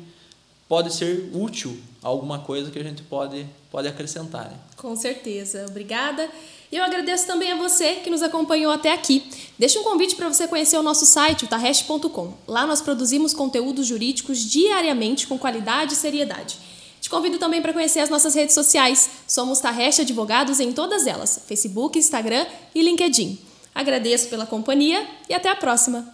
pode 0.68 0.93
ser 0.93 1.31
útil 1.33 1.81
alguma 2.03 2.41
coisa 2.41 2.70
que 2.70 2.78
a 2.78 2.83
gente 2.83 3.03
pode, 3.03 3.47
pode 3.70 3.89
acrescentar. 3.89 4.51
Né? 4.51 4.57
Com 4.76 4.95
certeza. 4.95 5.64
Obrigada. 5.66 6.28
E 6.70 6.76
eu 6.76 6.85
agradeço 6.85 7.26
também 7.26 7.51
a 7.51 7.57
você 7.57 7.95
que 7.97 8.11
nos 8.11 8.20
acompanhou 8.20 8.70
até 8.70 8.93
aqui. 8.93 9.24
Deixa 9.59 9.81
um 9.81 9.83
convite 9.83 10.14
para 10.14 10.28
você 10.28 10.47
conhecer 10.47 10.76
o 10.76 10.83
nosso 10.83 11.07
site, 11.07 11.47
o 11.47 11.49
tarrest.com. 11.49 12.35
Lá 12.47 12.66
nós 12.66 12.83
produzimos 12.83 13.33
conteúdos 13.33 13.87
jurídicos 13.87 14.39
diariamente 14.45 15.26
com 15.26 15.39
qualidade 15.39 15.95
e 15.95 15.97
seriedade. 15.97 16.59
Te 17.01 17.09
convido 17.09 17.39
também 17.39 17.63
para 17.63 17.73
conhecer 17.73 18.01
as 18.01 18.11
nossas 18.11 18.35
redes 18.35 18.55
sociais. 18.55 19.09
Somos 19.27 19.59
Tarreste 19.59 20.03
Advogados 20.03 20.61
em 20.61 20.73
todas 20.73 21.07
elas: 21.07 21.41
Facebook, 21.47 21.99
Instagram 21.99 22.47
e 22.75 22.83
LinkedIn. 22.83 23.39
Agradeço 23.75 24.29
pela 24.29 24.47
companhia 24.47 25.07
e 25.29 25.35
até 25.35 25.49
a 25.49 25.57
próxima. 25.57 26.07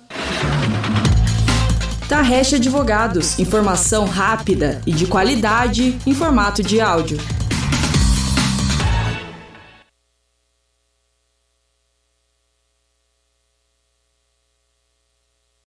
Tarreste 2.09 2.55
Advogados. 2.55 3.39
Informação 3.39 4.05
rápida 4.05 4.81
e 4.87 4.93
de 4.93 5.07
qualidade 5.07 5.99
em 6.07 6.15
formato 6.15 6.63
de 6.63 6.81
áudio. 6.81 7.19